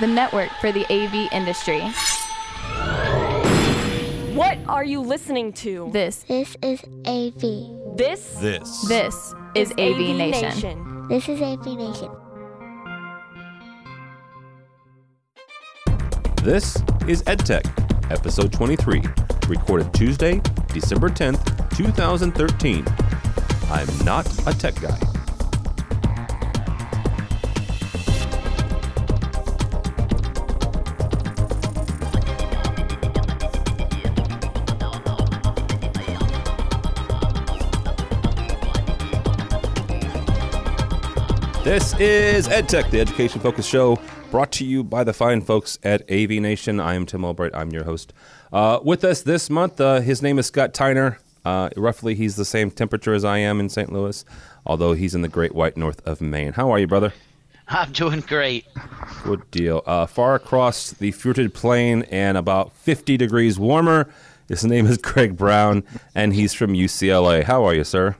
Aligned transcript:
the 0.00 0.06
network 0.06 0.50
for 0.60 0.70
the 0.72 0.84
AV 0.92 1.32
industry. 1.32 1.80
What 4.34 4.58
are 4.68 4.84
you 4.84 5.00
listening 5.00 5.52
to? 5.54 5.90
This, 5.92 6.24
This 6.28 6.56
is 6.62 6.82
AV. 7.06 7.96
This 7.96 8.34
This. 8.40 8.86
this 8.86 9.34
is 9.56 9.72
AV, 9.72 10.16
Nation. 10.16 11.08
This 11.08 11.28
is 11.28 11.40
AV 11.42 11.66
Nation. 11.66 12.10
This 16.44 16.76
is 17.08 17.22
EdTech, 17.24 18.12
episode 18.12 18.52
23, 18.52 19.02
recorded 19.48 19.92
Tuesday, 19.92 20.40
December 20.68 21.08
10th, 21.08 21.76
2013. 21.76 22.84
I'm 23.70 24.04
not 24.04 24.26
a 24.46 24.56
tech 24.56 24.80
guy. 24.80 25.07
This 41.68 41.92
is 42.00 42.48
EdTech, 42.48 42.90
the 42.90 42.98
education 42.98 43.42
focused 43.42 43.68
show 43.68 44.00
brought 44.30 44.50
to 44.52 44.64
you 44.64 44.82
by 44.82 45.04
the 45.04 45.12
fine 45.12 45.42
folks 45.42 45.78
at 45.82 46.00
AV 46.10 46.30
Nation. 46.30 46.80
I 46.80 46.94
am 46.94 47.04
Tim 47.04 47.26
Albright. 47.26 47.54
I'm 47.54 47.68
your 47.72 47.84
host. 47.84 48.14
Uh, 48.50 48.80
with 48.82 49.04
us 49.04 49.20
this 49.20 49.50
month, 49.50 49.78
uh, 49.78 50.00
his 50.00 50.22
name 50.22 50.38
is 50.38 50.46
Scott 50.46 50.72
Tiner. 50.72 51.18
Uh, 51.44 51.68
roughly, 51.76 52.14
he's 52.14 52.36
the 52.36 52.46
same 52.46 52.70
temperature 52.70 53.12
as 53.12 53.22
I 53.22 53.36
am 53.36 53.60
in 53.60 53.68
St. 53.68 53.92
Louis, 53.92 54.24
although 54.64 54.94
he's 54.94 55.14
in 55.14 55.20
the 55.20 55.28
great 55.28 55.54
white 55.54 55.76
north 55.76 56.00
of 56.06 56.22
Maine. 56.22 56.54
How 56.54 56.70
are 56.70 56.78
you, 56.78 56.86
brother? 56.86 57.12
I'm 57.68 57.92
doing 57.92 58.20
great. 58.20 58.64
Good 59.22 59.50
deal. 59.50 59.82
Uh, 59.84 60.06
far 60.06 60.36
across 60.36 60.92
the 60.92 61.10
fruited 61.10 61.52
plain 61.52 62.04
and 62.04 62.38
about 62.38 62.72
50 62.72 63.18
degrees 63.18 63.58
warmer, 63.58 64.08
his 64.48 64.64
name 64.64 64.86
is 64.86 64.96
Greg 64.96 65.36
Brown, 65.36 65.84
and 66.14 66.32
he's 66.32 66.54
from 66.54 66.72
UCLA. 66.72 67.44
How 67.44 67.62
are 67.64 67.74
you, 67.74 67.84
sir? 67.84 68.16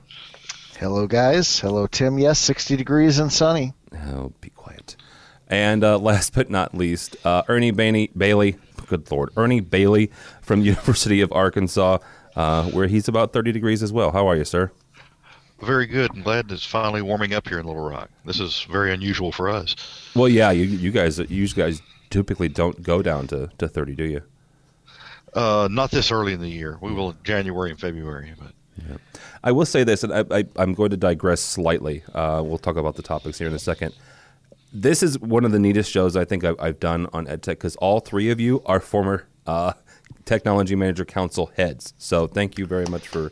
Hello, 0.79 1.07
guys. 1.07 1.59
Hello, 1.59 1.87
Tim. 1.87 2.17
Yes, 2.17 2.39
60 2.39 2.77
degrees 2.77 3.19
and 3.19 3.33
sunny. 3.33 3.73
Oh, 4.07 4.31
be 4.39 4.49
quiet. 4.51 4.95
And 5.49 5.83
uh, 5.83 5.97
last 5.97 6.33
but 6.33 6.49
not 6.49 6.73
least, 6.73 7.17
uh, 7.25 7.43
Ernie 7.49 7.73
Bainey, 7.73 8.11
Bailey. 8.15 8.55
Good 8.87 9.11
lord, 9.11 9.31
Ernie 9.35 9.59
Bailey 9.59 10.09
from 10.41 10.61
University 10.63 11.19
of 11.19 11.33
Arkansas, 11.33 11.97
uh, 12.37 12.69
where 12.69 12.87
he's 12.87 13.09
about 13.09 13.33
30 13.33 13.51
degrees 13.51 13.83
as 13.83 13.91
well. 13.91 14.11
How 14.11 14.25
are 14.29 14.37
you, 14.37 14.45
sir? 14.45 14.71
Very 15.59 15.85
good. 15.85 16.11
I'm 16.15 16.21
glad 16.21 16.49
it's 16.49 16.65
finally 16.65 17.01
warming 17.01 17.33
up 17.33 17.49
here 17.49 17.59
in 17.59 17.65
Little 17.65 17.83
Rock. 17.83 18.09
This 18.23 18.39
is 18.39 18.65
very 18.71 18.93
unusual 18.93 19.33
for 19.33 19.49
us. 19.49 19.75
Well, 20.15 20.29
yeah, 20.29 20.51
you, 20.51 20.63
you 20.63 20.91
guys, 20.91 21.19
you 21.19 21.45
guys 21.49 21.81
typically 22.09 22.47
don't 22.47 22.81
go 22.81 23.01
down 23.01 23.27
to, 23.27 23.49
to 23.57 23.67
30, 23.67 23.95
do 23.95 24.05
you? 24.05 24.21
Uh, 25.33 25.67
not 25.69 25.91
this 25.91 26.09
early 26.09 26.31
in 26.31 26.39
the 26.39 26.47
year. 26.47 26.77
We 26.79 26.93
will 26.93 27.09
in 27.09 27.17
January 27.25 27.69
and 27.69 27.79
February, 27.79 28.33
but 28.39 28.53
I 29.43 29.51
will 29.51 29.65
say 29.65 29.83
this, 29.83 30.03
and 30.03 30.13
I, 30.13 30.25
I, 30.31 30.45
I'm 30.57 30.73
going 30.73 30.91
to 30.91 30.97
digress 30.97 31.41
slightly. 31.41 32.03
Uh, 32.13 32.41
we'll 32.45 32.57
talk 32.57 32.75
about 32.75 32.95
the 32.95 33.01
topics 33.01 33.37
here 33.37 33.47
in 33.47 33.53
a 33.53 33.59
second. 33.59 33.93
This 34.71 35.01
is 35.01 35.17
one 35.19 35.45
of 35.45 35.51
the 35.51 35.59
neatest 35.59 35.91
shows 35.91 36.15
I 36.15 36.25
think 36.25 36.43
I've, 36.43 36.59
I've 36.59 36.79
done 36.79 37.07
on 37.13 37.25
EdTech 37.25 37.45
because 37.45 37.75
all 37.77 37.99
three 37.99 38.29
of 38.29 38.39
you 38.39 38.61
are 38.65 38.79
former 38.79 39.27
uh, 39.47 39.73
Technology 40.25 40.75
Manager 40.75 41.05
Council 41.05 41.51
heads. 41.55 41.93
So 41.97 42.27
thank 42.27 42.57
you 42.59 42.65
very 42.65 42.85
much 42.85 43.07
for 43.07 43.31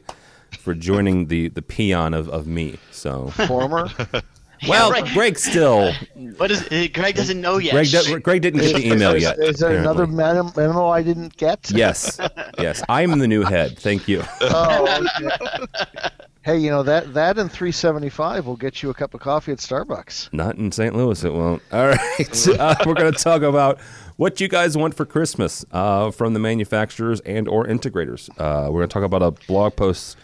for 0.52 0.74
joining 0.74 1.28
the 1.28 1.50
the 1.50 1.62
peon 1.62 2.14
of, 2.14 2.28
of 2.30 2.48
me. 2.48 2.78
So 2.92 3.28
Former. 3.30 3.90
well, 4.68 4.92
right. 4.92 5.06
Greg 5.14 5.38
still 5.38 5.94
What 6.38 6.52
is 6.52 6.62
uh, 6.72 6.88
Greg 6.94 7.16
doesn't 7.16 7.40
know 7.40 7.58
yet? 7.58 7.74
Greg 7.74 7.88
do, 7.90 8.20
Greg 8.22 8.42
didn't 8.42 8.62
get 8.62 8.76
the 8.76 8.88
email 8.88 9.16
is, 9.16 9.24
yet. 9.24 9.40
Is 9.40 9.60
there 9.60 9.78
another 9.78 10.04
apparently. 10.04 10.64
memo, 10.64 10.74
memo 10.74 10.88
I 10.90 11.02
didn't 11.02 11.36
get? 11.38 11.72
Yes, 11.72 12.20
yes, 12.60 12.84
I'm 12.90 13.18
the 13.20 13.28
new 13.28 13.44
head. 13.44 13.78
Thank 13.80 14.08
you. 14.08 14.24
Oh, 14.42 15.08
okay. 15.20 16.10
hey, 16.44 16.58
you 16.58 16.70
know 16.70 16.84
that 16.84 17.14
that 17.14 17.38
and 17.40 17.52
375 17.52 18.46
will 18.46 18.56
get 18.56 18.84
you 18.84 18.90
a 18.90 18.94
cup 18.94 19.14
of 19.14 19.20
coffee 19.20 19.52
at 19.52 19.58
Starbucks. 19.58 20.32
Not 20.34 20.58
in 20.58 20.72
St. 20.72 20.96
Louis, 20.96 21.24
it 21.24 21.34
won't. 21.34 21.62
All 21.72 21.88
right, 21.88 22.48
uh, 22.60 22.76
we're 22.86 22.94
going 22.94 23.12
to 23.12 23.20
talk 23.20 23.42
about 23.42 23.80
what 24.18 24.42
you 24.42 24.48
guys 24.48 24.76
want 24.78 24.94
for 24.96 25.06
Christmas 25.06 25.66
uh, 25.72 26.12
from 26.12 26.34
the 26.34 26.40
manufacturers 26.40 27.20
and 27.22 27.48
or 27.48 27.66
integrators. 27.66 28.30
Uh, 28.38 28.70
we're 28.72 28.80
going 28.80 28.90
to 28.90 28.94
talk 28.94 29.04
about 29.04 29.24
a 29.24 29.32
blog 29.48 29.76
post, 29.76 30.18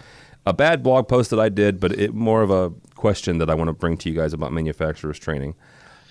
a 0.46 0.54
bad 0.54 0.84
blog 0.84 1.08
post 1.08 1.30
that 1.30 1.40
I 1.40 1.50
did, 1.50 1.80
but 1.80 1.92
it 1.94 2.14
more 2.14 2.42
of 2.42 2.52
a 2.52 2.72
question 2.96 3.38
that 3.38 3.50
I 3.50 3.56
want 3.56 3.70
to 3.70 3.74
bring 3.74 3.98
to 3.98 4.10
you 4.10 4.16
guys 4.16 4.34
about 4.34 4.52
manufacturers 4.52 5.20
training, 5.20 5.56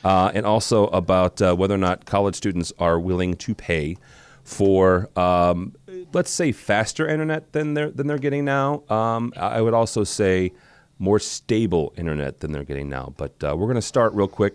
uh, 0.05 0.31
and 0.35 0.47
also 0.47 0.87
about 0.89 1.41
uh, 1.41 1.55
whether 1.55 1.75
or 1.75 1.79
not 1.79 2.05
college 2.07 2.35
students 2.35 2.73
are 2.79 2.99
willing 2.99 3.35
to 3.37 3.55
pay 3.55 3.97
for, 4.45 5.09
um, 5.19 5.75
let's 6.13 6.31
say, 6.31 6.53
faster 6.53 7.07
internet 7.07 7.53
than 7.53 7.75
they're 7.75 7.91
than 7.91 8.07
they're 8.07 8.19
getting 8.19 8.45
now. 8.45 8.83
Um, 8.89 9.33
I 9.37 9.61
would 9.61 9.75
also 9.75 10.05
say 10.05 10.53
more 10.99 11.19
stable 11.19 11.93
internet 11.97 12.41
than 12.41 12.53
they're 12.53 12.65
getting 12.65 12.89
now. 12.89 13.13
But 13.17 13.33
uh, 13.43 13.57
we're 13.57 13.67
going 13.67 13.75
to 13.75 13.83
start 13.83 14.15
real 14.15 14.29
quick 14.29 14.55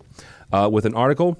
uh, 0.51 0.69
with 0.71 0.85
an 0.85 0.95
article 0.95 1.37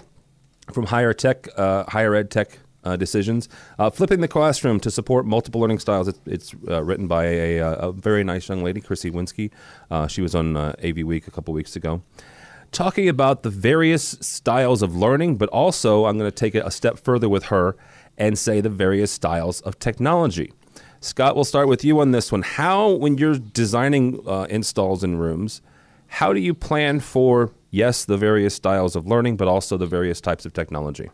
from 0.71 0.85
Higher 0.85 1.13
Tech, 1.13 1.47
uh, 1.57 1.85
Higher 1.87 2.13
Ed 2.13 2.29
Tech 2.29 2.59
uh, 2.83 2.95
Decisions, 2.95 3.49
uh, 3.79 3.89
flipping 3.89 4.21
the 4.21 4.27
classroom 4.27 4.79
to 4.79 4.91
support 4.91 5.25
multiple 5.25 5.59
learning 5.61 5.79
styles. 5.79 6.07
It's, 6.07 6.19
it's 6.25 6.55
uh, 6.69 6.83
written 6.83 7.07
by 7.07 7.25
a, 7.25 7.57
a, 7.57 7.71
a 7.73 7.91
very 7.91 8.23
nice 8.23 8.47
young 8.47 8.63
lady, 8.63 8.81
Chrissy 8.81 9.11
Winsky. 9.11 9.51
Uh, 9.91 10.07
she 10.07 10.21
was 10.21 10.33
on 10.35 10.55
uh, 10.55 10.73
AV 10.83 10.99
Week 10.99 11.27
a 11.27 11.31
couple 11.31 11.53
weeks 11.53 11.75
ago. 11.75 12.01
Talking 12.71 13.07
about 13.07 13.43
the 13.43 13.49
various 13.49 14.17
styles 14.21 14.81
of 14.81 14.95
learning, 14.95 15.37
but 15.37 15.49
also 15.49 16.05
I'm 16.05 16.17
going 16.17 16.29
to 16.29 16.35
take 16.35 16.55
it 16.55 16.65
a 16.65 16.71
step 16.71 16.99
further 16.99 17.29
with 17.29 17.45
her 17.45 17.75
and 18.17 18.37
say 18.37 18.61
the 18.61 18.69
various 18.69 19.11
styles 19.11 19.61
of 19.61 19.79
technology. 19.79 20.51
Scott, 20.99 21.35
we'll 21.35 21.45
start 21.45 21.67
with 21.67 21.85
you 21.85 21.99
on 21.99 22.11
this 22.11 22.31
one. 22.31 22.41
How, 22.41 22.89
when 22.89 23.17
you're 23.17 23.37
designing 23.37 24.19
uh, 24.27 24.47
installs 24.49 25.03
in 25.03 25.17
rooms, 25.17 25.61
how 26.07 26.33
do 26.33 26.39
you 26.39 26.53
plan 26.53 26.99
for, 26.99 27.51
yes, 27.69 28.05
the 28.05 28.17
various 28.17 28.55
styles 28.55 28.95
of 28.95 29.05
learning, 29.05 29.37
but 29.37 29.47
also 29.47 29.77
the 29.77 29.85
various 29.85 30.19
types 30.19 30.45
of 30.45 30.53
technology? 30.53 31.09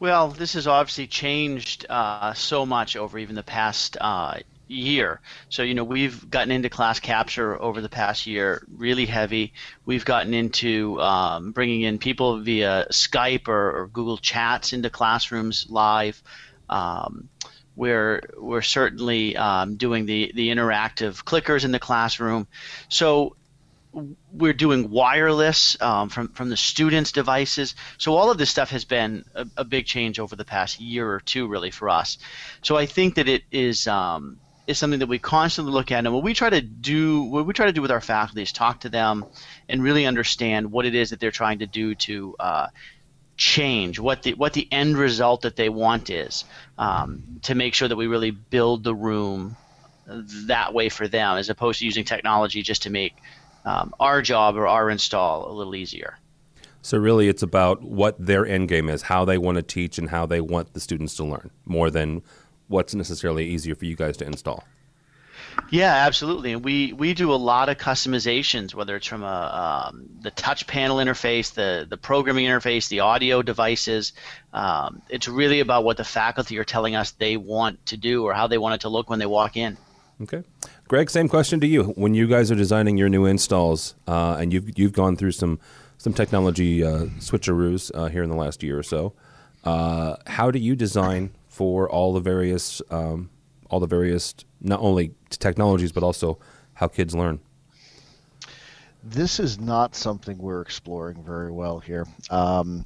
Well, 0.00 0.28
this 0.28 0.52
has 0.54 0.66
obviously 0.68 1.08
changed 1.08 1.86
uh, 1.88 2.32
so 2.34 2.64
much 2.64 2.96
over 2.96 3.18
even 3.18 3.34
the 3.34 3.42
past 3.42 3.96
uh, 4.00 4.38
year. 4.68 5.20
So, 5.48 5.62
you 5.62 5.74
know, 5.74 5.82
we've 5.82 6.30
gotten 6.30 6.52
into 6.52 6.68
class 6.68 7.00
capture 7.00 7.60
over 7.60 7.80
the 7.80 7.88
past 7.88 8.26
year 8.26 8.64
really 8.76 9.06
heavy. 9.06 9.54
We've 9.84 10.04
gotten 10.04 10.34
into 10.34 11.00
um, 11.00 11.50
bringing 11.50 11.82
in 11.82 11.98
people 11.98 12.40
via 12.40 12.86
Skype 12.92 13.48
or, 13.48 13.76
or 13.76 13.86
Google 13.88 14.18
Chats 14.18 14.72
into 14.72 14.88
classrooms 14.88 15.66
live. 15.68 16.22
Um, 16.68 17.28
we're 17.74 18.22
we're 18.36 18.62
certainly 18.62 19.36
um, 19.36 19.76
doing 19.76 20.04
the 20.04 20.32
the 20.34 20.48
interactive 20.48 21.24
clickers 21.24 21.64
in 21.64 21.70
the 21.72 21.78
classroom. 21.78 22.46
So 22.88 23.36
we're 23.92 24.52
doing 24.52 24.90
wireless 24.90 25.80
um, 25.80 26.08
from 26.08 26.28
from 26.28 26.50
the 26.50 26.56
students' 26.56 27.12
devices. 27.12 27.74
So 27.96 28.14
all 28.14 28.30
of 28.30 28.38
this 28.38 28.50
stuff 28.50 28.70
has 28.70 28.84
been 28.84 29.24
a, 29.34 29.46
a 29.58 29.64
big 29.64 29.86
change 29.86 30.18
over 30.18 30.36
the 30.36 30.44
past 30.44 30.80
year 30.80 31.10
or 31.10 31.20
two, 31.20 31.48
really, 31.48 31.70
for 31.70 31.88
us. 31.88 32.18
So 32.62 32.76
I 32.76 32.86
think 32.86 33.14
that 33.14 33.28
it 33.28 33.44
is 33.50 33.86
um, 33.86 34.38
is 34.66 34.78
something 34.78 35.00
that 35.00 35.08
we 35.08 35.18
constantly 35.18 35.72
look 35.72 35.90
at, 35.90 36.04
and 36.04 36.14
what 36.14 36.22
we 36.22 36.34
try 36.34 36.50
to 36.50 36.60
do, 36.60 37.22
what 37.22 37.46
we 37.46 37.52
try 37.52 37.66
to 37.66 37.72
do 37.72 37.82
with 37.82 37.90
our 37.90 38.00
faculty 38.00 38.42
is 38.42 38.52
talk 38.52 38.80
to 38.80 38.88
them 38.88 39.24
and 39.68 39.82
really 39.82 40.06
understand 40.06 40.70
what 40.70 40.84
it 40.84 40.94
is 40.94 41.10
that 41.10 41.20
they're 41.20 41.30
trying 41.30 41.60
to 41.60 41.66
do 41.66 41.94
to. 41.94 42.36
Uh, 42.38 42.68
change 43.40 44.00
what 44.00 44.24
the 44.24 44.34
what 44.34 44.52
the 44.52 44.66
end 44.72 44.98
result 44.98 45.42
that 45.42 45.54
they 45.54 45.68
want 45.68 46.10
is 46.10 46.44
um, 46.76 47.22
to 47.42 47.54
make 47.54 47.72
sure 47.72 47.86
that 47.86 47.94
we 47.94 48.08
really 48.08 48.32
build 48.32 48.82
the 48.82 48.92
room 48.92 49.56
that 50.08 50.74
way 50.74 50.88
for 50.88 51.06
them 51.06 51.36
as 51.36 51.48
opposed 51.48 51.78
to 51.78 51.84
using 51.84 52.04
technology 52.04 52.62
just 52.62 52.82
to 52.82 52.90
make 52.90 53.14
um, 53.68 53.94
our 54.00 54.22
job 54.22 54.56
or 54.56 54.66
our 54.66 54.88
install 54.88 55.50
a 55.50 55.52
little 55.52 55.74
easier. 55.74 56.16
So 56.80 56.96
really, 56.96 57.28
it's 57.28 57.42
about 57.42 57.82
what 57.82 58.14
their 58.18 58.46
end 58.46 58.68
game 58.68 58.88
is, 58.88 59.02
how 59.02 59.24
they 59.24 59.36
want 59.36 59.56
to 59.56 59.62
teach, 59.62 59.98
and 59.98 60.08
how 60.08 60.24
they 60.26 60.40
want 60.40 60.72
the 60.72 60.80
students 60.80 61.16
to 61.16 61.24
learn, 61.24 61.50
more 61.66 61.90
than 61.90 62.22
what's 62.68 62.94
necessarily 62.94 63.46
easier 63.46 63.74
for 63.74 63.84
you 63.84 63.96
guys 63.96 64.16
to 64.18 64.26
install. 64.26 64.64
Yeah, 65.70 65.92
absolutely. 65.92 66.52
And 66.52 66.64
we, 66.64 66.92
we 66.92 67.14
do 67.14 67.32
a 67.32 67.36
lot 67.36 67.68
of 67.68 67.76
customizations, 67.78 68.74
whether 68.74 68.96
it's 68.96 69.06
from 69.06 69.22
a, 69.22 69.88
um, 69.90 70.08
the 70.22 70.30
touch 70.30 70.66
panel 70.66 70.98
interface, 70.98 71.52
the, 71.52 71.86
the 71.88 71.96
programming 71.96 72.46
interface, 72.46 72.88
the 72.88 73.00
audio 73.00 73.42
devices. 73.42 74.12
Um, 74.52 75.02
it's 75.10 75.28
really 75.28 75.60
about 75.60 75.84
what 75.84 75.96
the 75.96 76.04
faculty 76.04 76.58
are 76.58 76.64
telling 76.64 76.94
us 76.94 77.10
they 77.10 77.36
want 77.36 77.84
to 77.86 77.96
do 77.96 78.24
or 78.24 78.32
how 78.34 78.46
they 78.46 78.58
want 78.58 78.76
it 78.76 78.80
to 78.82 78.88
look 78.88 79.10
when 79.10 79.18
they 79.18 79.26
walk 79.26 79.56
in. 79.56 79.76
Okay, 80.20 80.42
Greg, 80.88 81.10
same 81.10 81.28
question 81.28 81.60
to 81.60 81.66
you. 81.66 81.84
When 81.84 82.12
you 82.12 82.26
guys 82.26 82.50
are 82.50 82.56
designing 82.56 82.98
your 82.98 83.08
new 83.08 83.24
installs, 83.24 83.94
uh, 84.08 84.36
and 84.40 84.52
you've 84.52 84.76
you've 84.76 84.92
gone 84.92 85.16
through 85.16 85.32
some 85.32 85.60
some 85.96 86.12
technology 86.12 86.84
uh, 86.84 87.06
switcheroos 87.20 87.90
uh, 87.94 88.06
here 88.08 88.22
in 88.22 88.30
the 88.30 88.36
last 88.36 88.62
year 88.62 88.78
or 88.78 88.82
so, 88.82 89.12
uh, 89.64 90.16
how 90.26 90.50
do 90.50 90.58
you 90.58 90.74
design 90.74 91.30
for 91.48 91.88
all 91.88 92.12
the 92.12 92.20
various 92.20 92.82
um, 92.90 93.30
all 93.70 93.78
the 93.78 93.86
various 93.86 94.34
not 94.60 94.80
only 94.80 95.14
technologies 95.30 95.92
but 95.92 96.02
also 96.02 96.38
how 96.74 96.88
kids 96.88 97.14
learn? 97.14 97.40
this 99.10 99.40
is 99.40 99.58
not 99.58 99.94
something 99.94 100.38
we're 100.38 100.60
exploring 100.60 101.22
very 101.22 101.50
well 101.50 101.78
here. 101.78 102.06
Um, 102.30 102.84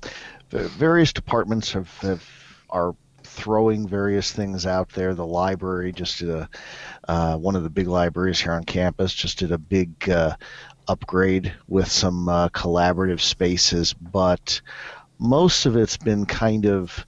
various 0.50 1.12
departments 1.12 1.72
have, 1.72 1.90
have 1.98 2.28
are 2.70 2.94
throwing 3.32 3.88
various 3.88 4.30
things 4.30 4.66
out 4.66 4.90
there. 4.90 5.14
The 5.14 5.26
library 5.26 5.92
just 5.92 6.18
did 6.18 6.30
a 6.30 6.48
uh, 7.08 7.36
one 7.36 7.56
of 7.56 7.62
the 7.62 7.70
big 7.70 7.88
libraries 7.88 8.40
here 8.40 8.52
on 8.52 8.64
campus 8.64 9.12
just 9.12 9.38
did 9.38 9.52
a 9.52 9.58
big 9.58 10.08
uh, 10.08 10.36
upgrade 10.86 11.52
with 11.66 11.90
some 11.90 12.28
uh, 12.28 12.48
collaborative 12.50 13.20
spaces, 13.20 13.92
but 13.94 14.60
most 15.18 15.66
of 15.66 15.76
it's 15.76 15.96
been 15.96 16.26
kind 16.26 16.66
of 16.66 17.06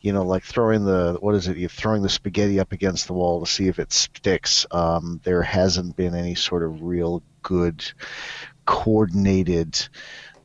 you 0.00 0.12
know, 0.12 0.22
like 0.22 0.44
throwing 0.44 0.84
the 0.84 1.16
what 1.20 1.34
is 1.34 1.48
it? 1.48 1.56
You're 1.56 1.70
throwing 1.70 2.02
the 2.02 2.10
spaghetti 2.10 2.60
up 2.60 2.72
against 2.72 3.06
the 3.06 3.14
wall 3.14 3.40
to 3.40 3.50
see 3.50 3.68
if 3.68 3.78
it 3.78 3.90
sticks. 3.90 4.66
Um, 4.70 5.18
there 5.24 5.40
hasn't 5.40 5.96
been 5.96 6.14
any 6.14 6.34
sort 6.34 6.62
of 6.62 6.82
real 6.82 7.22
good 7.42 7.82
coordinated 8.66 9.88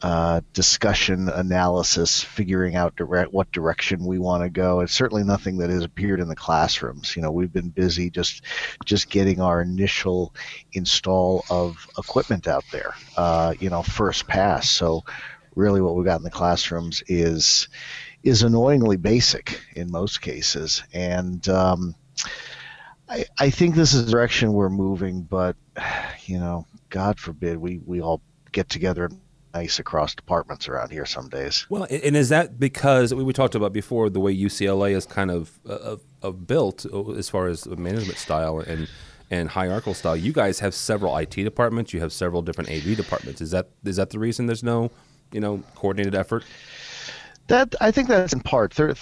uh, 0.02 0.42
discussion, 0.54 1.28
analysis, 1.28 2.24
figuring 2.24 2.76
out 2.76 2.96
direct, 2.96 3.34
what 3.34 3.52
direction 3.52 4.06
we 4.06 4.18
want 4.18 4.44
to 4.44 4.50
go. 4.50 4.80
It's 4.80 4.94
certainly 4.94 5.24
nothing 5.24 5.58
that 5.58 5.70
has 5.70 5.84
appeared 5.84 6.22
in 6.22 6.30
the 6.30 6.36
classrooms. 6.36 7.16
You 7.16 7.22
know, 7.22 7.32
we've 7.32 7.52
been 7.52 7.70
busy 7.70 8.10
just 8.10 8.44
just 8.86 9.10
getting 9.10 9.42
our 9.42 9.62
initial 9.62 10.34
install 10.72 11.44
of 11.50 11.86
equipment 11.98 12.48
out 12.48 12.64
there. 12.72 12.94
Uh, 13.18 13.54
you 13.60 13.70
know, 13.70 13.84
first 13.84 14.26
pass. 14.28 14.70
So 14.70 15.04
really, 15.56 15.82
what 15.82 15.96
we 15.96 16.06
got 16.06 16.20
in 16.20 16.24
the 16.24 16.30
classrooms 16.30 17.04
is 17.08 17.68
is 18.24 18.44
annoyingly 18.44 18.98
basic 18.98 19.60
in 19.76 19.92
most 19.92 20.22
cases, 20.22 20.84
and 20.94 21.48
um, 21.50 21.94
I, 23.10 23.26
I 23.38 23.50
think 23.50 23.76
this 23.76 23.94
is 23.94 24.06
the 24.06 24.12
direction 24.12 24.54
we're 24.54 24.70
moving. 24.70 25.24
But 25.24 25.58
you 26.26 26.40
know, 26.40 26.68
God 26.90 27.20
forbid 27.20 27.58
we 27.58 27.80
we 27.86 28.02
all 28.02 28.22
get 28.54 28.70
together 28.70 29.10
nice 29.54 29.80
across 29.80 30.16
departments 30.16 30.68
around 30.68 30.92
here 30.92 31.06
some 31.06 31.30
days. 31.30 31.66
Well, 31.70 31.88
and 31.90 32.16
is 32.16 32.30
that 32.30 32.60
because 32.60 33.14
we, 33.14 33.34
talked 33.34 33.56
about 33.56 33.74
before 33.74 34.10
the 34.10 34.20
way 34.20 34.36
UCLA 34.36 34.96
is 34.96 35.06
kind 35.06 35.32
of 35.32 35.60
uh, 35.68 35.98
of 36.22 36.48
built 36.48 36.86
uh, 36.92 37.12
as 37.12 37.30
far 37.30 37.48
as 37.48 37.66
management 37.68 38.18
style 38.18 38.60
and 38.60 38.90
and 39.32 39.50
hierarchical 39.50 39.94
style? 39.94 40.16
You 40.16 40.34
guys 40.34 40.60
have 40.60 40.74
several 40.74 41.16
IT 41.18 41.36
departments. 41.36 41.94
You 41.94 42.00
have 42.02 42.12
several 42.12 42.42
different 42.42 42.70
AV 42.70 42.96
departments. 42.96 43.42
Is 43.42 43.52
that 43.52 43.70
is 43.86 43.98
that 43.98 44.10
the 44.10 44.20
reason 44.20 44.46
there's 44.46 44.64
no 44.64 44.92
you 45.32 45.40
know 45.40 45.64
coordinated 45.76 46.16
effort? 46.16 46.44
That 47.48 47.76
I 47.82 47.92
think 47.92 48.08
that's 48.08 48.34
in 48.34 48.42
part. 48.42 48.74
There, 48.74 48.94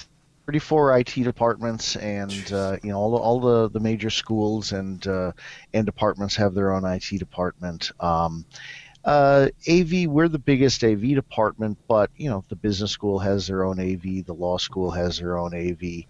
34 0.47 0.99
IT 0.99 1.13
departments, 1.23 1.97
and 1.97 2.53
uh, 2.53 2.77
you 2.81 2.89
know 2.89 2.97
all 2.97 3.11
the, 3.11 3.17
all 3.17 3.39
the, 3.41 3.69
the 3.69 3.81
major 3.81 4.09
schools 4.09 4.71
and 4.71 5.05
uh, 5.05 5.33
and 5.73 5.85
departments 5.85 6.37
have 6.37 6.53
their 6.53 6.71
own 6.71 6.85
IT 6.85 7.19
department. 7.19 7.91
Um, 7.99 8.45
uh, 9.07 9.47
AV, 9.69 10.05
we're 10.07 10.27
the 10.27 10.37
biggest 10.37 10.83
AV 10.83 11.15
department, 11.15 11.77
but 11.87 12.11
you 12.17 12.29
know 12.29 12.43
the 12.49 12.55
business 12.57 12.91
school 12.91 13.17
has 13.19 13.47
their 13.47 13.63
own 13.63 13.79
AV, 13.79 14.25
the 14.25 14.35
law 14.37 14.57
school 14.57 14.91
has 14.91 15.17
their 15.17 15.37
own 15.37 15.53
AV. 15.55 16.03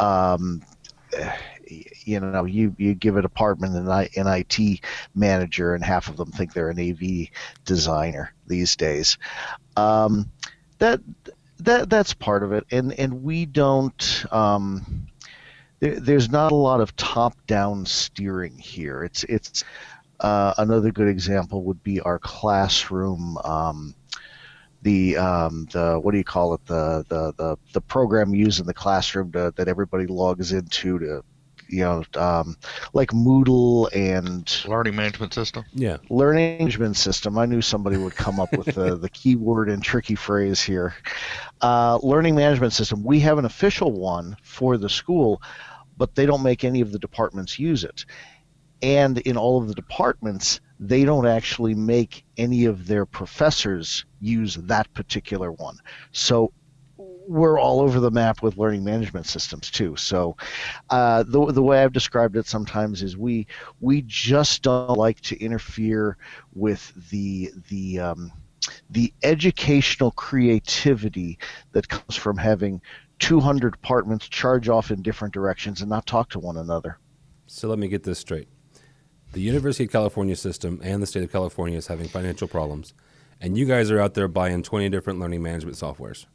Um, 0.00 0.62
you 2.04 2.20
know, 2.20 2.44
you, 2.44 2.74
you 2.78 2.94
give 2.94 3.16
a 3.16 3.22
department 3.22 3.74
an, 3.74 3.88
an 4.16 4.26
IT 4.26 4.80
manager, 5.14 5.74
and 5.74 5.84
half 5.84 6.08
of 6.08 6.16
them 6.16 6.30
think 6.30 6.52
they're 6.52 6.70
an 6.70 6.78
AV 6.78 7.28
designer 7.64 8.32
these 8.46 8.76
days. 8.76 9.18
Um, 9.76 10.30
that 10.78 11.00
that 11.58 11.90
that's 11.90 12.14
part 12.14 12.42
of 12.44 12.52
it, 12.52 12.64
and 12.70 12.92
and 12.92 13.22
we 13.22 13.44
don't. 13.44 14.24
Um, 14.32 15.08
there, 15.80 15.98
there's 15.98 16.30
not 16.30 16.52
a 16.52 16.56
lot 16.56 16.80
of 16.80 16.94
top-down 16.94 17.86
steering 17.86 18.56
here. 18.56 19.02
It's 19.02 19.24
it's 19.24 19.64
uh, 20.20 20.54
another 20.58 20.90
good 20.90 21.08
example 21.08 21.64
would 21.64 21.82
be 21.82 22.00
our 22.00 22.18
classroom. 22.18 23.38
Um, 23.38 23.94
the 24.82 25.16
um, 25.18 25.66
the 25.72 25.98
what 26.00 26.12
do 26.12 26.18
you 26.18 26.24
call 26.24 26.54
it 26.54 26.64
the 26.66 27.04
the 27.08 27.32
the, 27.36 27.56
the 27.72 27.80
program 27.80 28.34
used 28.34 28.60
in 28.60 28.66
the 28.66 28.74
classroom 28.74 29.32
to, 29.32 29.52
that 29.56 29.68
everybody 29.68 30.06
logs 30.06 30.52
into 30.52 30.98
to 30.98 31.24
you 31.70 31.80
know, 31.80 32.02
um, 32.16 32.56
like 32.92 33.10
Moodle 33.10 33.88
and 33.94 34.64
learning 34.66 34.96
management 34.96 35.32
system. 35.32 35.64
Yeah, 35.72 35.98
learning 36.08 36.58
management 36.58 36.96
system. 36.96 37.38
I 37.38 37.46
knew 37.46 37.62
somebody 37.62 37.96
would 37.96 38.16
come 38.16 38.40
up 38.40 38.52
with 38.52 38.74
the, 38.74 38.96
the 38.96 39.08
keyword 39.08 39.68
and 39.68 39.82
tricky 39.82 40.16
phrase 40.16 40.60
here. 40.60 40.94
Uh, 41.60 41.98
learning 42.02 42.34
management 42.34 42.72
system. 42.72 43.04
We 43.04 43.20
have 43.20 43.38
an 43.38 43.44
official 43.44 43.92
one 43.92 44.36
for 44.42 44.76
the 44.76 44.88
school, 44.88 45.40
but 45.96 46.14
they 46.14 46.26
don't 46.26 46.42
make 46.42 46.64
any 46.64 46.80
of 46.80 46.92
the 46.92 46.98
departments 46.98 47.58
use 47.58 47.84
it. 47.84 48.04
And 48.82 49.18
in 49.18 49.36
all 49.36 49.60
of 49.60 49.68
the 49.68 49.74
departments, 49.74 50.60
they 50.78 51.04
don't 51.04 51.26
actually 51.26 51.74
make 51.74 52.24
any 52.36 52.64
of 52.64 52.86
their 52.86 53.04
professors 53.04 54.06
use 54.20 54.54
that 54.54 54.92
particular 54.94 55.52
one. 55.52 55.76
So 56.12 56.52
we're 56.96 57.60
all 57.60 57.80
over 57.80 58.00
the 58.00 58.10
map 58.10 58.42
with 58.42 58.56
learning 58.56 58.82
management 58.82 59.26
systems 59.26 59.70
too. 59.70 59.94
So 59.96 60.36
uh, 60.88 61.22
the 61.22 61.52
the 61.52 61.62
way 61.62 61.82
I've 61.82 61.92
described 61.92 62.36
it 62.36 62.46
sometimes 62.46 63.02
is 63.02 63.16
we 63.16 63.46
we 63.80 64.02
just 64.06 64.62
don't 64.62 64.96
like 64.96 65.20
to 65.22 65.38
interfere 65.38 66.16
with 66.54 66.92
the 67.10 67.52
the 67.68 68.00
um, 68.00 68.32
the 68.90 69.12
educational 69.22 70.10
creativity 70.12 71.38
that 71.72 71.88
comes 71.88 72.16
from 72.16 72.36
having 72.36 72.80
200 73.20 73.72
departments 73.72 74.28
charge 74.28 74.68
off 74.68 74.90
in 74.90 75.02
different 75.02 75.32
directions 75.32 75.82
and 75.82 75.90
not 75.90 76.06
talk 76.06 76.30
to 76.30 76.38
one 76.38 76.56
another. 76.56 76.98
So 77.46 77.68
let 77.68 77.78
me 77.78 77.88
get 77.88 78.02
this 78.02 78.18
straight. 78.18 78.48
The 79.32 79.40
University 79.40 79.84
of 79.84 79.92
California 79.92 80.34
system 80.34 80.80
and 80.82 81.02
the 81.02 81.06
state 81.06 81.22
of 81.22 81.30
California 81.30 81.78
is 81.78 81.86
having 81.86 82.08
financial 82.08 82.48
problems, 82.48 82.94
and 83.40 83.56
you 83.56 83.64
guys 83.64 83.90
are 83.90 84.00
out 84.00 84.14
there 84.14 84.26
buying 84.26 84.62
20 84.62 84.88
different 84.88 85.20
learning 85.20 85.42
management 85.42 85.76
softwares. 85.76 86.26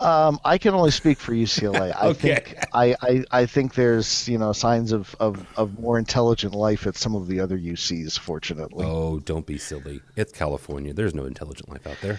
Um, 0.00 0.40
I 0.46 0.56
can 0.56 0.72
only 0.72 0.90
speak 0.90 1.18
for 1.18 1.32
UCLA. 1.32 1.94
I 2.00 2.06
okay. 2.08 2.34
think 2.34 2.64
I, 2.72 2.96
I, 3.02 3.24
I, 3.30 3.46
think 3.46 3.74
there's 3.74 4.26
you 4.26 4.38
know 4.38 4.52
signs 4.52 4.92
of, 4.92 5.14
of, 5.20 5.46
of 5.58 5.78
more 5.78 5.98
intelligent 5.98 6.54
life 6.54 6.86
at 6.86 6.96
some 6.96 7.14
of 7.14 7.28
the 7.28 7.40
other 7.40 7.58
UCs. 7.58 8.18
Fortunately. 8.18 8.86
Oh, 8.86 9.18
don't 9.20 9.44
be 9.44 9.58
silly. 9.58 10.00
It's 10.16 10.32
California. 10.32 10.94
There's 10.94 11.14
no 11.14 11.26
intelligent 11.26 11.68
life 11.68 11.86
out 11.86 11.98
there. 12.00 12.18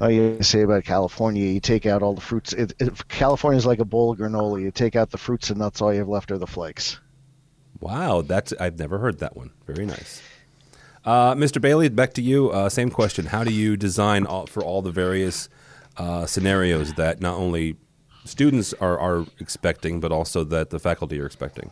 Oh, 0.00 0.06
you 0.06 0.40
say 0.44 0.62
about 0.62 0.84
California, 0.84 1.44
you 1.44 1.58
take 1.58 1.84
out 1.84 2.04
all 2.04 2.14
the 2.14 2.20
fruits. 2.20 2.52
It, 2.52 2.72
it, 2.78 3.08
California 3.08 3.58
is 3.58 3.66
like 3.66 3.80
a 3.80 3.84
bowl 3.84 4.12
of 4.12 4.18
granola. 4.20 4.62
You 4.62 4.70
take 4.70 4.94
out 4.94 5.10
the 5.10 5.18
fruits 5.18 5.50
and 5.50 5.58
nuts. 5.58 5.82
All 5.82 5.92
you 5.92 5.98
have 5.98 6.08
left 6.08 6.30
are 6.30 6.38
the 6.38 6.46
flakes. 6.46 7.00
Wow, 7.80 8.22
that's 8.22 8.52
I've 8.58 8.78
never 8.78 8.98
heard 8.98 9.18
that 9.20 9.36
one. 9.36 9.50
Very 9.66 9.86
nice. 9.86 10.22
Uh, 11.04 11.34
Mr. 11.34 11.60
Bailey, 11.60 11.88
back 11.88 12.12
to 12.14 12.22
you. 12.22 12.50
Uh, 12.50 12.68
same 12.68 12.90
question. 12.90 13.26
How 13.26 13.44
do 13.44 13.52
you 13.52 13.76
design 13.76 14.26
all, 14.26 14.46
for 14.46 14.62
all 14.62 14.82
the 14.82 14.90
various 14.90 15.48
uh, 15.96 16.26
scenarios 16.26 16.94
that 16.94 17.20
not 17.20 17.36
only 17.36 17.76
students 18.24 18.74
are, 18.74 18.98
are 18.98 19.24
expecting, 19.38 20.00
but 20.00 20.12
also 20.12 20.44
that 20.44 20.70
the 20.70 20.78
faculty 20.78 21.20
are 21.20 21.26
expecting? 21.26 21.70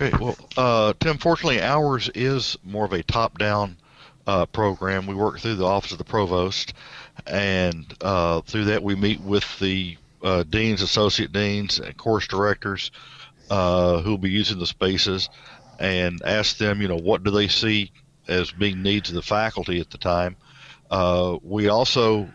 Okay, 0.00 0.16
well, 0.18 0.36
uh, 0.56 0.94
Tim, 0.98 1.18
fortunately, 1.18 1.60
ours 1.60 2.10
is 2.14 2.56
more 2.64 2.86
of 2.86 2.92
a 2.92 3.02
top 3.02 3.38
down 3.38 3.76
uh, 4.26 4.46
program. 4.46 5.06
We 5.06 5.14
work 5.14 5.38
through 5.38 5.56
the 5.56 5.66
Office 5.66 5.92
of 5.92 5.98
the 5.98 6.04
Provost, 6.04 6.72
and 7.26 7.84
uh, 8.00 8.40
through 8.40 8.64
that, 8.64 8.82
we 8.82 8.94
meet 8.94 9.20
with 9.20 9.44
the 9.58 9.96
deans, 10.48 10.82
associate 10.82 11.32
deans, 11.32 11.78
and 11.78 11.96
course 11.96 12.26
directors 12.26 12.90
uh, 13.50 14.00
who 14.00 14.10
will 14.10 14.18
be 14.18 14.30
using 14.30 14.58
the 14.58 14.66
spaces 14.66 15.28
and 15.78 16.22
ask 16.24 16.56
them, 16.56 16.80
you 16.80 16.88
know, 16.88 16.96
what 16.96 17.22
do 17.22 17.30
they 17.30 17.48
see 17.48 17.92
as 18.28 18.52
being 18.52 18.82
needs 18.82 19.08
of 19.08 19.16
the 19.16 19.22
faculty 19.22 19.80
at 19.80 19.90
the 19.90 19.98
time. 19.98 20.36
we 21.42 21.68
also 21.68 22.28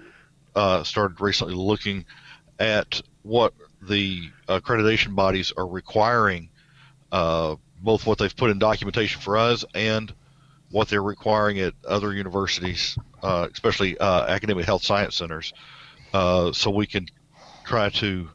uh, 0.55 0.83
started 0.83 1.19
recently 1.21 1.53
looking 1.53 2.05
at 2.59 3.01
what 3.23 3.53
the 3.81 4.29
accreditation 4.47 5.15
bodies 5.15 5.51
are 5.57 5.67
requiring, 5.67 6.49
uh, 7.11 7.55
both 7.81 8.05
what 8.05 8.17
they've 8.17 8.35
put 8.35 8.49
in 8.49 8.59
documentation 8.59 9.21
for 9.21 9.37
us 9.37 9.65
and 9.73 10.13
what 10.71 10.87
they're 10.87 11.03
requiring 11.03 11.59
at 11.59 11.73
other 11.87 12.13
universities, 12.13 12.97
uh, 13.21 13.47
especially 13.51 13.97
uh, 13.97 14.25
academic 14.25 14.65
health 14.65 14.83
science 14.83 15.15
centers, 15.15 15.53
uh, 16.13 16.51
so 16.51 16.71
we 16.71 16.87
can 16.87 17.07
try 17.65 17.89
to 17.89 18.29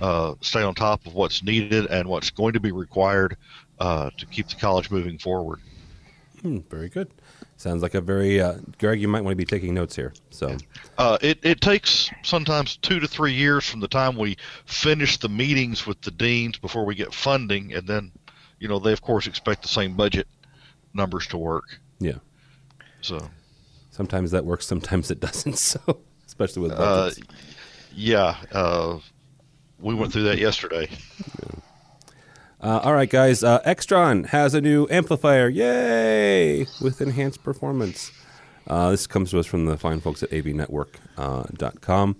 uh, 0.00 0.34
stay 0.40 0.62
on 0.62 0.74
top 0.74 1.06
of 1.06 1.14
what's 1.14 1.42
needed 1.42 1.86
and 1.86 2.08
what's 2.08 2.30
going 2.30 2.52
to 2.52 2.60
be 2.60 2.72
required 2.72 3.36
to 3.80 4.26
keep 4.30 4.48
the 4.48 4.56
college 4.56 4.90
moving 4.90 5.18
forward. 5.18 5.60
Hmm, 6.42 6.58
very 6.70 6.88
good. 6.88 7.10
Sounds 7.58 7.82
like 7.82 7.94
a 7.94 8.00
very 8.02 8.40
uh, 8.40 8.58
Greg. 8.78 9.00
You 9.00 9.08
might 9.08 9.22
want 9.22 9.32
to 9.32 9.36
be 9.36 9.46
taking 9.46 9.72
notes 9.72 9.96
here. 9.96 10.12
So, 10.30 10.56
uh, 10.98 11.16
it 11.22 11.38
it 11.42 11.62
takes 11.62 12.10
sometimes 12.22 12.76
two 12.76 13.00
to 13.00 13.08
three 13.08 13.32
years 13.32 13.64
from 13.64 13.80
the 13.80 13.88
time 13.88 14.16
we 14.16 14.36
finish 14.66 15.16
the 15.18 15.30
meetings 15.30 15.86
with 15.86 16.00
the 16.02 16.10
deans 16.10 16.58
before 16.58 16.84
we 16.84 16.94
get 16.94 17.14
funding, 17.14 17.72
and 17.72 17.86
then, 17.86 18.12
you 18.58 18.68
know, 18.68 18.78
they 18.78 18.92
of 18.92 19.00
course 19.00 19.26
expect 19.26 19.62
the 19.62 19.68
same 19.68 19.94
budget 19.96 20.28
numbers 20.92 21.26
to 21.28 21.38
work. 21.38 21.80
Yeah. 21.98 22.18
So, 23.00 23.26
sometimes 23.90 24.32
that 24.32 24.44
works, 24.44 24.66
sometimes 24.66 25.10
it 25.10 25.20
doesn't. 25.20 25.56
So, 25.58 26.00
especially 26.26 26.62
with 26.62 26.72
uh, 26.72 27.08
budgets. 27.08 27.20
yeah, 27.94 28.36
uh, 28.52 28.98
we 29.78 29.94
went 29.94 30.12
through 30.12 30.24
that 30.24 30.38
yesterday. 30.38 30.88
Yeah. 31.42 31.60
Uh, 32.60 32.80
all 32.82 32.94
right, 32.94 33.10
guys. 33.10 33.44
Uh, 33.44 33.60
Extron 33.62 34.26
has 34.26 34.54
a 34.54 34.60
new 34.60 34.86
amplifier. 34.90 35.48
Yay! 35.48 36.66
With 36.80 37.00
enhanced 37.00 37.44
performance. 37.44 38.10
Uh, 38.66 38.90
this 38.90 39.06
comes 39.06 39.30
to 39.30 39.38
us 39.38 39.46
from 39.46 39.66
the 39.66 39.76
fine 39.76 40.00
folks 40.00 40.22
at 40.22 40.30
avnetwork.com. 40.30 42.16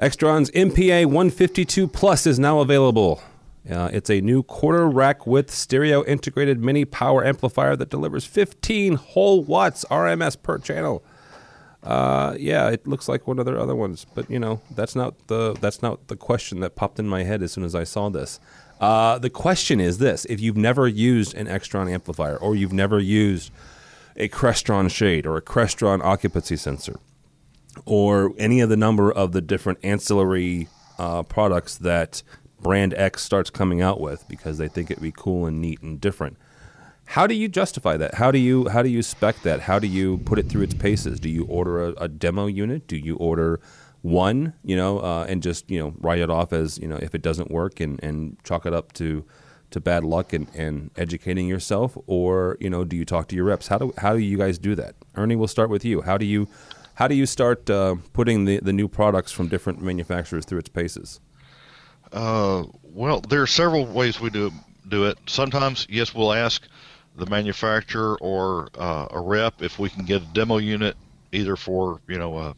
Extron's 0.00 0.50
MPA 0.52 1.06
152 1.06 1.88
Plus 1.88 2.26
is 2.26 2.38
now 2.38 2.60
available. 2.60 3.22
Uh, 3.68 3.90
it's 3.92 4.08
a 4.08 4.20
new 4.20 4.42
quarter 4.42 4.88
rack 4.88 5.26
width 5.26 5.50
stereo 5.50 6.04
integrated 6.04 6.62
mini 6.62 6.84
power 6.84 7.24
amplifier 7.24 7.76
that 7.76 7.90
delivers 7.90 8.24
15 8.24 8.94
whole 8.94 9.42
watts 9.42 9.84
RMS 9.90 10.40
per 10.40 10.58
channel. 10.58 11.02
Uh, 11.82 12.34
yeah, 12.38 12.68
it 12.68 12.86
looks 12.86 13.08
like 13.08 13.26
one 13.26 13.38
of 13.38 13.46
their 13.46 13.58
other 13.58 13.74
ones, 13.74 14.04
but 14.14 14.30
you 14.30 14.38
know 14.38 14.60
that's 14.72 14.94
not 14.94 15.14
the 15.28 15.54
that's 15.60 15.80
not 15.80 16.08
the 16.08 16.16
question 16.16 16.60
that 16.60 16.76
popped 16.76 16.98
in 16.98 17.08
my 17.08 17.22
head 17.22 17.42
as 17.42 17.52
soon 17.52 17.64
as 17.64 17.74
I 17.74 17.84
saw 17.84 18.10
this. 18.10 18.38
Uh, 18.80 19.18
the 19.18 19.30
question 19.30 19.80
is 19.80 19.98
this: 19.98 20.26
If 20.26 20.40
you've 20.40 20.56
never 20.56 20.86
used 20.86 21.34
an 21.34 21.46
Extron 21.46 21.90
amplifier, 21.90 22.36
or 22.36 22.54
you've 22.54 22.72
never 22.72 22.98
used 22.98 23.50
a 24.16 24.28
Crestron 24.28 24.90
shade 24.90 25.26
or 25.26 25.36
a 25.36 25.42
Crestron 25.42 26.02
occupancy 26.02 26.56
sensor, 26.56 27.00
or 27.86 28.34
any 28.36 28.60
of 28.60 28.68
the 28.68 28.76
number 28.76 29.10
of 29.10 29.32
the 29.32 29.40
different 29.40 29.78
ancillary 29.82 30.68
uh, 30.98 31.22
products 31.22 31.78
that 31.78 32.22
brand 32.60 32.92
X 32.94 33.22
starts 33.22 33.48
coming 33.48 33.80
out 33.80 34.00
with 34.00 34.28
because 34.28 34.58
they 34.58 34.68
think 34.68 34.90
it'd 34.90 35.02
be 35.02 35.12
cool 35.12 35.46
and 35.46 35.62
neat 35.62 35.80
and 35.80 35.98
different. 35.98 36.36
How 37.10 37.26
do 37.26 37.34
you 37.34 37.48
justify 37.48 37.96
that? 37.96 38.14
How 38.14 38.30
do 38.30 38.38
you 38.38 38.68
how 38.68 38.82
do 38.84 38.88
you 38.88 39.02
spec 39.02 39.42
that? 39.42 39.58
How 39.58 39.80
do 39.80 39.88
you 39.88 40.18
put 40.18 40.38
it 40.38 40.48
through 40.48 40.62
its 40.62 40.74
paces? 40.74 41.18
Do 41.18 41.28
you 41.28 41.44
order 41.46 41.88
a, 41.88 42.04
a 42.04 42.06
demo 42.06 42.46
unit? 42.46 42.86
Do 42.86 42.96
you 42.96 43.16
order 43.16 43.58
one, 44.02 44.52
you 44.62 44.76
know, 44.76 45.00
uh, 45.00 45.26
and 45.28 45.42
just 45.42 45.68
you 45.68 45.80
know 45.80 45.92
write 45.98 46.20
it 46.20 46.30
off 46.30 46.52
as 46.52 46.78
you 46.78 46.86
know 46.86 46.94
if 47.02 47.12
it 47.16 47.20
doesn't 47.20 47.50
work 47.50 47.80
and, 47.80 47.98
and 48.00 48.36
chalk 48.44 48.64
it 48.64 48.72
up 48.72 48.92
to 48.92 49.24
to 49.72 49.80
bad 49.80 50.04
luck 50.04 50.32
and, 50.32 50.46
and 50.54 50.92
educating 50.96 51.48
yourself, 51.48 51.98
or 52.06 52.56
you 52.60 52.70
know, 52.70 52.84
do 52.84 52.94
you 52.94 53.04
talk 53.04 53.26
to 53.26 53.34
your 53.34 53.46
reps? 53.46 53.66
How 53.66 53.78
do 53.78 53.92
how 53.98 54.12
do 54.12 54.20
you 54.20 54.38
guys 54.38 54.56
do 54.56 54.76
that? 54.76 54.94
Ernie, 55.16 55.34
we'll 55.34 55.48
start 55.48 55.68
with 55.68 55.84
you. 55.84 56.02
How 56.02 56.16
do 56.16 56.24
you 56.24 56.46
how 56.94 57.08
do 57.08 57.16
you 57.16 57.26
start 57.26 57.68
uh, 57.68 57.96
putting 58.12 58.44
the, 58.44 58.60
the 58.60 58.72
new 58.72 58.86
products 58.86 59.32
from 59.32 59.48
different 59.48 59.82
manufacturers 59.82 60.44
through 60.44 60.60
its 60.60 60.68
paces? 60.68 61.18
Uh, 62.12 62.66
well, 62.84 63.20
there 63.20 63.42
are 63.42 63.48
several 63.48 63.84
ways 63.84 64.20
we 64.20 64.30
do 64.30 64.52
do 64.86 65.06
it. 65.06 65.18
Sometimes, 65.26 65.88
yes, 65.90 66.14
we'll 66.14 66.32
ask 66.32 66.62
the 67.20 67.26
manufacturer 67.26 68.16
or 68.20 68.68
uh, 68.76 69.06
a 69.10 69.20
rep 69.20 69.62
if 69.62 69.78
we 69.78 69.88
can 69.88 70.04
get 70.04 70.22
a 70.22 70.26
demo 70.26 70.56
unit 70.56 70.96
either 71.32 71.54
for 71.54 72.00
you 72.08 72.18
know 72.18 72.36
a, 72.36 72.56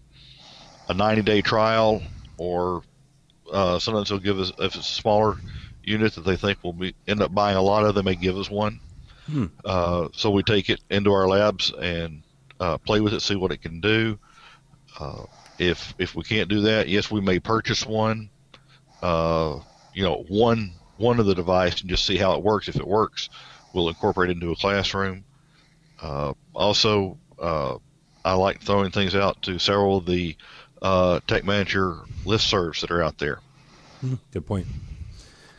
a 0.88 0.94
90 0.94 1.22
day 1.22 1.42
trial 1.42 2.00
or 2.38 2.82
uh, 3.52 3.78
sometimes 3.78 4.08
they'll 4.08 4.18
give 4.18 4.38
us 4.38 4.50
if 4.58 4.76
it's 4.76 4.76
a 4.76 4.82
smaller 4.82 5.36
unit 5.82 6.14
that 6.14 6.22
they 6.22 6.36
think 6.36 6.58
we'll 6.62 6.72
be 6.72 6.94
end 7.08 7.20
up 7.20 7.34
buying 7.34 7.56
a 7.56 7.62
lot 7.62 7.84
of 7.84 7.94
they 7.94 8.02
may 8.02 8.14
give 8.14 8.38
us 8.38 8.48
one. 8.48 8.80
Hmm. 9.26 9.46
uh, 9.64 10.08
so 10.12 10.30
we 10.30 10.42
take 10.42 10.68
it 10.68 10.80
into 10.90 11.12
our 11.12 11.28
labs 11.28 11.72
and 11.80 12.22
uh, 12.58 12.78
play 12.78 13.00
with 13.00 13.14
it 13.14 13.20
see 13.20 13.36
what 13.36 13.52
it 13.52 13.62
can 13.62 13.80
do. 13.80 14.18
Uh, 14.98 15.24
if 15.58 15.94
if 15.98 16.14
we 16.14 16.22
can't 16.22 16.48
do 16.48 16.62
that 16.62 16.88
yes 16.88 17.10
we 17.10 17.20
may 17.20 17.38
purchase 17.40 17.84
one. 17.84 18.30
Uh, 19.02 19.58
you 19.92 20.04
know 20.04 20.24
one 20.28 20.72
one 20.98 21.18
of 21.18 21.26
the 21.26 21.34
device 21.34 21.80
and 21.80 21.90
just 21.90 22.06
see 22.06 22.16
how 22.16 22.34
it 22.34 22.42
works. 22.42 22.68
If 22.68 22.76
it 22.76 22.86
works 22.86 23.28
we'll 23.74 23.88
incorporate 23.88 24.30
into 24.30 24.50
a 24.50 24.56
classroom. 24.56 25.24
Uh, 26.00 26.32
also, 26.54 27.18
uh, 27.38 27.76
I 28.24 28.34
like 28.34 28.60
throwing 28.60 28.90
things 28.90 29.14
out 29.14 29.42
to 29.42 29.58
several 29.58 29.98
of 29.98 30.06
the 30.06 30.36
uh, 30.80 31.20
tech 31.26 31.44
manager 31.44 31.98
listservs 32.24 32.80
that 32.80 32.90
are 32.90 33.02
out 33.02 33.18
there. 33.18 33.40
Hmm, 34.00 34.14
good 34.32 34.46
point. 34.46 34.66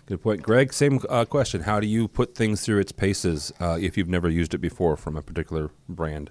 Good 0.05 0.21
point, 0.21 0.41
Greg. 0.41 0.73
Same 0.73 0.99
uh, 1.09 1.23
question. 1.25 1.61
How 1.61 1.79
do 1.79 1.87
you 1.87 2.09
put 2.09 2.35
things 2.35 2.61
through 2.61 2.79
its 2.79 2.91
paces 2.91 3.53
uh, 3.61 3.77
if 3.79 3.97
you've 3.97 4.09
never 4.09 4.29
used 4.29 4.53
it 4.53 4.57
before 4.57 4.97
from 4.97 5.15
a 5.15 5.21
particular 5.21 5.71
brand? 5.87 6.29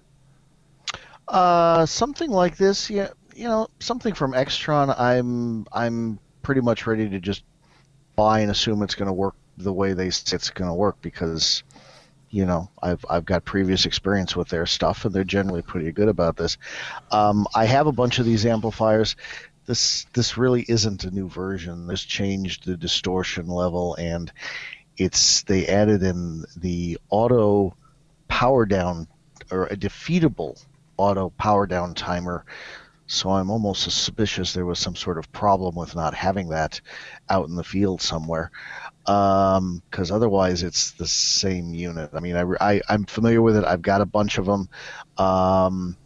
Uh, 1.26 1.86
something 1.86 2.30
like 2.30 2.56
this, 2.56 2.90
yeah. 2.90 3.08
You 3.34 3.48
know, 3.48 3.68
something 3.80 4.12
from 4.12 4.32
Extron. 4.34 4.94
I'm 4.98 5.66
I'm 5.72 6.18
pretty 6.42 6.60
much 6.60 6.86
ready 6.86 7.08
to 7.08 7.18
just 7.18 7.44
buy 8.14 8.40
and 8.40 8.50
assume 8.50 8.82
it's 8.82 8.94
going 8.94 9.06
to 9.06 9.12
work 9.12 9.34
the 9.56 9.72
way 9.72 9.94
they 9.94 10.10
say 10.10 10.36
it's 10.36 10.50
going 10.50 10.68
to 10.68 10.74
work 10.74 11.00
because 11.00 11.62
you 12.32 12.46
know 12.46 12.70
I've 12.82 13.04
I've 13.08 13.26
got 13.26 13.44
previous 13.44 13.86
experience 13.86 14.34
with 14.34 14.48
their 14.48 14.66
stuff 14.66 15.04
and 15.04 15.14
they're 15.14 15.22
generally 15.22 15.62
pretty 15.62 15.92
good 15.92 16.08
about 16.08 16.36
this. 16.36 16.56
Um, 17.12 17.46
I 17.54 17.66
have 17.66 17.86
a 17.86 17.92
bunch 17.92 18.18
of 18.18 18.24
these 18.24 18.46
amplifiers. 18.46 19.14
This 19.66 20.06
this 20.14 20.36
really 20.36 20.64
isn't 20.66 21.04
a 21.04 21.10
new 21.10 21.28
version. 21.28 21.86
This 21.86 22.02
changed 22.02 22.64
the 22.64 22.76
distortion 22.76 23.46
level 23.46 23.94
and 23.96 24.32
it's 24.96 25.42
they 25.42 25.66
added 25.66 26.02
in 26.02 26.44
the 26.56 26.98
auto 27.10 27.76
power 28.28 28.64
down 28.64 29.06
or 29.50 29.66
a 29.66 29.76
defeatable 29.76 30.60
auto 30.96 31.30
power 31.30 31.66
down 31.66 31.94
timer 31.94 32.44
so 33.06 33.30
I'm 33.30 33.50
almost 33.50 33.82
suspicious 33.82 34.52
there 34.52 34.64
was 34.64 34.78
some 34.78 34.96
sort 34.96 35.18
of 35.18 35.30
problem 35.32 35.74
with 35.74 35.94
not 35.94 36.14
having 36.14 36.48
that 36.50 36.80
out 37.28 37.48
in 37.48 37.56
the 37.56 37.64
field 37.64 38.00
somewhere 38.00 38.50
because 39.04 40.10
um, 40.10 40.16
otherwise 40.16 40.62
it's 40.62 40.92
the 40.92 41.06
same 41.06 41.74
unit. 41.74 42.10
I 42.12 42.20
mean, 42.20 42.36
I, 42.36 42.44
I, 42.60 42.80
am 42.88 43.04
familiar 43.04 43.42
with 43.42 43.56
it. 43.56 43.64
I've 43.64 43.82
got 43.82 44.00
a 44.00 44.06
bunch 44.06 44.38
of 44.38 44.46
them. 44.46 44.68
Um, 45.18 45.96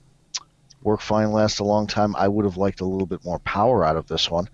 work 0.83 1.01
fine, 1.01 1.33
last 1.33 1.59
a 1.59 1.65
long 1.65 1.87
time. 1.87 2.17
I 2.17 2.29
would 2.29 2.45
have 2.45 2.57
liked 2.57 2.81
a 2.81 2.87
little 2.87 3.07
bit 3.07 3.25
more 3.25 3.39
power 3.41 3.85
out 3.85 3.97
of 3.97 4.07
this 4.07 4.31
one, 4.31 4.49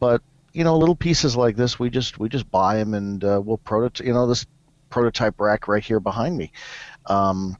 but 0.00 0.22
you 0.52 0.64
know, 0.64 0.76
little 0.76 0.96
pieces 0.96 1.36
like 1.36 1.56
this, 1.56 1.78
we 1.78 1.88
just 1.88 2.18
we 2.18 2.28
just 2.28 2.50
buy 2.50 2.76
them 2.76 2.94
and 2.94 3.24
uh, 3.24 3.40
we'll 3.42 3.58
prototype. 3.58 4.06
You 4.06 4.12
know, 4.12 4.26
this 4.26 4.44
prototype 4.90 5.40
rack 5.40 5.68
right 5.68 5.84
here 5.84 6.00
behind 6.00 6.36
me. 6.36 6.52
Um, 7.06 7.56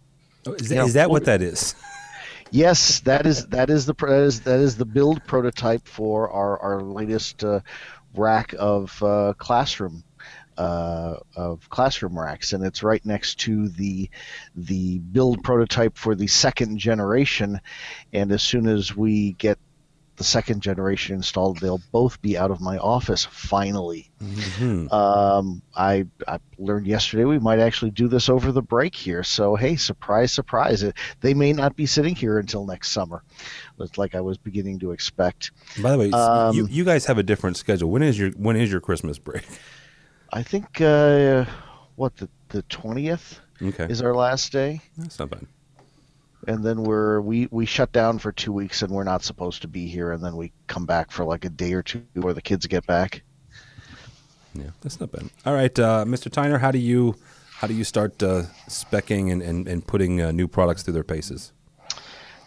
oh, 0.47 0.53
is, 0.55 0.69
that, 0.69 0.75
know, 0.75 0.87
is 0.87 0.95
that 0.95 1.11
what 1.11 1.25
that 1.25 1.41
is? 1.41 1.75
yes, 2.51 3.01
that 3.01 3.27
is 3.27 3.47
that 3.47 3.71
is 3.71 3.87
the 3.87 3.95
that 3.95 4.23
is, 4.23 4.41
that 4.43 4.61
is 4.61 4.77
the 4.77 4.85
build 4.85 5.25
prototype 5.27 5.87
for 5.87 6.31
our 6.31 6.59
our 6.59 6.83
latest 6.83 7.45
uh, 7.45 7.61
rack 8.15 8.55
of 8.59 9.03
uh, 9.03 9.33
classroom 9.39 10.03
uh, 10.59 11.15
of 11.37 11.71
classroom 11.71 12.19
racks, 12.19 12.53
and 12.53 12.65
it's 12.67 12.83
right 12.83 13.05
next 13.07 13.37
to 13.37 13.69
the 13.69 14.11
the 14.57 14.99
build 14.99 15.43
prototype 15.45 15.97
for 15.97 16.15
the 16.15 16.27
second 16.27 16.79
generation. 16.79 17.61
And 18.13 18.33
as 18.33 18.43
soon 18.43 18.67
as 18.67 18.95
we 18.95 19.33
get 19.35 19.59
the 20.17 20.25
second 20.25 20.61
generation 20.61 21.15
installed, 21.15 21.61
they'll 21.61 21.81
both 21.93 22.21
be 22.21 22.37
out 22.37 22.51
of 22.51 22.61
my 22.61 22.77
office 22.79 23.25
finally. 23.25 24.11
Mm-hmm. 24.21 24.93
Um, 24.93 25.63
I, 25.77 26.07
I 26.27 26.41
learned 26.59 26.89
yesterday 26.89 27.25
we 27.25 27.39
might 27.39 27.61
actually 27.61 27.93
do 27.93 28.09
this 28.09 28.29
over 28.29 28.51
the 28.51 28.61
break 28.61 28.97
here. 28.97 29.23
So 29.23 29.55
hey, 29.55 29.77
surprise, 29.77 30.33
surprise! 30.33 30.85
They 31.21 31.35
may 31.35 31.53
not 31.53 31.77
be 31.77 31.87
sitting 31.87 32.17
here 32.17 32.41
until 32.41 32.67
next 32.67 32.91
summer, 32.91 33.23
it's 33.79 33.97
like 33.97 34.17
I 34.17 34.21
was 34.21 34.39
beginning 34.39 34.81
to 34.81 34.91
expect. 34.91 35.53
By 35.81 35.93
the 35.93 35.99
way, 35.99 36.11
um, 36.11 36.53
you, 36.57 36.67
you 36.67 36.85
guys 36.85 37.07
have 37.07 37.19
a 37.19 37.23
different 37.23 37.57
schedule. 37.57 37.89
When 37.89 38.03
is 38.03 38.19
your 38.19 38.33
when 38.33 38.57
is 38.57 38.73
your 38.73 38.81
Christmas 38.81 39.21
break? 39.21 39.45
I 40.33 40.43
think 40.43 40.81
uh, 40.81 41.45
what 41.97 42.17
the 42.17 42.29
the 42.49 42.63
twentieth 42.63 43.41
okay. 43.63 43.85
is 43.85 44.03
our 44.03 44.15
last 44.15 44.53
day. 44.53 44.81
That's 44.97 45.19
not 45.19 45.31
bad. 45.31 45.47
And 46.47 46.65
then 46.65 46.83
we're 46.83 47.21
we 47.21 47.49
we 47.51 47.67
shut 47.67 47.93
down 47.93 48.19
for 48.19 48.33
two 48.33 48.53
weeks, 48.53 48.83
and 48.83 48.93
we're 48.93 49.05
not 49.05 49.23
supposed 49.23 49.63
to 49.63 49.69
be 49.69 49.87
here. 49.87 50.13
And 50.13 50.25
then 50.25 50.37
we 50.37 50.53
come 50.67 50.87
back 50.87 51.11
for 51.11 51.25
like 51.25 51.45
a 51.45 51.51
day 51.51 51.73
or 51.73 51.83
two 51.83 52.01
before 52.15 52.33
the 52.33 52.43
kids 52.43 52.67
get 52.67 52.87
back. 52.87 53.23
Yeah, 54.55 54.71
that's 54.81 55.01
not 55.01 55.13
bad. 55.13 55.29
All 55.45 55.55
right, 55.55 55.77
uh, 55.79 56.05
Mr. 56.07 56.31
Tiner, 56.31 56.59
how 56.59 56.71
do 56.71 56.79
you 56.79 57.17
how 57.59 57.67
do 57.67 57.75
you 57.75 57.85
start 57.85 58.23
uh, 58.23 58.43
specking 58.69 59.33
and, 59.33 59.43
and, 59.43 59.67
and 59.67 59.85
putting 59.85 60.23
uh, 60.23 60.31
new 60.31 60.47
products 60.47 60.85
through 60.85 60.95
their 60.95 61.03
paces? 61.03 61.53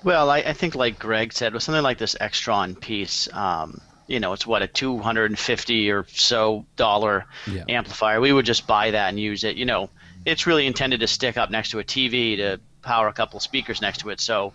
Well, 0.05 0.29
I, 0.29 0.37
I, 0.37 0.53
think 0.53 0.73
like 0.73 0.97
Greg 0.97 1.33
said, 1.33 1.53
with 1.53 1.63
something 1.63 1.83
like 1.83 1.97
this 1.97 2.15
Extron 2.21 2.79
piece, 2.79 3.31
um, 3.33 3.81
you 4.11 4.19
know, 4.19 4.33
it's 4.33 4.45
what 4.45 4.61
a 4.61 4.67
250 4.67 5.91
or 5.91 6.05
so 6.09 6.65
dollar 6.75 7.25
yeah. 7.47 7.63
amplifier. 7.69 8.19
We 8.19 8.33
would 8.33 8.45
just 8.45 8.67
buy 8.67 8.91
that 8.91 9.09
and 9.09 9.19
use 9.19 9.43
it. 9.43 9.55
You 9.55 9.65
know, 9.65 9.89
it's 10.25 10.45
really 10.45 10.67
intended 10.67 10.99
to 10.99 11.07
stick 11.07 11.37
up 11.37 11.49
next 11.49 11.71
to 11.71 11.79
a 11.79 11.83
TV 11.83 12.37
to 12.37 12.59
power 12.81 13.07
a 13.07 13.13
couple 13.13 13.39
speakers 13.39 13.81
next 13.81 13.99
to 13.99 14.09
it. 14.09 14.19
So 14.19 14.53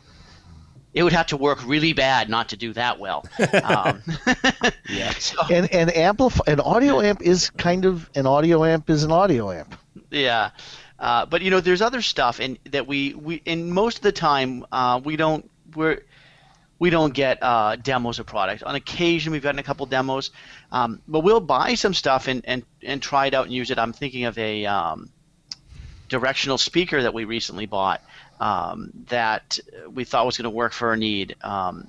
it 0.92 1.02
would 1.02 1.14
have 1.14 1.28
to 1.28 1.36
work 1.36 1.66
really 1.66 1.94
bad 1.94 2.28
not 2.28 2.50
to 2.50 2.56
do 2.56 2.72
that 2.74 2.98
well. 2.98 3.24
Um, 3.64 4.02
yeah. 4.88 5.10
So, 5.12 5.40
and 5.50 5.72
and 5.72 5.94
amplify 5.96 6.44
an 6.46 6.60
audio 6.60 7.00
amp 7.00 7.22
is 7.22 7.50
kind 7.50 7.84
of 7.84 8.08
an 8.14 8.26
audio 8.26 8.64
amp 8.64 8.90
is 8.90 9.02
an 9.02 9.10
audio 9.10 9.50
amp. 9.50 9.74
Yeah. 10.10 10.50
Uh, 10.98 11.26
but 11.26 11.42
you 11.42 11.50
know, 11.50 11.60
there's 11.60 11.82
other 11.82 12.02
stuff, 12.02 12.40
and 12.40 12.58
that 12.70 12.86
we 12.86 13.14
we 13.14 13.42
and 13.46 13.72
most 13.72 13.98
of 13.98 14.02
the 14.02 14.12
time 14.12 14.64
uh, 14.70 15.00
we 15.02 15.16
don't 15.16 15.50
we're 15.74 16.02
we 16.78 16.90
don't 16.90 17.14
get 17.14 17.38
uh, 17.42 17.76
demos 17.76 18.18
of 18.18 18.26
product. 18.26 18.62
On 18.62 18.74
occasion, 18.74 19.32
we've 19.32 19.42
gotten 19.42 19.58
a 19.58 19.62
couple 19.62 19.86
demos, 19.86 20.30
um, 20.70 21.00
but 21.08 21.20
we'll 21.20 21.40
buy 21.40 21.74
some 21.74 21.94
stuff 21.94 22.28
and, 22.28 22.42
and, 22.44 22.64
and 22.82 23.00
try 23.00 23.26
it 23.26 23.34
out 23.34 23.44
and 23.44 23.54
use 23.54 23.70
it. 23.70 23.78
I'm 23.78 23.92
thinking 23.92 24.24
of 24.24 24.36
a 24.38 24.66
um, 24.66 25.10
directional 26.08 26.58
speaker 26.58 27.02
that 27.02 27.14
we 27.14 27.24
recently 27.24 27.66
bought 27.66 28.02
um, 28.40 28.90
that 29.08 29.58
we 29.90 30.04
thought 30.04 30.26
was 30.26 30.36
going 30.36 30.44
to 30.44 30.50
work 30.50 30.72
for 30.72 30.88
our 30.88 30.96
need, 30.96 31.36
um, 31.42 31.88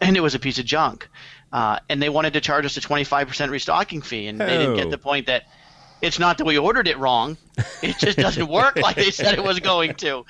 and 0.00 0.16
it 0.16 0.20
was 0.20 0.34
a 0.34 0.38
piece 0.38 0.58
of 0.58 0.64
junk. 0.64 1.08
Uh, 1.52 1.78
and 1.90 2.00
they 2.00 2.08
wanted 2.08 2.32
to 2.32 2.40
charge 2.40 2.64
us 2.64 2.76
a 2.78 2.80
25% 2.80 3.50
restocking 3.50 4.00
fee, 4.00 4.26
and 4.26 4.40
oh. 4.40 4.46
they 4.46 4.56
didn't 4.56 4.76
get 4.76 4.86
oh. 4.86 4.90
the 4.90 4.98
point 4.98 5.26
that 5.26 5.44
it's 6.02 6.18
not 6.18 6.38
that 6.38 6.44
we 6.44 6.58
ordered 6.58 6.88
it 6.88 6.98
wrong. 6.98 7.38
It 7.80 7.96
just 7.98 8.18
doesn't 8.18 8.48
work 8.48 8.76
like 8.76 8.96
they 8.96 9.10
said 9.10 9.34
it 9.34 9.44
was 9.44 9.60
going 9.60 9.94
to. 9.94 10.24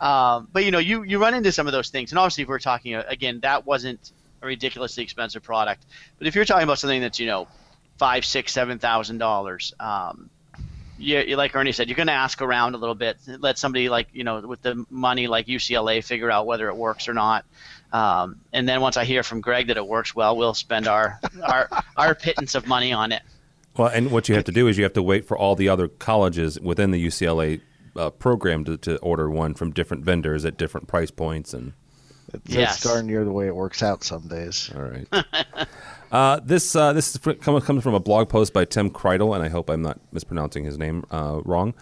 Um, 0.00 0.48
but 0.52 0.64
you 0.64 0.70
know, 0.70 0.78
you 0.78 1.02
you 1.02 1.20
run 1.20 1.34
into 1.34 1.52
some 1.52 1.66
of 1.66 1.72
those 1.72 1.90
things, 1.90 2.12
and 2.12 2.18
obviously, 2.18 2.42
if 2.42 2.48
we're 2.48 2.58
talking 2.60 2.94
uh, 2.94 3.04
again, 3.06 3.40
that 3.40 3.66
wasn't 3.66 4.12
a 4.40 4.46
ridiculously 4.46 5.02
expensive 5.02 5.42
product. 5.42 5.84
But 6.18 6.26
if 6.26 6.34
you're 6.34 6.44
talking 6.44 6.64
about 6.64 6.78
something 6.78 7.00
that's 7.00 7.18
you 7.18 7.26
know 7.26 7.48
five, 7.98 8.24
six, 8.24 8.52
seven 8.52 8.78
thousand 8.78 9.18
dollars, 9.18 9.74
um, 9.80 10.30
you, 10.96 11.36
like 11.36 11.54
Ernie 11.56 11.72
said, 11.72 11.88
you're 11.88 11.96
going 11.96 12.06
to 12.06 12.12
ask 12.12 12.40
around 12.40 12.74
a 12.74 12.78
little 12.78 12.94
bit. 12.94 13.18
Let 13.26 13.58
somebody 13.58 13.88
like 13.88 14.08
you 14.12 14.24
know 14.24 14.40
with 14.40 14.62
the 14.62 14.84
money 14.90 15.26
like 15.26 15.46
UCLA 15.46 16.04
figure 16.04 16.30
out 16.30 16.46
whether 16.46 16.68
it 16.68 16.76
works 16.76 17.08
or 17.08 17.14
not. 17.14 17.44
Um, 17.92 18.40
and 18.52 18.68
then 18.68 18.80
once 18.80 18.96
I 18.96 19.04
hear 19.04 19.22
from 19.22 19.40
Greg 19.40 19.66
that 19.66 19.76
it 19.76 19.86
works 19.86 20.14
well, 20.14 20.36
we'll 20.36 20.54
spend 20.54 20.86
our 20.86 21.18
our 21.42 21.68
our 21.96 22.14
pittance 22.14 22.54
of 22.54 22.66
money 22.66 22.92
on 22.92 23.12
it. 23.12 23.22
Well, 23.76 23.88
and 23.88 24.10
what 24.10 24.28
you 24.28 24.34
have 24.34 24.44
to 24.44 24.52
do 24.52 24.68
is 24.68 24.76
you 24.76 24.84
have 24.84 24.92
to 24.94 25.02
wait 25.02 25.24
for 25.24 25.38
all 25.38 25.54
the 25.54 25.68
other 25.68 25.88
colleges 25.88 26.58
within 26.60 26.90
the 26.90 27.04
UCLA 27.04 27.60
uh, 27.96 28.10
program 28.10 28.64
to, 28.64 28.76
to 28.78 28.98
order 28.98 29.30
one 29.30 29.54
from 29.54 29.70
different 29.70 30.04
vendors 30.04 30.44
at 30.44 30.56
different 30.56 30.88
price 30.88 31.10
points 31.10 31.54
and. 31.54 31.72
It's, 32.32 32.54
yes. 32.54 32.80
darn 32.82 33.08
near 33.08 33.24
the 33.24 33.32
way 33.32 33.48
it 33.48 33.56
works 33.56 33.82
out 33.82 34.04
some 34.04 34.28
days. 34.28 34.70
All 34.72 34.82
right. 34.82 35.08
uh, 36.12 36.38
this 36.38 36.76
uh, 36.76 36.92
this 36.92 37.16
comes 37.16 37.82
from 37.82 37.94
a 37.94 37.98
blog 37.98 38.28
post 38.28 38.52
by 38.52 38.64
Tim 38.64 38.88
Kreidel, 38.88 39.34
and 39.34 39.42
I 39.42 39.48
hope 39.48 39.68
I'm 39.68 39.82
not 39.82 39.98
mispronouncing 40.12 40.62
his 40.62 40.78
name 40.78 41.04
uh, 41.10 41.40
wrong. 41.44 41.74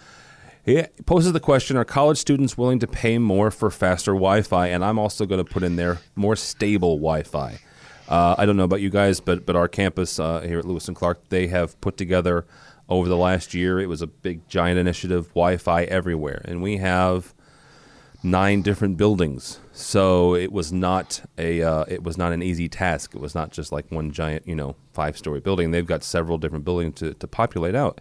He 0.64 0.85
poses 1.04 1.35
the 1.35 1.40
question: 1.40 1.76
Are 1.76 1.85
college 1.85 2.16
students 2.16 2.57
willing 2.57 2.78
to 2.78 2.87
pay 2.87 3.18
more 3.18 3.50
for 3.50 3.71
faster 3.71 4.12
Wi-Fi? 4.12 4.68
And 4.68 4.83
I'm 4.83 4.99
also 4.99 5.26
going 5.26 5.45
to 5.45 5.50
put 5.50 5.62
in 5.62 5.76
there 5.76 5.99
more 6.16 6.35
stable 6.35 6.97
Wi-Fi. 6.97 7.61
Uh, 8.08 8.34
I 8.38 8.46
don't 8.46 8.56
know 8.56 8.64
about 8.64 8.80
you 8.80 8.88
guys, 8.88 9.20
but 9.20 9.44
but 9.44 9.54
our 9.54 9.68
campus 9.68 10.18
uh, 10.18 10.40
here 10.40 10.58
at 10.58 10.64
Lewis 10.64 10.88
and 10.88 10.96
Clark, 10.96 11.28
they 11.28 11.48
have 11.48 11.78
put 11.82 11.96
together 11.98 12.46
over 12.88 13.06
the 13.06 13.16
last 13.16 13.52
year. 13.52 13.78
It 13.78 13.86
was 13.86 14.00
a 14.00 14.06
big 14.06 14.48
giant 14.48 14.78
initiative, 14.78 15.28
Wi-Fi 15.28 15.84
everywhere, 15.84 16.40
and 16.46 16.62
we 16.62 16.78
have 16.78 17.34
nine 18.22 18.62
different 18.62 18.96
buildings. 18.96 19.60
So 19.72 20.34
it 20.34 20.50
was 20.50 20.72
not 20.72 21.22
a 21.36 21.62
uh, 21.62 21.84
it 21.86 22.02
was 22.02 22.16
not 22.16 22.32
an 22.32 22.42
easy 22.42 22.66
task. 22.66 23.14
It 23.14 23.20
was 23.20 23.34
not 23.34 23.50
just 23.50 23.72
like 23.72 23.92
one 23.92 24.10
giant 24.10 24.48
you 24.48 24.56
know 24.56 24.74
five 24.94 25.18
story 25.18 25.40
building. 25.40 25.70
They've 25.70 25.86
got 25.86 26.02
several 26.02 26.38
different 26.38 26.64
buildings 26.64 26.94
to, 27.00 27.12
to 27.12 27.26
populate 27.28 27.74
out. 27.74 28.00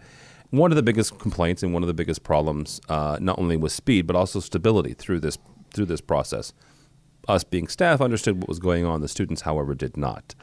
One 0.50 0.72
of 0.72 0.76
the 0.76 0.82
biggest 0.82 1.18
complaints 1.18 1.62
and 1.62 1.74
one 1.74 1.82
of 1.82 1.86
the 1.86 1.94
biggest 1.94 2.22
problems, 2.22 2.80
uh, 2.88 3.18
not 3.20 3.38
only 3.38 3.58
was 3.58 3.74
speed 3.74 4.06
but 4.06 4.16
also 4.16 4.40
stability 4.40 4.94
through 4.94 5.20
this 5.20 5.36
through 5.70 5.84
this 5.84 6.00
process 6.00 6.54
us 7.28 7.44
being 7.44 7.68
staff 7.68 8.00
understood 8.00 8.38
what 8.38 8.48
was 8.48 8.58
going 8.58 8.84
on. 8.84 9.00
The 9.00 9.08
students, 9.08 9.42
however, 9.42 9.74
did 9.74 9.96
not. 9.96 10.34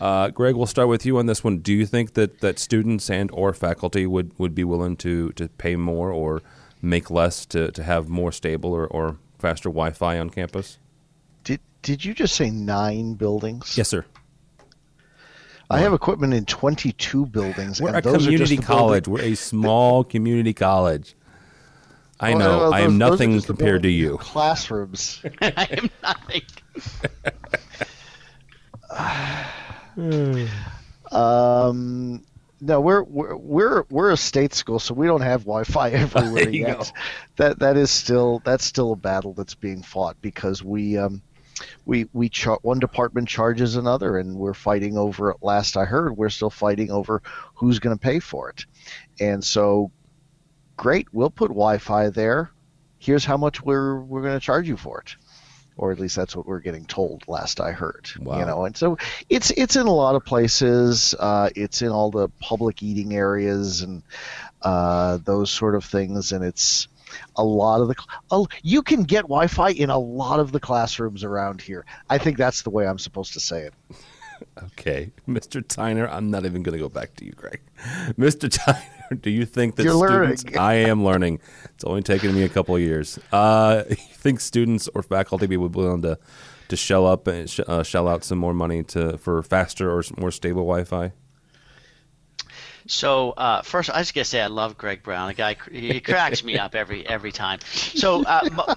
Uh, 0.00 0.28
Greg, 0.28 0.56
we'll 0.56 0.66
start 0.66 0.88
with 0.88 1.06
you 1.06 1.18
on 1.18 1.26
this 1.26 1.44
one. 1.44 1.58
Do 1.58 1.72
you 1.72 1.86
think 1.86 2.14
that, 2.14 2.40
that 2.40 2.58
students 2.58 3.08
and 3.08 3.30
or 3.32 3.54
faculty 3.54 4.06
would, 4.06 4.36
would 4.38 4.54
be 4.54 4.64
willing 4.64 4.96
to, 4.98 5.30
to 5.32 5.48
pay 5.48 5.76
more 5.76 6.10
or 6.10 6.42
make 6.82 7.10
less 7.10 7.46
to, 7.46 7.70
to 7.70 7.82
have 7.82 8.08
more 8.08 8.32
stable 8.32 8.72
or, 8.72 8.86
or 8.86 9.18
faster 9.38 9.68
Wi-Fi 9.68 10.18
on 10.18 10.30
campus? 10.30 10.78
Did 11.44 11.60
Did 11.82 12.04
you 12.04 12.12
just 12.12 12.34
say 12.34 12.50
nine 12.50 13.14
buildings? 13.14 13.78
Yes, 13.78 13.88
sir. 13.88 14.04
I 15.70 15.78
have 15.78 15.92
equipment 15.94 16.34
in 16.34 16.44
22 16.44 17.26
buildings. 17.26 17.80
We're 17.80 17.96
a 17.96 18.02
community 18.02 18.58
college. 18.58 19.08
We're 19.08 19.22
a 19.22 19.34
small 19.34 20.04
community 20.04 20.52
college. 20.52 21.14
I 22.20 22.34
know. 22.34 22.38
Well, 22.38 22.70
those, 22.70 22.72
I 22.74 22.80
am 22.80 22.98
nothing 22.98 23.40
compared 23.42 23.82
to 23.82 23.90
you. 23.90 24.18
Classrooms. 24.18 25.22
I 25.42 25.68
am 25.70 25.90
nothing. 26.02 26.42
um, 31.10 32.22
no, 32.60 32.80
we're, 32.80 33.02
we're 33.02 33.36
we're 33.36 33.84
we're 33.90 34.10
a 34.10 34.16
state 34.16 34.54
school, 34.54 34.78
so 34.78 34.94
we 34.94 35.06
don't 35.06 35.20
have 35.20 35.42
Wi-Fi 35.42 35.90
everywhere 35.90 36.48
yet. 36.48 36.78
Go. 36.78 36.84
That 37.36 37.58
that 37.58 37.76
is 37.76 37.90
still 37.90 38.40
that's 38.44 38.64
still 38.64 38.92
a 38.92 38.96
battle 38.96 39.34
that's 39.34 39.54
being 39.54 39.82
fought 39.82 40.16
because 40.22 40.62
we 40.62 40.96
um, 40.96 41.20
we 41.84 42.08
we 42.12 42.28
char- 42.28 42.60
one 42.62 42.78
department 42.78 43.28
charges 43.28 43.76
another, 43.76 44.18
and 44.18 44.36
we're 44.36 44.54
fighting 44.54 44.96
over. 44.96 45.34
Last 45.42 45.76
I 45.76 45.84
heard, 45.84 46.16
we're 46.16 46.30
still 46.30 46.50
fighting 46.50 46.90
over 46.90 47.22
who's 47.54 47.80
going 47.80 47.96
to 47.96 48.00
pay 48.00 48.18
for 48.18 48.50
it, 48.50 48.64
and 49.20 49.44
so 49.44 49.90
great, 50.76 51.08
we'll 51.12 51.30
put 51.30 51.48
Wi-Fi 51.48 52.10
there. 52.10 52.50
Here's 52.98 53.24
how 53.24 53.36
much 53.36 53.62
we're 53.62 54.00
we're 54.00 54.22
going 54.22 54.34
to 54.34 54.40
charge 54.40 54.68
you 54.68 54.76
for 54.76 55.00
it, 55.00 55.16
or 55.76 55.92
at 55.92 56.00
least 56.00 56.16
that's 56.16 56.34
what 56.34 56.46
we're 56.46 56.60
getting 56.60 56.86
told. 56.86 57.24
Last 57.28 57.60
I 57.60 57.72
heard, 57.72 58.10
wow. 58.18 58.38
you 58.38 58.46
know, 58.46 58.64
and 58.64 58.76
so 58.76 58.96
it's 59.28 59.50
it's 59.50 59.76
in 59.76 59.86
a 59.86 59.94
lot 59.94 60.14
of 60.14 60.24
places. 60.24 61.14
Uh, 61.18 61.50
it's 61.54 61.82
in 61.82 61.88
all 61.88 62.10
the 62.10 62.28
public 62.40 62.82
eating 62.82 63.14
areas 63.14 63.82
and 63.82 64.02
uh, 64.62 65.18
those 65.24 65.50
sort 65.50 65.74
of 65.74 65.84
things, 65.84 66.32
and 66.32 66.44
it's 66.44 66.88
a 67.36 67.44
lot 67.44 67.80
of 67.80 67.88
the 67.88 67.94
oh, 68.30 68.48
you 68.62 68.82
can 68.82 69.02
get 69.02 69.22
Wi-Fi 69.22 69.70
in 69.70 69.90
a 69.90 69.98
lot 69.98 70.40
of 70.40 70.52
the 70.52 70.60
classrooms 70.60 71.24
around 71.24 71.60
here. 71.60 71.84
I 72.08 72.18
think 72.18 72.38
that's 72.38 72.62
the 72.62 72.70
way 72.70 72.86
I'm 72.86 72.98
supposed 72.98 73.34
to 73.34 73.40
say 73.40 73.62
it. 73.62 73.74
Okay, 74.62 75.10
Mr. 75.28 75.66
Tiner, 75.66 76.08
I'm 76.08 76.30
not 76.30 76.44
even 76.44 76.62
going 76.62 76.74
to 76.74 76.82
go 76.82 76.88
back 76.88 77.14
to 77.16 77.24
you, 77.24 77.32
Greg. 77.32 77.60
Mr. 78.18 78.50
Tiner, 78.50 79.20
do 79.20 79.30
you 79.30 79.44
think 79.44 79.76
that 79.76 79.84
You're 79.84 80.06
students? 80.06 80.44
Learning. 80.44 80.58
I 80.58 80.74
am 80.74 81.04
learning. 81.04 81.40
It's 81.74 81.84
only 81.84 82.02
taken 82.02 82.34
me 82.34 82.42
a 82.42 82.48
couple 82.48 82.74
of 82.74 82.80
years. 82.80 83.18
Uh, 83.32 83.84
you 83.88 83.96
think 83.96 84.40
students 84.40 84.88
or 84.94 85.02
faculty 85.02 85.46
would 85.56 85.72
be 85.72 85.78
willing 85.78 86.02
to 86.02 86.18
to 86.68 86.76
shell 86.76 87.06
up 87.06 87.26
and 87.26 87.50
sh- 87.50 87.60
uh, 87.66 87.82
shell 87.82 88.08
out 88.08 88.24
some 88.24 88.38
more 88.38 88.54
money 88.54 88.82
to 88.82 89.18
for 89.18 89.42
faster 89.42 89.90
or 89.90 90.02
more 90.16 90.30
stable 90.30 90.62
Wi-Fi? 90.62 91.12
So 92.86 93.30
uh, 93.32 93.62
first, 93.62 93.90
I 93.90 94.00
just 94.00 94.14
gotta 94.14 94.24
say 94.24 94.40
I 94.40 94.46
love 94.46 94.76
Greg 94.76 95.02
Brown. 95.02 95.28
The 95.28 95.34
guy 95.34 95.56
he 95.70 96.00
cracks 96.00 96.44
me 96.44 96.58
up 96.58 96.74
every 96.74 97.06
every 97.06 97.32
time. 97.32 97.60
So 97.66 98.24
uh, 98.24 98.74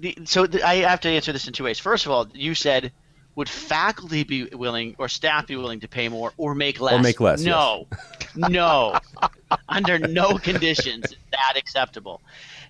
the, 0.00 0.18
so 0.24 0.46
the, 0.46 0.66
I 0.66 0.76
have 0.76 1.00
to 1.00 1.08
answer 1.08 1.32
this 1.32 1.46
in 1.46 1.52
two 1.52 1.64
ways. 1.64 1.78
First 1.78 2.06
of 2.06 2.12
all, 2.12 2.28
you 2.34 2.54
said 2.54 2.92
would 3.34 3.48
faculty 3.48 4.24
be 4.24 4.44
willing 4.44 4.94
or 4.98 5.08
staff 5.08 5.46
be 5.46 5.56
willing 5.56 5.80
to 5.80 5.88
pay 5.88 6.08
more 6.08 6.32
or 6.36 6.54
make 6.54 6.80
less? 6.80 6.94
Or 6.94 7.02
make 7.02 7.20
less? 7.20 7.42
No, 7.42 7.86
yes. 7.90 8.50
no, 8.50 8.98
under 9.68 9.98
no 9.98 10.36
conditions 10.38 11.06
is 11.06 11.16
that 11.30 11.54
acceptable. 11.56 12.20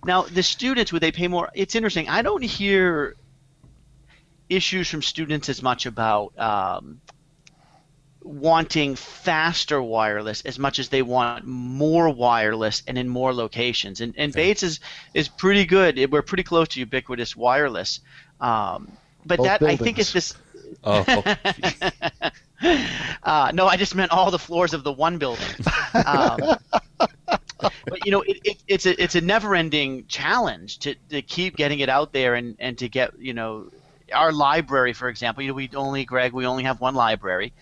Now, 0.04 0.22
the 0.22 0.42
students 0.42 0.92
would 0.92 1.02
they 1.02 1.12
pay 1.12 1.28
more? 1.28 1.50
It's 1.54 1.74
interesting. 1.74 2.08
I 2.08 2.22
don't 2.22 2.42
hear 2.42 3.16
issues 4.48 4.88
from 4.88 5.02
students 5.02 5.48
as 5.48 5.62
much 5.62 5.86
about 5.86 6.38
um, 6.38 7.00
wanting 8.22 8.94
faster 8.94 9.82
wireless 9.82 10.42
as 10.42 10.58
much 10.58 10.78
as 10.78 10.88
they 10.90 11.02
want 11.02 11.44
more 11.44 12.08
wireless 12.10 12.82
and 12.86 12.98
in 12.98 13.08
more 13.08 13.34
locations. 13.34 14.00
And, 14.00 14.14
and. 14.16 14.32
Bates 14.32 14.62
is 14.62 14.80
is 15.14 15.28
pretty 15.28 15.66
good. 15.66 16.10
We're 16.10 16.22
pretty 16.22 16.44
close 16.44 16.68
to 16.68 16.80
ubiquitous 16.80 17.36
wireless. 17.36 18.00
Um, 18.40 18.92
but 19.24 19.38
Both 19.38 19.46
that 19.46 19.60
buildings. 19.60 19.80
I 19.80 19.84
think 19.84 19.98
is 19.98 20.12
this 20.12 20.34
Oh. 20.84 21.22
uh, 23.22 23.52
no, 23.54 23.66
I 23.66 23.76
just 23.76 23.94
meant 23.94 24.10
all 24.10 24.30
the 24.30 24.38
floors 24.38 24.74
of 24.74 24.84
the 24.84 24.92
one 24.92 25.18
building. 25.18 25.46
Um, 25.94 26.38
but 27.58 28.04
you 28.04 28.10
know, 28.12 28.22
it, 28.22 28.40
it, 28.44 28.62
it's 28.66 28.86
a 28.86 29.02
it's 29.02 29.14
a 29.14 29.20
never-ending 29.20 30.06
challenge 30.08 30.78
to, 30.80 30.94
to 31.10 31.22
keep 31.22 31.56
getting 31.56 31.80
it 31.80 31.88
out 31.88 32.12
there 32.12 32.34
and, 32.34 32.56
and 32.58 32.78
to 32.78 32.88
get 32.88 33.18
you 33.18 33.34
know 33.34 33.70
our 34.12 34.32
library, 34.32 34.92
for 34.92 35.08
example. 35.08 35.42
You 35.42 35.50
know, 35.50 35.54
we 35.54 35.70
only 35.74 36.04
Greg, 36.04 36.32
we 36.32 36.46
only 36.46 36.64
have 36.64 36.80
one 36.80 36.94
library. 36.94 37.52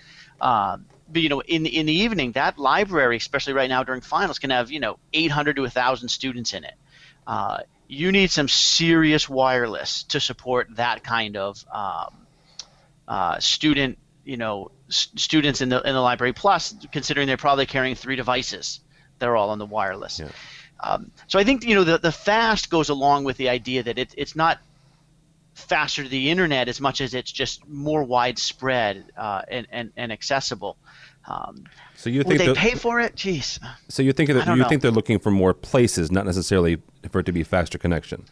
Um, 0.40 0.87
but 1.12 1.22
you 1.22 1.28
know, 1.28 1.40
in 1.40 1.66
in 1.66 1.87
the 1.87 1.92
evening, 1.92 2.33
that 2.33 2.59
library, 2.59 3.16
especially 3.16 3.52
right 3.52 3.68
now 3.68 3.83
during 3.83 4.00
finals, 4.00 4.38
can 4.38 4.50
have 4.50 4.70
you 4.70 4.80
know 4.80 4.98
800 5.12 5.56
to 5.56 5.62
1,000 5.62 6.09
students 6.09 6.54
in 6.54 6.64
it. 6.64 6.74
Uh, 7.26 7.59
you 7.88 8.12
need 8.12 8.30
some 8.30 8.48
serious 8.48 9.28
wireless 9.28 10.04
to 10.04 10.20
support 10.20 10.68
that 10.76 11.02
kind 11.02 11.37
of 11.37 11.64
um, 11.72 12.14
uh, 13.10 13.38
student, 13.40 13.98
you 14.24 14.36
know, 14.36 14.70
s- 14.88 15.08
students 15.16 15.60
in 15.60 15.68
the 15.68 15.82
in 15.82 15.92
the 15.94 16.00
library. 16.00 16.32
Plus, 16.32 16.74
considering 16.92 17.26
they're 17.26 17.36
probably 17.36 17.66
carrying 17.66 17.96
three 17.96 18.16
devices, 18.16 18.80
they're 19.18 19.36
all 19.36 19.50
on 19.50 19.58
the 19.58 19.66
wireless. 19.66 20.20
Yeah. 20.20 20.28
Um, 20.82 21.10
so 21.26 21.38
I 21.38 21.44
think 21.44 21.64
you 21.64 21.74
know 21.74 21.84
the 21.84 21.98
the 21.98 22.12
fast 22.12 22.70
goes 22.70 22.88
along 22.88 23.24
with 23.24 23.36
the 23.36 23.48
idea 23.48 23.82
that 23.82 23.98
it, 23.98 24.14
it's 24.16 24.36
not 24.36 24.58
faster 25.54 26.02
to 26.04 26.08
the 26.08 26.30
internet 26.30 26.68
as 26.68 26.80
much 26.80 27.00
as 27.00 27.12
it's 27.12 27.32
just 27.32 27.68
more 27.68 28.04
widespread 28.04 29.04
uh, 29.16 29.42
and, 29.48 29.66
and 29.70 29.92
and 29.96 30.12
accessible. 30.12 30.76
Um, 31.26 31.64
so 31.96 32.08
you 32.08 32.22
think 32.22 32.38
they 32.38 32.46
the- 32.46 32.54
pay 32.54 32.74
for 32.76 33.00
it? 33.00 33.16
Jeez. 33.16 33.58
So 33.88 34.02
you 34.02 34.12
think 34.12 34.30
that 34.30 34.46
you 34.46 34.56
know. 34.56 34.68
think 34.68 34.82
they're 34.82 34.90
looking 34.90 35.18
for 35.18 35.30
more 35.30 35.52
places, 35.52 36.10
not 36.10 36.24
necessarily 36.24 36.78
for 37.10 37.18
it 37.20 37.26
to 37.26 37.32
be 37.32 37.42
faster 37.42 37.76
connection. 37.76 38.24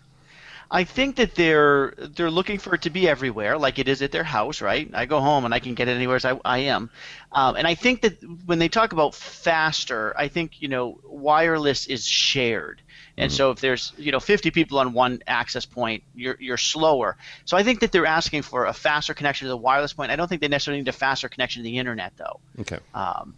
I 0.71 0.85
think 0.85 1.17
that 1.17 1.35
they're 1.35 1.95
they're 1.97 2.31
looking 2.31 2.59
for 2.59 2.75
it 2.75 2.83
to 2.83 2.91
be 2.91 3.09
everywhere, 3.09 3.57
like 3.57 3.79
it 3.79 3.89
is 3.89 4.03
at 4.03 4.13
their 4.13 4.25
house, 4.25 4.61
right? 4.61 4.91
I 4.93 5.07
go 5.07 5.21
home 5.21 5.47
and 5.47 5.55
I 5.55 5.61
can 5.61 5.75
get 5.75 5.89
it 5.89 5.93
anywhere 5.93 6.17
as 6.17 6.27
I, 6.27 6.39
I 6.45 6.59
am, 6.59 6.91
um, 7.33 7.57
and 7.57 7.67
I 7.67 7.75
think 7.75 8.03
that 8.03 8.23
when 8.45 8.59
they 8.59 8.69
talk 8.69 8.93
about 8.93 9.15
faster, 9.15 10.15
I 10.17 10.29
think 10.29 10.61
you 10.61 10.69
know 10.69 11.01
wireless 11.05 11.87
is 11.87 12.07
shared, 12.07 12.83
and 13.17 13.33
so 13.33 13.51
if 13.51 13.61
there's 13.61 13.93
you 13.97 14.13
know 14.13 14.21
50 14.21 14.51
people 14.51 14.79
on 14.79 14.93
one 14.93 15.21
access 15.27 15.65
point, 15.65 16.03
you're 16.15 16.37
you're 16.39 16.59
slower. 16.59 17.17
So 17.47 17.57
I 17.57 17.63
think 17.63 17.81
that 17.81 17.91
they're 17.91 18.07
asking 18.07 18.43
for 18.43 18.67
a 18.67 18.75
faster 18.75 19.15
connection 19.15 19.47
to 19.47 19.51
the 19.51 19.57
wireless 19.57 19.95
point. 19.95 20.11
I 20.11 20.17
don't 20.17 20.29
think 20.29 20.43
they 20.43 20.49
necessarily 20.49 20.83
need 20.83 20.89
a 20.89 20.93
faster 20.93 21.31
connection 21.31 21.63
to 21.63 21.65
the 21.65 21.79
internet 21.79 22.13
though. 22.19 22.41
Okay. 22.61 22.79
Um, 22.93 23.35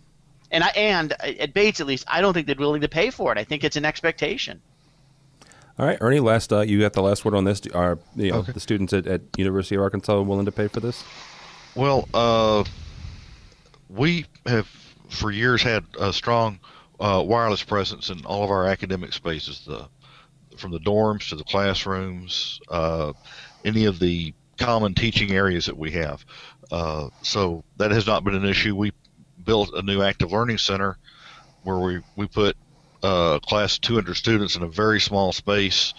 and 0.51 0.64
I 0.64 0.69
and 0.71 1.12
at 1.23 1.55
Bates 1.55 1.81
at 1.81 1.87
least, 1.87 2.05
I 2.09 2.21
don't 2.21 2.35
think 2.35 2.49
they're 2.49 2.57
willing 2.57 2.81
to 2.81 2.88
pay 2.88 3.11
for 3.11 3.31
it. 3.31 3.38
I 3.38 3.45
think 3.45 3.62
it's 3.62 3.77
an 3.77 3.85
expectation. 3.85 4.61
All 5.81 5.87
right, 5.87 5.97
Ernie. 6.03 6.21
Last, 6.21 6.53
uh, 6.53 6.61
you 6.61 6.79
got 6.79 6.93
the 6.93 7.01
last 7.01 7.25
word 7.25 7.35
on 7.35 7.45
this. 7.45 7.62
Are 7.73 7.99
you 8.14 8.33
know 8.33 8.40
okay. 8.40 8.53
the 8.53 8.61
students 8.61 8.93
at, 8.93 9.07
at 9.07 9.23
University 9.38 9.77
of 9.77 9.81
Arkansas 9.81 10.21
willing 10.21 10.45
to 10.45 10.53
pay 10.53 10.69
for 10.69 10.81
this? 10.81 11.03
Well, 11.75 12.07
uh, 12.12 12.64
we 13.88 14.27
have 14.45 14.69
for 15.09 15.31
years 15.31 15.62
had 15.62 15.87
a 15.99 16.12
strong 16.12 16.61
uh, 17.01 17.25
wireless 17.27 17.62
presence 17.62 18.11
in 18.11 18.27
all 18.27 18.45
of 18.45 18.51
our 18.51 18.66
academic 18.66 19.14
spaces, 19.14 19.64
the 19.66 19.88
from 20.59 20.71
the 20.71 20.81
dorms 20.81 21.31
to 21.31 21.37
the 21.37 21.45
classrooms, 21.45 22.61
uh, 22.69 23.14
any 23.64 23.87
of 23.87 23.99
the 24.01 24.35
common 24.59 24.93
teaching 24.93 25.31
areas 25.31 25.64
that 25.64 25.79
we 25.79 25.93
have. 25.93 26.27
Uh, 26.71 27.09
so 27.23 27.64
that 27.79 27.90
has 27.90 28.07
not 28.07 28.23
been 28.23 28.35
an 28.35 28.45
issue. 28.45 28.77
We 28.77 28.93
built 29.47 29.71
a 29.73 29.81
new 29.81 30.03
active 30.03 30.31
learning 30.31 30.59
center 30.59 30.99
where 31.62 31.79
we 31.79 32.03
we 32.16 32.27
put 32.27 32.55
uh, 33.03 33.39
class 33.41 33.79
200 33.79 34.15
students 34.15 34.57
in 34.57 34.63
a 34.63 34.69
very 34.69 35.01
small 35.01 35.33
space, 35.33 35.95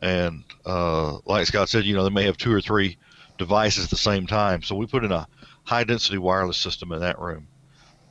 and 0.00 0.44
uh, 0.66 1.18
like 1.24 1.46
Scott 1.46 1.68
said, 1.68 1.84
you 1.84 1.94
know 1.94 2.04
they 2.04 2.10
may 2.10 2.24
have 2.24 2.36
two 2.36 2.52
or 2.52 2.60
three 2.60 2.98
devices 3.38 3.84
at 3.84 3.90
the 3.90 3.96
same 3.96 4.26
time. 4.26 4.62
So 4.62 4.74
we 4.74 4.86
put 4.86 5.04
in 5.04 5.12
a 5.12 5.28
high 5.64 5.84
density 5.84 6.18
wireless 6.18 6.56
system 6.58 6.92
in 6.92 7.00
that 7.00 7.18
room, 7.18 7.46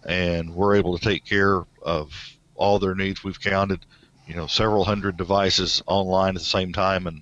and 0.05 0.53
we're 0.53 0.75
able 0.75 0.97
to 0.97 1.03
take 1.03 1.25
care 1.25 1.63
of 1.81 2.13
all 2.55 2.79
their 2.79 2.95
needs. 2.95 3.23
We've 3.23 3.39
counted, 3.39 3.85
you 4.27 4.35
know, 4.35 4.47
several 4.47 4.85
hundred 4.85 5.17
devices 5.17 5.83
online 5.87 6.35
at 6.35 6.41
the 6.41 6.45
same 6.45 6.73
time, 6.73 7.07
and 7.07 7.21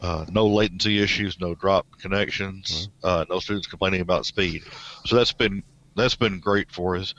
uh, 0.00 0.24
no 0.30 0.46
latency 0.46 1.02
issues, 1.02 1.40
no 1.40 1.54
drop 1.54 1.86
connections, 2.00 2.88
mm-hmm. 2.88 3.06
uh, 3.06 3.24
no 3.28 3.38
students 3.38 3.66
complaining 3.66 4.00
about 4.00 4.26
speed. 4.26 4.62
So 5.04 5.16
that's 5.16 5.32
been 5.32 5.62
that's 5.96 6.16
been 6.16 6.40
great 6.40 6.70
for 6.70 6.96
us. 6.96 7.14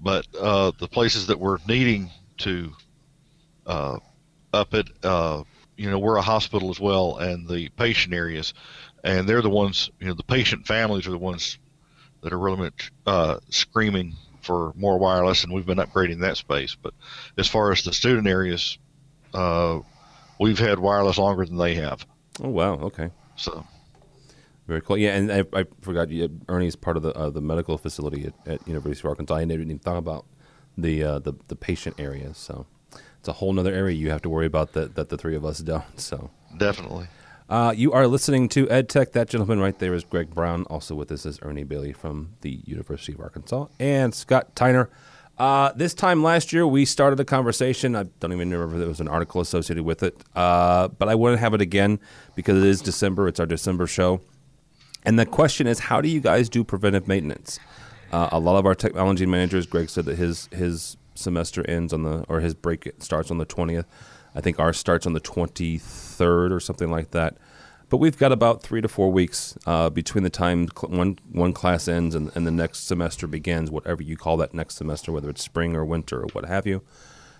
But 0.00 0.26
uh, 0.38 0.72
the 0.78 0.88
places 0.88 1.28
that 1.28 1.40
we're 1.40 1.58
needing 1.66 2.10
to 2.38 2.72
uh, 3.66 3.98
up 4.52 4.74
it, 4.74 4.88
uh, 5.02 5.42
you 5.76 5.90
know, 5.90 5.98
we're 5.98 6.16
a 6.16 6.22
hospital 6.22 6.70
as 6.70 6.80
well, 6.80 7.16
and 7.16 7.48
the 7.48 7.68
patient 7.70 8.14
areas, 8.14 8.54
and 9.02 9.28
they're 9.28 9.42
the 9.42 9.50
ones, 9.50 9.90
you 10.00 10.06
know, 10.06 10.14
the 10.14 10.22
patient 10.22 10.66
families 10.66 11.06
are 11.06 11.12
the 11.12 11.18
ones 11.18 11.58
that 12.22 12.32
are 12.32 12.38
really 12.38 12.56
much 12.56 12.92
uh, 13.06 13.38
screaming 13.50 14.14
for 14.40 14.72
more 14.76 14.98
wireless, 14.98 15.44
and 15.44 15.52
we've 15.52 15.66
been 15.66 15.78
upgrading 15.78 16.20
that 16.20 16.36
space. 16.36 16.76
But 16.80 16.94
as 17.38 17.48
far 17.48 17.72
as 17.72 17.82
the 17.82 17.92
student 17.92 18.26
areas, 18.26 18.78
uh, 19.32 19.80
we've 20.38 20.58
had 20.58 20.78
wireless 20.78 21.18
longer 21.18 21.44
than 21.44 21.56
they 21.56 21.74
have. 21.74 22.06
Oh 22.42 22.48
wow! 22.48 22.74
Okay. 22.74 23.10
So 23.36 23.64
very 24.66 24.80
cool. 24.80 24.96
Yeah, 24.96 25.16
and 25.16 25.32
I, 25.32 25.44
I 25.52 25.64
forgot 25.82 26.10
you, 26.10 26.40
Ernie's 26.48 26.76
part 26.76 26.96
of 26.96 27.02
the 27.02 27.12
uh, 27.14 27.30
the 27.30 27.40
medical 27.40 27.76
facility 27.78 28.26
at, 28.26 28.52
at, 28.52 28.68
University 28.68 29.06
of 29.06 29.10
Arkansas. 29.10 29.34
I 29.34 29.44
didn't 29.44 29.62
even 29.62 29.78
thought 29.78 29.98
about 29.98 30.24
the 30.76 31.02
uh, 31.02 31.18
the 31.18 31.34
the 31.48 31.56
patient 31.56 31.98
areas. 31.98 32.36
So 32.38 32.66
it's 33.18 33.28
a 33.28 33.32
whole 33.32 33.58
other 33.58 33.72
area 33.72 33.96
you 33.96 34.10
have 34.10 34.22
to 34.22 34.28
worry 34.28 34.46
about 34.46 34.72
that 34.72 34.94
that 34.96 35.08
the 35.08 35.16
three 35.16 35.36
of 35.36 35.44
us 35.44 35.58
don't. 35.70 36.00
So 36.00 36.30
definitely. 36.56 37.08
Uh, 37.48 37.74
you 37.76 37.92
are 37.92 38.06
listening 38.06 38.48
to 38.48 38.68
Ed 38.70 38.88
Tech. 38.88 39.12
That 39.12 39.28
gentleman 39.28 39.60
right 39.60 39.78
there 39.78 39.92
is 39.92 40.02
Greg 40.02 40.34
Brown. 40.34 40.64
Also 40.64 40.94
with 40.94 41.12
us 41.12 41.26
is 41.26 41.38
Ernie 41.42 41.64
Bailey 41.64 41.92
from 41.92 42.30
the 42.40 42.60
University 42.64 43.12
of 43.12 43.20
Arkansas 43.20 43.66
and 43.78 44.14
Scott 44.14 44.56
Tiner. 44.56 44.88
Uh, 45.36 45.72
this 45.72 45.94
time 45.94 46.22
last 46.22 46.52
year, 46.52 46.66
we 46.66 46.84
started 46.84 47.18
a 47.18 47.24
conversation. 47.24 47.96
I 47.96 48.04
don't 48.20 48.32
even 48.32 48.50
remember 48.50 48.76
if 48.76 48.78
there 48.78 48.88
was 48.88 49.00
an 49.00 49.08
article 49.08 49.40
associated 49.40 49.84
with 49.84 50.02
it, 50.02 50.16
uh, 50.36 50.88
but 50.88 51.08
I 51.08 51.16
want 51.16 51.34
to 51.34 51.40
have 51.40 51.54
it 51.54 51.60
again 51.60 51.98
because 52.36 52.62
it 52.62 52.68
is 52.68 52.80
December. 52.80 53.26
It's 53.26 53.40
our 53.40 53.46
December 53.46 53.86
show. 53.86 54.20
And 55.04 55.18
the 55.18 55.26
question 55.26 55.66
is, 55.66 55.80
how 55.80 56.00
do 56.00 56.08
you 56.08 56.20
guys 56.20 56.48
do 56.48 56.62
preventive 56.62 57.08
maintenance? 57.08 57.58
Uh, 58.14 58.28
a 58.30 58.38
lot 58.38 58.56
of 58.56 58.64
our 58.64 58.76
technology 58.76 59.26
managers, 59.26 59.66
Greg 59.66 59.90
said 59.90 60.04
that 60.04 60.16
his 60.16 60.48
his 60.52 60.96
semester 61.16 61.68
ends 61.68 61.92
on 61.92 62.04
the 62.04 62.24
or 62.28 62.38
his 62.38 62.54
break 62.54 62.92
starts 63.00 63.28
on 63.28 63.38
the 63.38 63.44
twentieth. 63.44 63.86
I 64.36 64.40
think 64.40 64.60
ours 64.60 64.78
starts 64.78 65.04
on 65.04 65.14
the 65.14 65.20
twenty 65.20 65.78
third 65.78 66.52
or 66.52 66.60
something 66.60 66.92
like 66.92 67.10
that. 67.10 67.36
But 67.88 67.96
we've 67.96 68.16
got 68.16 68.30
about 68.30 68.62
three 68.62 68.80
to 68.80 68.86
four 68.86 69.10
weeks 69.10 69.58
uh, 69.66 69.90
between 69.90 70.22
the 70.22 70.30
time 70.30 70.68
cl- 70.68 70.96
one 70.96 71.18
one 71.32 71.52
class 71.52 71.88
ends 71.88 72.14
and, 72.14 72.30
and 72.36 72.46
the 72.46 72.52
next 72.52 72.86
semester 72.86 73.26
begins, 73.26 73.68
whatever 73.72 74.00
you 74.00 74.16
call 74.16 74.36
that 74.36 74.54
next 74.54 74.76
semester, 74.76 75.10
whether 75.10 75.28
it's 75.28 75.42
spring 75.42 75.74
or 75.74 75.84
winter 75.84 76.20
or 76.20 76.28
what 76.34 76.44
have 76.44 76.68
you. 76.68 76.82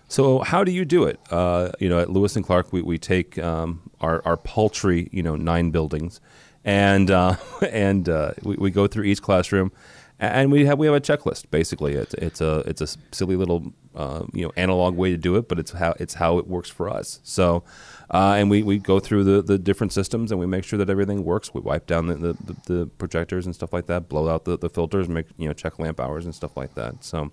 So 0.08 0.40
how 0.40 0.64
do 0.64 0.72
you 0.72 0.84
do 0.84 1.04
it? 1.04 1.20
Uh, 1.30 1.70
you 1.78 1.88
know, 1.88 2.00
at 2.00 2.10
Lewis 2.10 2.34
and 2.34 2.44
Clark, 2.44 2.72
we, 2.72 2.82
we 2.82 2.98
take 2.98 3.38
um, 3.38 3.90
our, 4.00 4.22
our 4.24 4.36
paltry, 4.36 5.08
you 5.12 5.22
know, 5.22 5.36
nine 5.36 5.70
buildings, 5.70 6.20
and 6.64 7.12
uh, 7.12 7.36
and 7.70 8.08
uh, 8.08 8.32
we, 8.42 8.56
we 8.56 8.70
go 8.72 8.88
through 8.88 9.04
each 9.04 9.22
classroom, 9.22 9.70
and 10.18 10.52
we 10.52 10.64
have 10.66 10.78
we 10.78 10.86
have 10.86 10.94
a 10.94 11.00
checklist. 11.00 11.50
Basically, 11.50 11.94
it's 11.94 12.14
it's 12.14 12.40
a 12.40 12.58
it's 12.66 12.80
a 12.80 12.86
silly 13.12 13.36
little 13.36 13.72
uh, 13.94 14.24
you 14.32 14.44
know 14.44 14.52
analog 14.56 14.96
way 14.96 15.10
to 15.10 15.16
do 15.16 15.36
it, 15.36 15.48
but 15.48 15.58
it's 15.58 15.72
how 15.72 15.94
it's 15.98 16.14
how 16.14 16.38
it 16.38 16.46
works 16.46 16.70
for 16.70 16.88
us. 16.88 17.20
So, 17.24 17.64
uh, 18.10 18.34
and 18.36 18.50
we, 18.50 18.62
we 18.62 18.78
go 18.78 19.00
through 19.00 19.24
the, 19.24 19.42
the 19.42 19.58
different 19.58 19.92
systems 19.92 20.30
and 20.30 20.38
we 20.38 20.46
make 20.46 20.64
sure 20.64 20.78
that 20.78 20.90
everything 20.90 21.24
works. 21.24 21.52
We 21.52 21.60
wipe 21.60 21.86
down 21.86 22.06
the, 22.06 22.14
the, 22.14 22.56
the 22.66 22.86
projectors 22.98 23.46
and 23.46 23.54
stuff 23.54 23.72
like 23.72 23.86
that, 23.86 24.08
blow 24.08 24.28
out 24.28 24.44
the, 24.44 24.56
the 24.58 24.68
filters, 24.68 25.08
make 25.08 25.26
you 25.36 25.48
know 25.48 25.54
check 25.54 25.78
lamp 25.78 26.00
hours 26.00 26.24
and 26.24 26.34
stuff 26.34 26.56
like 26.56 26.74
that. 26.74 27.04
So. 27.04 27.30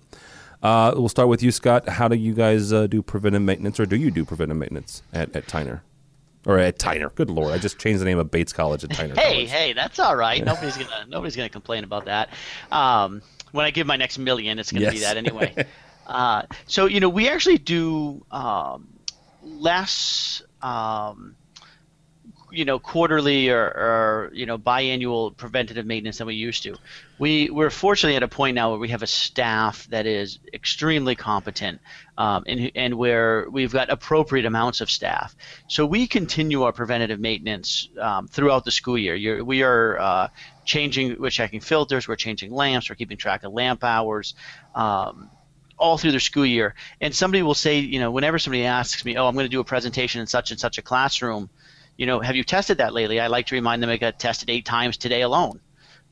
Uh, 0.62 0.92
we'll 0.94 1.08
start 1.08 1.26
with 1.26 1.42
you, 1.42 1.50
Scott. 1.50 1.88
How 1.88 2.06
do 2.06 2.14
you 2.14 2.34
guys 2.34 2.72
uh, 2.72 2.86
do 2.86 3.02
preventive 3.02 3.42
maintenance, 3.42 3.80
or 3.80 3.84
do 3.84 3.96
you 3.96 4.12
do 4.12 4.24
preventive 4.24 4.56
maintenance 4.56 5.02
at, 5.12 5.34
at 5.34 5.48
Tiner? 5.48 5.82
Or 6.46 6.58
at 6.58 6.78
Tiner. 6.78 7.10
Good 7.10 7.30
lord, 7.30 7.52
I 7.52 7.58
just 7.58 7.78
changed 7.78 8.00
the 8.00 8.04
name 8.04 8.18
of 8.18 8.30
Bates 8.30 8.52
College 8.52 8.82
at 8.84 8.90
Tiner. 8.90 9.14
hey, 9.14 9.32
College. 9.32 9.50
hey, 9.50 9.72
that's 9.74 9.98
all 9.98 10.16
right. 10.16 10.44
Nobody's 10.44 10.76
gonna 10.76 11.04
nobody's 11.08 11.36
gonna 11.36 11.48
complain 11.48 11.84
about 11.84 12.06
that. 12.06 12.30
Um, 12.70 13.22
when 13.52 13.64
I 13.64 13.70
give 13.70 13.86
my 13.86 13.96
next 13.96 14.18
million, 14.18 14.58
it's 14.58 14.72
gonna 14.72 14.86
yes. 14.86 14.92
be 14.92 15.00
that 15.00 15.16
anyway. 15.16 15.66
uh, 16.06 16.42
so 16.66 16.86
you 16.86 17.00
know, 17.00 17.08
we 17.08 17.28
actually 17.28 17.58
do 17.58 18.24
um, 18.30 18.88
less. 19.42 20.42
Um, 20.62 21.36
you 22.52 22.64
know 22.64 22.78
quarterly 22.78 23.48
or, 23.50 23.62
or, 23.62 24.30
you 24.32 24.46
know 24.46 24.58
biannual 24.58 25.36
preventative 25.36 25.86
maintenance 25.86 26.18
than 26.18 26.26
we 26.26 26.34
used 26.34 26.62
to. 26.64 26.76
We 27.18 27.50
we're 27.50 27.70
fortunately 27.70 28.16
at 28.16 28.22
a 28.22 28.28
point 28.28 28.54
now 28.54 28.70
where 28.70 28.78
we 28.78 28.90
have 28.90 29.02
a 29.02 29.06
staff 29.06 29.86
that 29.88 30.06
is 30.06 30.38
extremely 30.52 31.14
competent, 31.14 31.80
um, 32.18 32.44
and 32.46 32.70
and 32.74 32.94
where 32.94 33.48
we've 33.50 33.72
got 33.72 33.90
appropriate 33.90 34.46
amounts 34.46 34.80
of 34.80 34.90
staff. 34.90 35.34
So 35.68 35.86
we 35.86 36.06
continue 36.06 36.62
our 36.62 36.72
preventative 36.72 37.20
maintenance 37.20 37.88
um, 38.00 38.28
throughout 38.28 38.64
the 38.64 38.70
school 38.70 38.98
year. 38.98 39.14
You're, 39.14 39.44
we 39.44 39.62
are 39.62 39.98
uh, 39.98 40.28
changing, 40.64 41.20
we're 41.20 41.30
checking 41.30 41.60
filters, 41.60 42.06
we're 42.06 42.16
changing 42.16 42.52
lamps, 42.52 42.90
we're 42.90 42.96
keeping 42.96 43.16
track 43.16 43.44
of 43.44 43.52
lamp 43.52 43.82
hours. 43.82 44.34
Um, 44.74 45.30
all 45.78 45.98
through 45.98 46.12
their 46.12 46.20
school 46.20 46.46
year, 46.46 46.76
and 47.00 47.12
somebody 47.12 47.42
will 47.42 47.54
say, 47.54 47.80
you 47.80 47.98
know, 47.98 48.12
whenever 48.12 48.38
somebody 48.38 48.64
asks 48.64 49.04
me, 49.04 49.16
"Oh, 49.16 49.26
I'm 49.26 49.34
going 49.34 49.46
to 49.46 49.50
do 49.50 49.58
a 49.58 49.64
presentation 49.64 50.20
in 50.20 50.28
such 50.28 50.52
and 50.52 50.60
such 50.60 50.78
a 50.78 50.82
classroom," 50.82 51.50
you 51.96 52.06
know, 52.06 52.20
have 52.20 52.36
you 52.36 52.44
tested 52.44 52.78
that 52.78 52.92
lately? 52.92 53.20
I 53.20 53.26
like 53.26 53.46
to 53.46 53.54
remind 53.54 53.82
them 53.82 53.90
I 53.90 53.96
got 53.96 54.18
tested 54.18 54.50
eight 54.50 54.64
times 54.64 54.96
today 54.96 55.22
alone. 55.22 55.60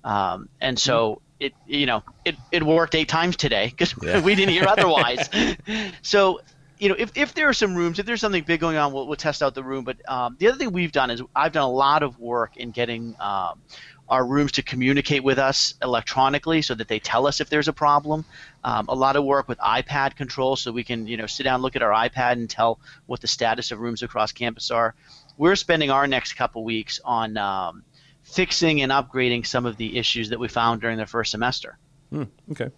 Um, 0.04 0.48
and 0.60 0.78
so 0.78 1.14
mm-hmm. 1.14 1.44
it, 1.46 1.54
you 1.66 1.86
know, 1.86 2.02
it, 2.24 2.36
it 2.52 2.62
worked 2.62 2.94
eight 2.94 3.08
times 3.08 3.36
today 3.36 3.68
because 3.68 3.94
yeah. 4.02 4.20
we 4.24 4.34
didn't 4.34 4.52
hear 4.52 4.66
otherwise. 4.66 5.28
so, 6.02 6.40
you 6.78 6.88
know, 6.88 6.94
if, 6.98 7.12
if 7.16 7.34
there 7.34 7.48
are 7.48 7.52
some 7.52 7.74
rooms, 7.74 7.98
if 7.98 8.06
there's 8.06 8.20
something 8.20 8.44
big 8.44 8.60
going 8.60 8.76
on, 8.76 8.92
we'll, 8.92 9.06
we'll 9.06 9.16
test 9.16 9.42
out 9.42 9.54
the 9.54 9.64
room. 9.64 9.84
But 9.84 9.96
um, 10.08 10.36
the 10.38 10.48
other 10.48 10.58
thing 10.58 10.72
we've 10.72 10.92
done 10.92 11.10
is 11.10 11.22
I've 11.36 11.52
done 11.52 11.64
a 11.64 11.70
lot 11.70 12.02
of 12.02 12.18
work 12.18 12.56
in 12.56 12.70
getting 12.70 13.14
um, 13.20 13.60
our 14.08 14.26
rooms 14.26 14.52
to 14.52 14.62
communicate 14.62 15.22
with 15.22 15.38
us 15.38 15.74
electronically 15.82 16.62
so 16.62 16.74
that 16.74 16.88
they 16.88 16.98
tell 16.98 17.26
us 17.26 17.40
if 17.40 17.48
there's 17.48 17.68
a 17.68 17.72
problem. 17.72 18.24
Um, 18.64 18.86
a 18.88 18.94
lot 18.94 19.16
of 19.16 19.24
work 19.24 19.48
with 19.48 19.58
iPad 19.58 20.16
control 20.16 20.56
so 20.56 20.72
we 20.72 20.82
can, 20.82 21.06
you 21.06 21.16
know, 21.16 21.26
sit 21.26 21.44
down, 21.44 21.62
look 21.62 21.76
at 21.76 21.82
our 21.82 21.92
iPad 21.92 22.32
and 22.32 22.50
tell 22.50 22.80
what 23.06 23.20
the 23.20 23.28
status 23.28 23.70
of 23.70 23.78
rooms 23.78 24.02
across 24.02 24.32
campus 24.32 24.70
are 24.70 24.94
we're 25.40 25.56
spending 25.56 25.90
our 25.90 26.06
next 26.06 26.34
couple 26.34 26.62
weeks 26.62 27.00
on 27.02 27.38
um, 27.38 27.82
fixing 28.22 28.82
and 28.82 28.92
upgrading 28.92 29.46
some 29.46 29.64
of 29.64 29.78
the 29.78 29.96
issues 29.96 30.28
that 30.28 30.38
we 30.38 30.48
found 30.48 30.82
during 30.82 30.98
the 30.98 31.06
first 31.06 31.30
semester. 31.30 31.78
Hmm, 32.10 32.24
okay. 32.52 32.68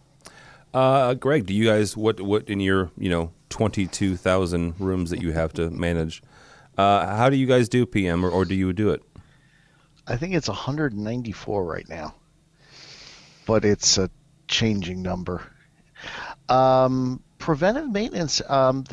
Uh, 0.72 1.14
Greg, 1.14 1.44
do 1.44 1.54
you 1.54 1.66
guys 1.66 1.96
what 1.96 2.20
what 2.20 2.48
in 2.48 2.60
your 2.60 2.92
you 2.96 3.10
know 3.10 3.32
twenty 3.48 3.88
two 3.88 4.16
thousand 4.16 4.74
rooms 4.78 5.10
that 5.10 5.20
you 5.20 5.32
have 5.32 5.52
to 5.54 5.70
manage? 5.70 6.22
Uh, 6.78 7.16
how 7.16 7.28
do 7.28 7.36
you 7.36 7.46
guys 7.46 7.68
do 7.68 7.84
PM, 7.84 8.24
or, 8.24 8.30
or 8.30 8.44
do 8.44 8.54
you 8.54 8.72
do 8.72 8.90
it? 8.90 9.02
I 10.06 10.16
think 10.16 10.34
it's 10.34 10.48
194 10.48 11.64
right 11.64 11.88
now, 11.88 12.14
but 13.44 13.64
it's 13.64 13.98
a 13.98 14.08
changing 14.48 15.02
number. 15.02 15.42
Um, 16.48 17.22
preventive 17.38 17.90
maintenance. 17.90 18.40
Um, 18.48 18.84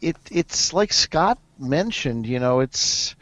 it 0.00 0.16
it's 0.30 0.72
like 0.72 0.92
Scott 0.92 1.38
mentioned, 1.60 2.26
you 2.26 2.38
know, 2.38 2.60
it's 2.60 3.14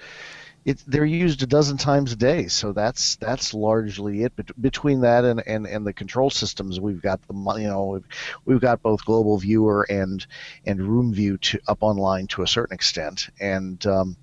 it, 0.65 0.83
they're 0.87 1.05
used 1.05 1.43
a 1.43 1.47
dozen 1.47 1.79
times 1.79 2.13
a 2.13 2.17
day, 2.17 2.49
so 2.49 2.73
that's 2.73 3.17
that's 3.17 3.55
largely 3.55 4.23
it. 4.23 4.35
But 4.37 4.61
between 4.61 5.01
that 5.01 5.25
and, 5.25 5.43
and, 5.47 5.67
and 5.67 5.87
the 5.87 5.95
control 5.95 6.29
systems, 6.29 6.79
we've 6.79 7.01
got 7.01 7.21
the 7.27 7.35
you 7.59 7.69
know 7.69 7.87
we've, 7.87 8.05
we've 8.45 8.61
got 8.61 8.83
both 8.83 9.05
Global 9.05 9.39
Viewer 9.39 9.87
and 9.89 10.27
and 10.67 10.81
Room 10.81 11.15
View 11.15 11.39
to, 11.39 11.61
up 11.67 11.79
online 11.81 12.27
to 12.29 12.43
a 12.43 12.47
certain 12.47 12.75
extent, 12.75 13.29
and 13.41 13.85
um, 13.87 14.17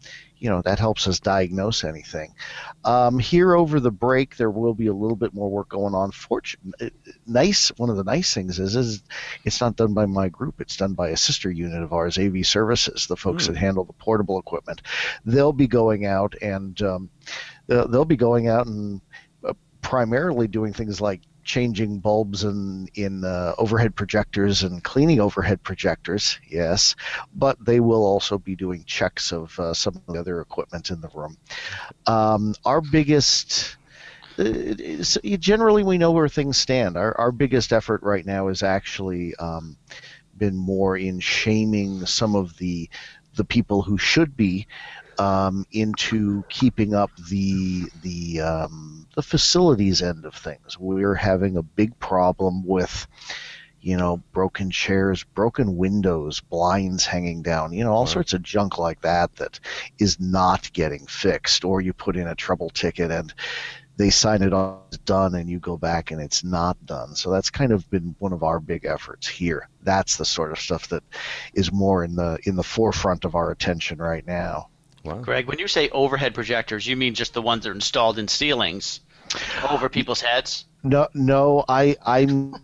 you 0.46 0.52
know 0.52 0.62
that 0.62 0.78
helps 0.78 1.08
us 1.08 1.20
diagnose 1.20 1.84
anything. 1.84 2.36
Um, 2.84 3.18
here 3.18 3.56
over 3.56 3.80
the 3.80 3.90
break, 3.90 4.38
there 4.38 4.52
will 4.52 4.76
be 4.76 4.86
a 4.86 4.94
little 4.94 5.16
bit 5.16 5.34
more 5.34 5.50
work 5.50 5.70
going 5.70 5.96
on. 5.96 6.12
Fortunate, 6.12 6.94
nice. 7.26 7.70
One 7.78 7.90
of 7.90 7.98
the 7.98 8.04
nice 8.04 8.32
things 8.32 8.60
is, 8.60 8.76
is 8.76 9.02
it's 9.44 9.60
not 9.60 9.76
done 9.76 9.96
by 9.96 10.06
my 10.06 10.30
group. 10.30 10.62
It's 10.62 10.78
done 10.78 10.94
by 10.94 11.10
a 11.10 11.18
sister 11.18 11.50
unit 11.50 11.82
of 11.82 11.94
ours, 11.94 12.20
AV 12.20 12.46
Services, 12.46 13.08
the 13.08 13.18
folks 13.18 13.46
mm. 13.46 13.48
that 13.48 13.58
handle 13.58 13.86
the 13.86 13.94
portable 13.94 14.38
equipment. 14.38 14.84
They'll 15.26 15.52
be 15.52 15.66
going 15.66 16.06
out 16.06 16.36
and 16.40 16.80
um, 16.84 17.10
they'll 17.66 18.06
be 18.06 18.16
going 18.16 18.48
out 18.48 18.68
and 18.68 19.02
uh, 19.44 19.54
primarily 19.82 20.48
doing 20.48 20.74
things 20.74 21.02
like 21.02 21.22
changing 21.46 22.00
bulbs 22.00 22.44
in 22.44 22.90
in 22.96 23.24
uh, 23.24 23.54
overhead 23.58 23.96
projectors 23.96 24.64
and 24.64 24.84
cleaning 24.84 25.22
overhead 25.22 25.64
projectors, 25.64 26.40
yes, 26.50 26.96
but 27.34 27.64
they 27.64 27.80
will 27.80 28.04
also 28.04 28.38
be 28.38 28.56
doing 28.56 28.84
checks 28.86 29.32
of 29.32 29.58
uh, 29.60 29.74
some 29.74 29.96
of 29.96 30.14
the 30.14 30.20
other 30.20 30.42
equipment 30.42 30.90
in 30.90 31.00
the 31.00 31.10
room. 31.14 31.38
Um, 32.08 32.56
our 32.66 32.82
biggest 32.82 33.78
uh, 34.38 34.74
generally 35.40 35.84
we 35.84 35.98
know 35.98 36.12
where 36.12 36.28
things 36.28 36.58
stand. 36.58 36.98
Our, 36.98 37.18
our 37.18 37.32
biggest 37.32 37.72
effort 37.72 38.02
right 38.04 38.26
now 38.26 38.50
is 38.50 38.64
actually 38.64 39.34
um, 39.36 39.78
been 40.38 40.58
more 40.58 40.98
in 40.98 41.20
shaming 41.20 42.06
some 42.06 42.36
of 42.36 42.58
the 42.58 42.90
the 43.36 43.46
people 43.46 43.82
who 43.82 43.98
should 43.98 44.36
be 44.36 44.68
um, 45.17 45.65
into 45.71 46.43
keeping 46.49 46.93
up 46.93 47.12
the 47.30 47.89
the 48.01 48.41
um, 48.41 49.08
the 49.15 49.21
facilities 49.21 50.01
end 50.01 50.25
of 50.25 50.36
things. 50.36 50.78
We're 50.80 51.15
having 51.15 51.58
a 51.58 51.63
big 51.63 51.97
problem 51.99 52.65
with 52.65 53.08
you 53.82 53.97
know 53.97 54.17
broken 54.34 54.71
chairs, 54.71 55.23
broken 55.36 55.78
windows, 55.78 56.41
blinds 56.41 57.06
hanging 57.06 57.41
down, 57.41 57.73
you 57.73 57.84
know 57.84 57.93
all 57.93 58.06
right. 58.06 58.13
sorts 58.13 58.34
of 58.34 58.41
junk 58.41 58.78
like 58.78 59.01
that 59.01 59.36
that 59.36 59.60
is 59.99 60.19
not 60.19 60.71
getting 60.73 61.06
fixed, 61.08 61.63
or 61.63 61.82
you 61.82 61.93
put 61.93 62.17
in 62.17 62.28
a 62.28 62.36
trouble 62.36 62.69
ticket 62.69 63.12
and 63.12 63.34
they 63.97 64.10
sign 64.10 64.41
it 64.41 64.54
off 64.54 64.82
as 64.91 64.97
done 64.99 65.36
and 65.36 65.49
you 65.49 65.60
go 65.60 65.78
back 65.78 66.12
and 66.12 66.21
it's 66.21 66.43
not 66.43 66.78
done. 66.86 67.15
So 67.15 67.32
that's 67.32 67.49
kind 67.49 67.71
of 67.71 67.89
been 67.89 68.15
one 68.19 68.34
of 68.34 68.43
our 68.43 68.60
big 68.60 68.86
efforts 68.86 69.28
here. 69.28 69.69
That's 69.84 70.17
the 70.17 70.25
sort 70.25 70.51
of 70.51 70.60
stuff 70.60 70.89
that 70.89 71.04
is 71.54 71.71
more 71.71 72.04
in 72.04 72.15
the 72.15 72.38
in 72.43 72.56
the 72.56 72.63
forefront 72.63 73.23
of 73.25 73.36
our 73.36 73.51
attention 73.51 73.99
right 73.99 74.25
now. 74.25 74.69
Wow. 75.06 75.20
Greg, 75.20 75.48
when 75.48 75.60
you 75.60 75.68
say 75.68 75.89
overhead 75.89 76.34
projectors, 76.34 76.86
you 76.88 76.96
mean 76.96 77.13
just 77.13 77.34
the 77.34 77.41
ones 77.41 77.63
that 77.63 77.70
are 77.70 77.74
installed 77.74 78.18
in 78.18 78.28
ceilings 78.28 79.02
over 79.70 79.88
people's 79.88 80.22
heads? 80.22 80.65
No, 80.84 81.08
no, 81.13 81.63
I 81.68 81.96
I'm 82.06 82.56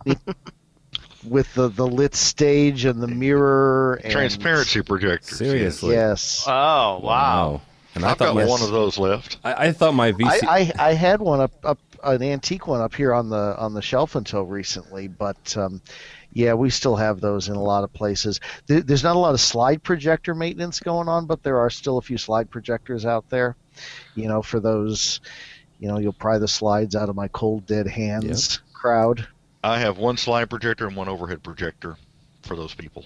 with 1.24 1.52
the 1.54 1.68
the 1.68 1.86
lit 1.86 2.14
stage 2.14 2.84
and 2.84 3.00
the 3.00 3.08
mirror 3.08 4.00
and 4.02 4.12
transparency 4.12 4.82
projectors. 4.82 5.38
Seriously, 5.38 5.94
yes. 5.94 6.44
Oh 6.46 6.50
wow. 6.50 7.00
wow. 7.00 7.60
And 7.94 8.04
I've 8.04 8.18
got 8.18 8.34
one 8.34 8.62
of 8.62 8.70
those 8.70 8.98
left. 8.98 9.38
I, 9.44 9.66
I 9.66 9.72
thought 9.72 9.92
my 9.92 10.12
VC. 10.12 10.24
I, 10.24 10.58
I, 10.58 10.72
I, 10.78 10.92
had 10.94 11.20
one 11.20 11.40
up, 11.40 11.52
up 11.62 11.78
an 12.02 12.22
antique 12.22 12.66
one 12.66 12.80
up 12.80 12.94
here 12.94 13.12
on 13.12 13.28
the 13.28 13.54
on 13.58 13.74
the 13.74 13.82
shelf 13.82 14.14
until 14.16 14.44
recently, 14.44 15.08
but 15.08 15.56
um, 15.58 15.82
yeah, 16.32 16.54
we 16.54 16.70
still 16.70 16.96
have 16.96 17.20
those 17.20 17.48
in 17.48 17.56
a 17.56 17.62
lot 17.62 17.84
of 17.84 17.92
places. 17.92 18.40
There's 18.66 19.02
not 19.02 19.16
a 19.16 19.18
lot 19.18 19.34
of 19.34 19.40
slide 19.40 19.82
projector 19.82 20.34
maintenance 20.34 20.80
going 20.80 21.08
on, 21.08 21.26
but 21.26 21.42
there 21.42 21.58
are 21.58 21.70
still 21.70 21.98
a 21.98 22.02
few 22.02 22.18
slide 22.18 22.50
projectors 22.50 23.04
out 23.04 23.28
there. 23.28 23.56
You 24.14 24.28
know, 24.28 24.42
for 24.42 24.60
those, 24.60 25.20
you 25.78 25.88
know, 25.88 25.98
you'll 25.98 26.12
pry 26.12 26.38
the 26.38 26.48
slides 26.48 26.96
out 26.96 27.08
of 27.08 27.16
my 27.16 27.28
cold 27.28 27.66
dead 27.66 27.86
hands 27.86 28.60
yep. 28.64 28.74
crowd. 28.74 29.28
I 29.62 29.78
have 29.78 29.98
one 29.98 30.16
slide 30.16 30.50
projector 30.50 30.86
and 30.86 30.96
one 30.96 31.08
overhead 31.08 31.42
projector 31.42 31.96
for 32.42 32.56
those 32.56 32.74
people. 32.74 33.04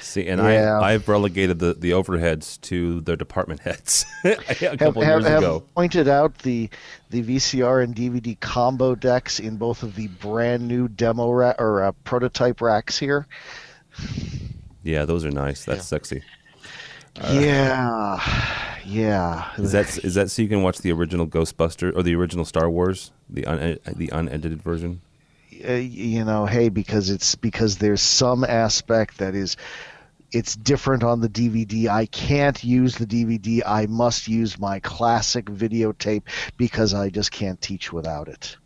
See, 0.00 0.26
and 0.28 0.40
yeah. 0.40 0.78
I 0.78 0.94
I've 0.94 1.08
relegated 1.08 1.58
the, 1.58 1.74
the 1.74 1.90
overheads 1.92 2.60
to 2.62 3.00
their 3.00 3.16
department 3.16 3.60
heads 3.60 4.04
a 4.24 4.36
couple 4.54 5.02
have, 5.02 5.22
years 5.22 5.26
have 5.26 5.38
ago. 5.38 5.64
Pointed 5.74 6.08
out 6.08 6.38
the 6.38 6.68
the 7.10 7.22
VCR 7.22 7.82
and 7.82 7.94
DVD 7.94 8.38
combo 8.40 8.94
decks 8.94 9.40
in 9.40 9.56
both 9.56 9.82
of 9.82 9.94
the 9.94 10.08
brand 10.08 10.66
new 10.66 10.88
demo 10.88 11.30
ra- 11.30 11.54
or 11.58 11.82
uh, 11.82 11.92
prototype 12.04 12.60
racks 12.60 12.98
here. 12.98 13.26
Yeah, 14.82 15.04
those 15.04 15.24
are 15.24 15.30
nice. 15.30 15.64
That's 15.64 15.78
yeah. 15.78 15.82
sexy. 15.82 16.22
Uh, 17.20 17.38
yeah, 17.40 18.78
yeah. 18.84 19.50
Is 19.58 19.72
that 19.72 20.04
is 20.04 20.14
that 20.14 20.30
so 20.30 20.42
you 20.42 20.48
can 20.48 20.62
watch 20.62 20.78
the 20.78 20.92
original 20.92 21.26
Ghostbuster 21.26 21.94
or 21.96 22.02
the 22.02 22.14
original 22.14 22.44
Star 22.44 22.70
Wars, 22.70 23.10
the 23.28 23.44
un, 23.46 23.78
the 23.86 24.08
unedited 24.12 24.62
version? 24.62 25.00
Uh, 25.66 25.72
you 25.72 26.24
know, 26.24 26.46
hey, 26.46 26.68
because 26.68 27.10
it's 27.10 27.34
because 27.34 27.78
there's 27.78 28.02
some 28.02 28.44
aspect 28.44 29.18
that 29.18 29.34
is 29.34 29.56
it's 30.30 30.54
different 30.56 31.02
on 31.02 31.20
the 31.20 31.28
DVD. 31.28 31.88
I 31.88 32.06
can't 32.06 32.62
use 32.62 32.96
the 32.96 33.06
DVD. 33.06 33.62
I 33.64 33.86
must 33.86 34.28
use 34.28 34.58
my 34.58 34.80
classic 34.80 35.46
videotape 35.46 36.22
because 36.56 36.94
I 36.94 37.08
just 37.10 37.32
can't 37.32 37.60
teach 37.60 37.92
without 37.92 38.28
it. 38.28 38.56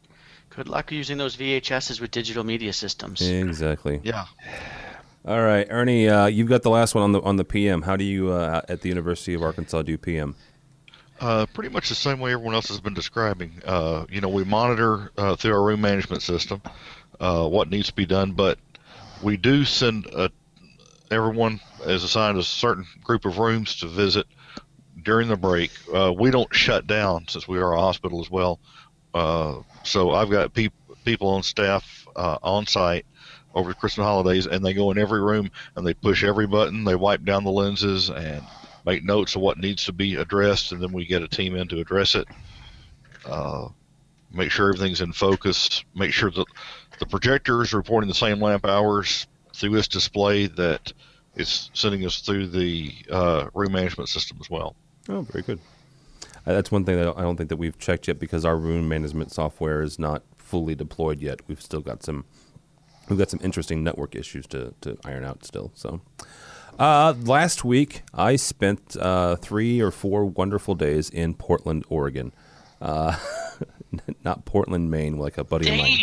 Good 0.50 0.68
luck 0.68 0.92
using 0.92 1.18
those 1.18 1.36
VHSs 1.36 2.00
with 2.00 2.10
digital 2.10 2.44
media 2.44 2.72
systems. 2.72 3.22
Exactly. 3.22 4.00
Yeah. 4.02 4.26
All 5.24 5.40
right, 5.40 5.66
Ernie, 5.70 6.08
uh, 6.08 6.26
you've 6.26 6.48
got 6.48 6.62
the 6.62 6.70
last 6.70 6.96
one 6.96 7.04
on 7.04 7.12
the 7.12 7.20
on 7.20 7.36
the 7.36 7.44
PM. 7.44 7.82
How 7.82 7.94
do 7.94 8.02
you 8.02 8.32
uh, 8.32 8.60
at 8.68 8.80
the 8.80 8.88
University 8.88 9.34
of 9.34 9.42
Arkansas 9.42 9.82
do 9.82 9.96
PM? 9.96 10.34
Uh, 11.22 11.46
pretty 11.54 11.68
much 11.68 11.88
the 11.88 11.94
same 11.94 12.18
way 12.18 12.32
everyone 12.32 12.52
else 12.52 12.66
has 12.66 12.80
been 12.80 12.94
describing. 12.94 13.62
Uh, 13.64 14.04
you 14.10 14.20
know, 14.20 14.28
we 14.28 14.42
monitor 14.42 15.12
uh, 15.16 15.36
through 15.36 15.52
our 15.52 15.62
room 15.62 15.80
management 15.80 16.20
system 16.20 16.60
uh, 17.20 17.46
what 17.46 17.70
needs 17.70 17.86
to 17.86 17.94
be 17.94 18.04
done, 18.04 18.32
but 18.32 18.58
we 19.22 19.36
do 19.36 19.64
send 19.64 20.04
a, 20.06 20.32
everyone 21.12 21.60
is 21.86 22.02
assigned 22.02 22.38
a 22.38 22.42
certain 22.42 22.84
group 23.04 23.24
of 23.24 23.38
rooms 23.38 23.76
to 23.76 23.86
visit 23.86 24.26
during 25.00 25.28
the 25.28 25.36
break. 25.36 25.70
Uh, 25.94 26.12
we 26.12 26.32
don't 26.32 26.52
shut 26.52 26.88
down 26.88 27.28
since 27.28 27.46
we 27.46 27.58
are 27.58 27.72
a 27.72 27.80
hospital 27.80 28.20
as 28.20 28.28
well. 28.28 28.58
Uh, 29.14 29.60
so 29.84 30.10
I've 30.10 30.28
got 30.28 30.52
pe- 30.52 30.70
people 31.04 31.28
on 31.28 31.44
staff 31.44 32.04
on 32.16 32.66
site 32.66 33.06
over 33.54 33.68
the 33.68 33.76
Christmas 33.76 34.04
holidays, 34.06 34.48
and 34.48 34.64
they 34.64 34.74
go 34.74 34.90
in 34.90 34.98
every 34.98 35.20
room 35.20 35.52
and 35.76 35.86
they 35.86 35.94
push 35.94 36.24
every 36.24 36.48
button. 36.48 36.82
They 36.82 36.96
wipe 36.96 37.24
down 37.24 37.44
the 37.44 37.52
lenses 37.52 38.10
and 38.10 38.42
make 38.84 39.04
notes 39.04 39.34
of 39.36 39.42
what 39.42 39.58
needs 39.58 39.84
to 39.84 39.92
be 39.92 40.16
addressed, 40.16 40.72
and 40.72 40.82
then 40.82 40.92
we 40.92 41.06
get 41.06 41.22
a 41.22 41.28
team 41.28 41.56
in 41.56 41.68
to 41.68 41.80
address 41.80 42.14
it. 42.14 42.26
Uh, 43.24 43.68
make 44.32 44.50
sure 44.50 44.68
everything's 44.68 45.00
in 45.00 45.12
focus. 45.12 45.84
Make 45.94 46.12
sure 46.12 46.30
that 46.30 46.46
the 46.98 47.06
projector 47.06 47.62
is 47.62 47.72
reporting 47.72 48.08
the 48.08 48.14
same 48.14 48.40
lamp 48.40 48.66
hours 48.66 49.26
through 49.54 49.70
this 49.70 49.88
display 49.88 50.46
that 50.46 50.92
it's 51.34 51.70
sending 51.74 52.04
us 52.04 52.20
through 52.20 52.48
the 52.48 52.92
uh, 53.10 53.48
room 53.54 53.72
management 53.72 54.08
system 54.08 54.38
as 54.40 54.50
well. 54.50 54.74
Oh, 55.08 55.22
very 55.22 55.42
good. 55.42 55.60
Uh, 56.46 56.52
that's 56.52 56.70
one 56.72 56.84
thing 56.84 56.96
that 56.96 57.16
I 57.16 57.22
don't 57.22 57.36
think 57.36 57.48
that 57.50 57.56
we've 57.56 57.78
checked 57.78 58.08
yet 58.08 58.18
because 58.18 58.44
our 58.44 58.56
room 58.56 58.88
management 58.88 59.32
software 59.32 59.82
is 59.82 59.98
not 59.98 60.22
fully 60.38 60.74
deployed 60.74 61.20
yet. 61.20 61.40
We've 61.46 61.62
still 61.62 61.80
got 61.80 62.02
some 62.02 62.24
we've 63.08 63.18
got 63.18 63.30
some 63.30 63.40
interesting 63.42 63.82
network 63.82 64.14
issues 64.14 64.46
to, 64.48 64.74
to 64.82 64.96
iron 65.04 65.24
out 65.24 65.44
still. 65.44 65.72
So 65.74 66.00
uh, 66.82 67.14
last 67.22 67.64
week, 67.64 68.02
I 68.12 68.36
spent 68.36 68.96
uh, 68.96 69.36
three 69.36 69.80
or 69.80 69.90
four 69.90 70.24
wonderful 70.24 70.74
days 70.74 71.08
in 71.08 71.34
Portland, 71.34 71.84
Oregon. 71.88 72.32
Uh, 72.80 73.16
not 74.24 74.44
Portland, 74.44 74.90
Maine, 74.90 75.16
like 75.16 75.38
a 75.38 75.44
buddy 75.44 75.66
Dang. 75.66 75.78
of 75.78 75.86
mine. 75.86 75.98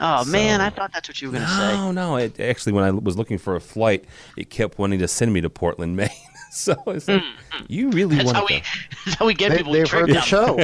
Oh 0.00 0.22
so, 0.22 0.30
man, 0.30 0.60
I 0.60 0.70
thought 0.70 0.92
that's 0.92 1.08
what 1.08 1.20
you 1.20 1.28
were 1.28 1.38
going 1.38 1.46
to 1.48 1.52
no, 1.52 1.58
say. 1.58 1.76
No, 1.76 1.92
no. 1.92 2.16
It, 2.16 2.38
actually, 2.38 2.72
when 2.72 2.84
I 2.84 2.90
was 2.92 3.16
looking 3.16 3.38
for 3.38 3.56
a 3.56 3.60
flight, 3.60 4.04
it 4.36 4.50
kept 4.50 4.78
wanting 4.78 5.00
to 5.00 5.08
send 5.08 5.32
me 5.32 5.40
to 5.40 5.50
Portland, 5.50 5.96
Maine. 5.96 6.10
so 6.52 6.74
it's 6.86 7.08
like, 7.08 7.20
mm-hmm. 7.20 7.64
you 7.68 7.90
really 7.90 8.24
want 8.24 8.36
to? 8.46 8.62
That's 9.04 9.16
how 9.16 9.26
we 9.26 9.34
get 9.34 9.50
they, 9.50 9.58
people. 9.58 9.72
They've 9.72 9.90
heard 9.90 10.10
the 10.10 10.20
show. 10.20 10.56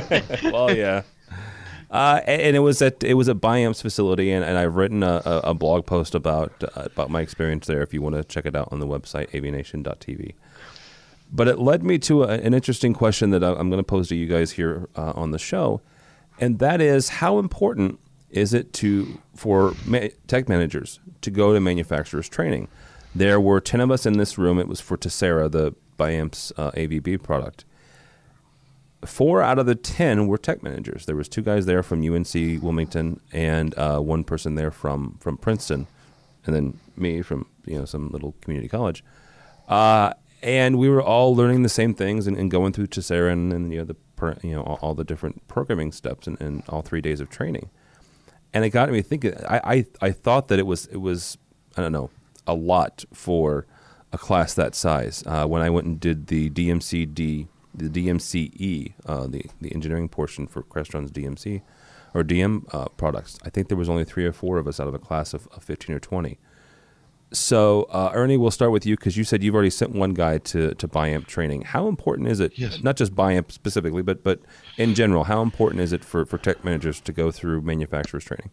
well, 0.53 0.75
yeah. 0.75 1.03
Uh, 1.91 2.21
and 2.27 2.55
it 2.55 2.61
was 2.61 2.81
at 2.81 3.03
it 3.03 3.15
was 3.15 3.29
at 3.29 3.39
Biamp's 3.39 3.83
facility, 3.83 4.31
and, 4.31 4.45
and 4.45 4.57
I've 4.57 4.77
written 4.77 5.03
a, 5.03 5.23
a, 5.25 5.55
blog 5.55 5.87
post 5.87 6.15
about 6.15 6.53
uh, 6.63 6.83
about 6.85 7.11
my 7.11 7.21
experience 7.21 7.67
there. 7.67 7.83
If 7.83 7.93
you 7.93 8.01
want 8.01 8.15
to 8.15 8.23
check 8.23 8.47
it 8.47 8.55
out 8.55 8.69
on 8.71 8.79
the 8.79 8.87
website 8.87 9.31
avnation.tv. 9.31 10.35
But 11.33 11.49
it 11.49 11.59
led 11.59 11.83
me 11.83 11.99
to 11.99 12.25
a, 12.25 12.29
an 12.29 12.55
interesting 12.55 12.93
question 12.93 13.31
that 13.31 13.43
I'm 13.43 13.71
going 13.71 13.81
to 13.81 13.85
pose 13.85 14.09
to 14.09 14.17
you 14.17 14.27
guys 14.27 14.53
here 14.53 14.89
uh, 14.95 15.13
on 15.17 15.33
the 15.33 15.39
show, 15.39 15.81
and 16.39 16.61
that 16.61 16.81
is 16.81 17.09
how 17.09 17.41
important 17.41 17.99
is 18.31 18.55
it 18.55 18.73
to 18.75 19.21
for 19.35 19.75
ma- 19.85 20.09
tech 20.29 20.49
managers 20.49 21.01
to 21.23 21.31
go 21.33 21.53
to 21.53 21.59
manufacturers 21.59 22.29
training? 22.29 22.69
There 23.17 23.41
were 23.41 23.61
ten 23.61 23.81
of 23.81 23.91
us 23.91 24.07
in 24.07 24.13
this 24.13 24.39
room. 24.39 24.61
It 24.61 24.69
was 24.69 24.81
for 24.81 24.97
Tesira, 24.97 25.51
the 25.51 25.75
Biamp's 25.99 26.53
uh, 26.57 26.71
AVB 26.71 27.21
product 27.21 27.65
four 29.05 29.43
out 29.43 29.59
of 29.59 29.67
the 29.67 29.75
ten 29.75 30.27
were 30.27 30.39
tech 30.39 30.63
managers. 30.63 31.07
There 31.07 31.17
was 31.17 31.29
two 31.29 31.43
guys 31.43 31.67
there 31.67 31.83
from 31.83 32.03
UNC 32.03 32.63
Wilmington 32.63 33.21
and 33.33 33.77
uh, 33.79 34.01
one 34.01 34.25
person 34.25 34.55
there 34.55 34.71
from 34.71 35.17
from 35.21 35.37
Princeton, 35.37 35.87
and 36.47 36.55
then 36.55 36.79
me 36.97 37.23
from 37.23 37.47
you 37.65 37.79
know 37.79 37.85
some 37.85 38.09
little 38.09 38.35
community 38.41 38.69
college. 38.69 39.05
Uh, 39.69 40.13
and 40.43 40.79
we 40.79 40.89
were 40.89 41.03
all 41.03 41.35
learning 41.35 41.63
the 41.63 41.69
same 41.69 41.95
things 41.95 42.27
and, 42.27 42.37
and 42.37 42.51
going 42.51 42.73
through 42.73 42.89
and, 43.29 43.53
and, 43.53 43.73
you 43.73 43.79
know 43.79 43.85
the 43.85 43.95
per, 44.17 44.37
you 44.43 44.53
know 44.53 44.63
all, 44.63 44.79
all, 44.81 44.95
the 44.95 45.05
different 45.05 45.47
programming 45.49 45.93
steps 45.93 46.27
and, 46.27 46.41
and, 46.41 46.63
all 46.69 46.83
three 46.83 47.01
days 47.01 47.21
of 47.21 47.29
training. 47.29 47.71
And 48.53 48.65
it 48.65 48.71
got 48.71 48.91
me 48.91 49.03
thinking. 49.03 49.35
I, 49.49 49.61
I 49.65 49.87
I 50.01 50.11
thought 50.11 50.49
that 50.49 50.59
it 50.59 50.67
was 50.67 50.87
it 50.87 50.97
was 50.97 51.39
I 51.77 51.83
don't 51.83 51.93
know 51.93 52.11
a 52.47 52.55
lot 52.55 53.05
for 53.13 53.67
a 54.13 54.19
class 54.19 54.55
that 54.55 54.75
size. 54.75 55.23
Uh, 55.25 55.47
when 55.47 55.63
I 55.63 55.71
went 55.71 55.87
and 55.87 56.01
did 56.01 56.27
the 56.27 56.51
DMCD 56.51 57.47
the 57.75 57.89
DMCE, 57.89 58.95
uh, 59.07 59.27
the 59.27 59.45
the 59.61 59.73
engineering 59.75 60.09
portion 60.09 60.47
for 60.47 60.63
Crestron's 60.63 61.11
DMC 61.11 61.63
or 62.15 62.25
DM 62.25 62.63
uh, 62.75 62.87
products. 62.97 63.39
I 63.45 63.51
think 63.51 63.69
there 63.69 63.77
was 63.79 63.89
only 63.89 64.05
three 64.05 64.25
or 64.25 64.33
four 64.33 64.59
of 64.59 64.67
us 64.67 64.81
out 64.81 64.89
of 64.89 64.95
a 64.95 64.99
class 64.99 65.33
of, 65.35 65.47
of 65.49 65.63
fifteen 65.63 65.95
or 65.95 66.01
twenty. 66.01 66.39
So, 67.33 67.85
uh, 67.91 68.11
Ernie, 68.13 68.37
we'll 68.37 68.51
start 68.51 68.73
with 68.73 68.85
you 68.85 68.97
because 68.97 69.17
you 69.17 69.23
said 69.23 69.45
you've 69.45 69.55
already 69.55 69.71
sent 69.71 69.93
one 69.93 70.15
guy 70.15 70.39
to 70.39 70.75
to 70.75 70.89
BIAMP 70.89 71.27
training. 71.27 71.63
How 71.63 71.87
important 71.87 72.29
is 72.29 72.41
it? 72.41 72.59
Yes. 72.59 72.83
Not 72.83 72.97
just 72.97 73.15
BIAMP 73.15 73.53
specifically, 73.53 74.03
but 74.03 74.25
but 74.25 74.41
in 74.77 74.95
general, 74.95 75.25
how 75.25 75.41
important 75.43 75.81
is 75.81 75.93
it 75.93 76.05
for, 76.05 76.25
for 76.25 76.39
tech 76.39 76.65
managers 76.65 77.01
to 77.03 77.13
go 77.13 77.31
through 77.31 77.61
manufacturers 77.61 78.25
training? 78.25 78.51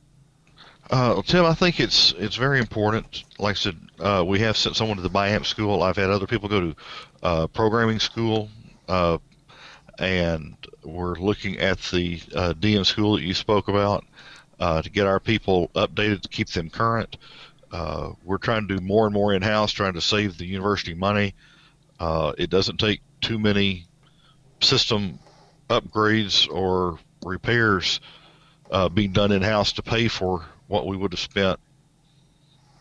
Uh, 0.90 1.22
Tim, 1.24 1.44
I 1.44 1.54
think 1.54 1.80
it's 1.80 2.14
it's 2.18 2.36
very 2.36 2.60
important. 2.60 3.24
Like 3.40 3.56
I 3.56 3.60
said, 3.60 3.78
uh, 4.00 4.24
we 4.26 4.40
have 4.40 4.56
sent 4.56 4.76
someone 4.76 4.98
to 4.98 5.04
the 5.04 5.10
BIAMP 5.10 5.46
school. 5.46 5.82
I've 5.82 5.98
had 5.98 6.12
other 6.12 6.28
people 6.28 6.48
go 6.48 6.60
to 6.62 6.76
uh, 7.24 7.48
programming 7.48 8.00
school, 8.00 8.50
uh, 8.88 9.17
and 10.00 10.56
we're 10.84 11.15
looking 11.15 11.58
at 11.60 11.80
the 11.91 12.21
uh, 12.36 12.54
DM 12.54 12.86
school 12.86 13.15
that 13.15 13.23
you 13.23 13.34
spoke 13.34 13.67
about 13.67 14.06
uh, 14.60 14.82
to 14.82 14.89
get 14.89 15.08
our 15.08 15.19
people 15.19 15.69
updated 15.76 16.21
to 16.21 16.30
keep 16.30 16.50
them 16.50 16.69
current. 16.69 17.17
we're 18.23 18.38
trying 18.38 18.67
to 18.67 18.78
do 18.78 18.84
more 18.84 19.06
and 19.06 19.13
more 19.13 19.34
in 19.34 19.41
house, 19.41 19.71
trying 19.71 19.93
to 19.93 20.02
save 20.02 20.38
the 20.38 20.45
university 20.45 20.93
money. 20.93 21.34
it 22.38 22.50
doesn't 22.50 22.78
take 22.78 23.02
too 23.21 23.39
many 23.39 23.86
system 24.62 25.19
upgrades 25.69 26.50
or 26.52 27.00
repairs 27.23 28.00
being 28.93 29.12
done 29.12 29.32
in 29.32 29.41
house 29.41 29.73
to 29.73 29.82
pay 29.82 30.08
for 30.08 30.45
what 30.67 30.86
we 30.86 30.97
would 30.97 31.13
have 31.13 31.19
spent, 31.19 31.60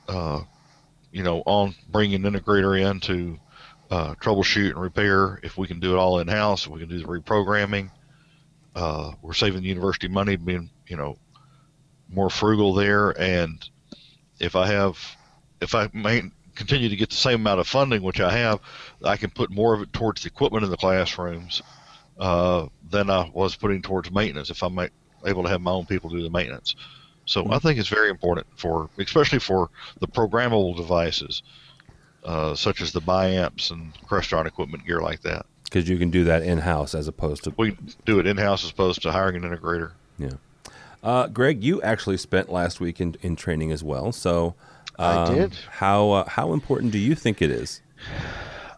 uh, 0.08 0.40
you 1.12 1.22
know, 1.22 1.42
on 1.46 1.74
bringing 1.88 2.24
an 2.24 2.32
integrator 2.32 2.80
in 2.80 3.00
to 3.00 3.38
uh, 3.90 4.14
troubleshoot 4.16 4.70
and 4.70 4.80
repair. 4.80 5.38
If 5.42 5.56
we 5.58 5.66
can 5.66 5.80
do 5.80 5.94
it 5.94 5.98
all 5.98 6.18
in 6.18 6.28
house, 6.28 6.66
we 6.66 6.80
can 6.80 6.88
do 6.88 6.98
the 6.98 7.04
reprogramming. 7.04 7.90
Uh, 8.74 9.12
we're 9.22 9.32
saving 9.32 9.62
the 9.62 9.68
university 9.68 10.08
money, 10.08 10.36
being 10.36 10.70
you 10.86 10.96
know 10.96 11.18
more 12.08 12.30
frugal 12.30 12.74
there. 12.74 13.10
And 13.10 13.68
if 14.38 14.56
I 14.56 14.66
have, 14.66 14.98
if 15.60 15.74
I 15.74 15.88
may 15.92 16.22
continue 16.54 16.88
to 16.88 16.96
get 16.96 17.10
the 17.10 17.16
same 17.16 17.40
amount 17.40 17.60
of 17.60 17.66
funding, 17.66 18.02
which 18.02 18.20
I 18.20 18.32
have, 18.32 18.60
I 19.04 19.16
can 19.16 19.30
put 19.30 19.50
more 19.50 19.74
of 19.74 19.82
it 19.82 19.92
towards 19.92 20.22
the 20.22 20.28
equipment 20.28 20.64
in 20.64 20.70
the 20.70 20.76
classrooms 20.76 21.62
uh, 22.18 22.66
than 22.90 23.10
I 23.10 23.30
was 23.32 23.56
putting 23.56 23.82
towards 23.82 24.10
maintenance. 24.10 24.50
If 24.50 24.62
I'm 24.62 24.78
able 25.24 25.42
to 25.42 25.48
have 25.48 25.60
my 25.60 25.70
own 25.70 25.86
people 25.86 26.10
do 26.10 26.22
the 26.22 26.30
maintenance. 26.30 26.74
So 27.26 27.50
I 27.50 27.58
think 27.58 27.78
it's 27.78 27.88
very 27.88 28.08
important 28.08 28.46
for, 28.56 28.88
especially 28.98 29.40
for 29.40 29.70
the 30.00 30.06
programmable 30.06 30.76
devices, 30.76 31.42
uh, 32.26 32.54
such 32.54 32.82
as 32.82 32.92
the 32.92 33.00
BIAMPs 33.00 33.70
and 33.70 33.94
Crestron 34.06 34.46
equipment 34.46 34.84
gear 34.84 35.00
like 35.00 35.22
that. 35.22 35.46
Because 35.64 35.88
you 35.88 35.96
can 35.96 36.10
do 36.10 36.24
that 36.24 36.42
in 36.42 36.58
house 36.58 36.94
as 36.94 37.08
opposed 37.08 37.44
to 37.44 37.54
we 37.56 37.76
do 38.04 38.18
it 38.18 38.26
in 38.26 38.36
house 38.36 38.64
as 38.64 38.70
opposed 38.70 39.02
to 39.02 39.12
hiring 39.12 39.42
an 39.42 39.50
integrator. 39.50 39.92
Yeah. 40.18 40.30
Uh, 41.02 41.28
Greg, 41.28 41.62
you 41.64 41.80
actually 41.82 42.16
spent 42.16 42.50
last 42.50 42.80
week 42.80 43.00
in, 43.00 43.16
in 43.22 43.36
training 43.36 43.72
as 43.72 43.82
well. 43.82 44.12
So 44.12 44.54
um, 44.98 45.18
I 45.18 45.34
did. 45.34 45.54
How 45.70 46.10
uh, 46.10 46.28
how 46.28 46.52
important 46.52 46.92
do 46.92 46.98
you 46.98 47.14
think 47.14 47.42
it 47.42 47.50
is? 47.50 47.80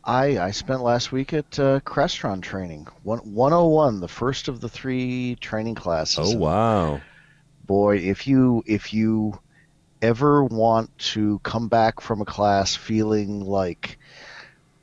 I, 0.05 0.39
I 0.39 0.51
spent 0.53 0.83
last 0.83 1.13
week 1.13 1.35
at 1.35 1.59
uh, 1.59 1.81
Crestron 1.81 2.41
training, 2.41 2.89
One, 3.03 3.19
101, 3.19 4.01
the 4.01 4.09
first 4.09 4.49
of 4.49 4.61
the 4.61 4.69
three 4.69 5.37
training 5.37 5.75
classes. 5.75 6.35
Oh 6.35 6.39
wow! 6.39 7.01
boy, 7.69 7.99
if 7.99 8.27
you 8.27 8.65
if 8.67 8.93
you 8.93 9.39
ever 10.03 10.45
want 10.45 10.97
to 10.99 11.39
come 11.41 11.69
back 11.69 12.01
from 12.01 12.21
a 12.21 12.25
class 12.25 12.77
feeling 12.77 13.41
like 13.41 13.99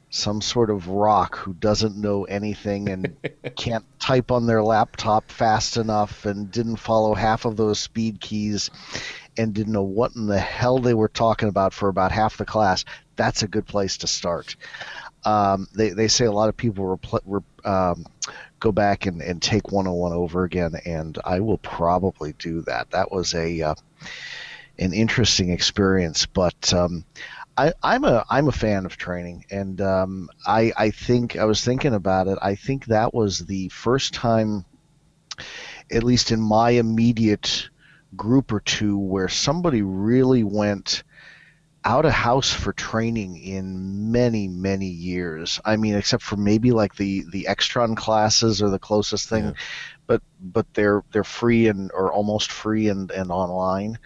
some 0.10 0.40
sort 0.40 0.70
of 0.70 0.88
rock 0.88 1.36
who 1.38 1.54
doesn't 1.54 1.98
know 1.98 2.24
anything 2.24 2.88
and 2.88 3.16
can't 3.58 3.84
type 4.00 4.32
on 4.32 4.46
their 4.46 4.64
laptop 4.64 5.30
fast 5.30 5.76
enough 5.76 6.26
and 6.26 6.52
didn't 6.52 6.78
follow 6.78 7.14
half 7.14 7.44
of 7.44 7.58
those 7.58 7.80
speed 7.80 8.22
keys 8.22 8.70
and 9.38 9.54
didn't 9.54 9.74
know 9.74 9.84
what 9.84 10.16
in 10.16 10.28
the 10.28 10.40
hell 10.40 10.80
they 10.80 10.94
were 10.94 11.10
talking 11.10 11.50
about 11.50 11.74
for 11.74 11.90
about 11.90 12.14
half 12.14 12.38
the 12.38 12.46
class, 12.46 12.86
that's 13.18 13.44
a 13.44 13.48
good 13.48 13.66
place 13.66 13.98
to 13.98 14.08
start. 14.08 14.56
Um, 15.26 15.68
they, 15.74 15.90
they 15.90 16.08
say 16.08 16.26
a 16.26 16.32
lot 16.32 16.50
of 16.50 16.56
people 16.56 16.86
repl- 16.86 17.22
re- 17.26 17.70
um, 17.70 18.06
go 18.60 18.72
back 18.72 19.08
and, 19.08 19.22
and 19.22 19.42
take 19.42 19.72
101 19.72 20.14
over 20.14 20.44
again, 20.44 20.76
and 20.86 21.18
I 21.26 21.40
will 21.40 21.58
probably 21.58 22.34
do 22.34 22.62
that. 22.62 22.92
That 22.92 23.12
was 23.12 23.34
a 23.34 23.62
uh, 23.62 23.76
an 24.80 24.94
interesting 24.94 25.50
experience, 25.52 26.26
but 26.26 26.74
um, 26.74 27.06
I, 27.58 27.74
am 27.84 28.04
a 28.04 28.26
I'm 28.30 28.48
a 28.48 28.54
fan 28.54 28.86
of 28.86 28.98
training, 28.98 29.46
and 29.50 29.80
um, 29.82 30.30
I 30.46 30.74
I 30.78 30.90
think 30.92 31.38
I 31.38 31.46
was 31.46 31.64
thinking 31.64 31.94
about 31.94 32.28
it. 32.28 32.38
I 32.42 32.56
think 32.56 32.86
that 32.86 33.14
was 33.14 33.40
the 33.40 33.70
first 33.70 34.14
time, 34.14 34.66
at 35.92 36.04
least 36.04 36.32
in 36.32 36.42
my 36.42 36.72
immediate 36.72 37.70
group 38.16 38.52
or 38.52 38.60
two, 38.60 38.98
where 38.98 39.30
somebody 39.30 39.82
really 39.82 40.44
went 40.44 41.04
out 41.86 42.04
of 42.04 42.12
house 42.12 42.52
for 42.52 42.74
training 42.74 43.38
in 43.38 44.12
many 44.12 44.48
many 44.48 44.88
years 44.88 45.62
i 45.66 45.78
mean 45.78 45.94
except 45.94 46.24
for 46.24 46.36
maybe 46.36 46.72
like 46.72 46.96
the 46.96 47.24
the 47.32 47.46
extron 47.48 47.96
classes 47.96 48.60
are 48.60 48.72
the 48.72 48.80
closest 48.80 49.30
thing 49.30 49.46
yeah. 49.46 49.54
but 50.08 50.20
but 50.42 50.66
they're 50.74 51.04
they're 51.12 51.24
free 51.24 51.68
and 51.68 51.92
or 51.92 52.12
almost 52.12 52.52
free 52.52 52.90
and 52.90 53.12
and 53.12 53.30
online 53.30 54.00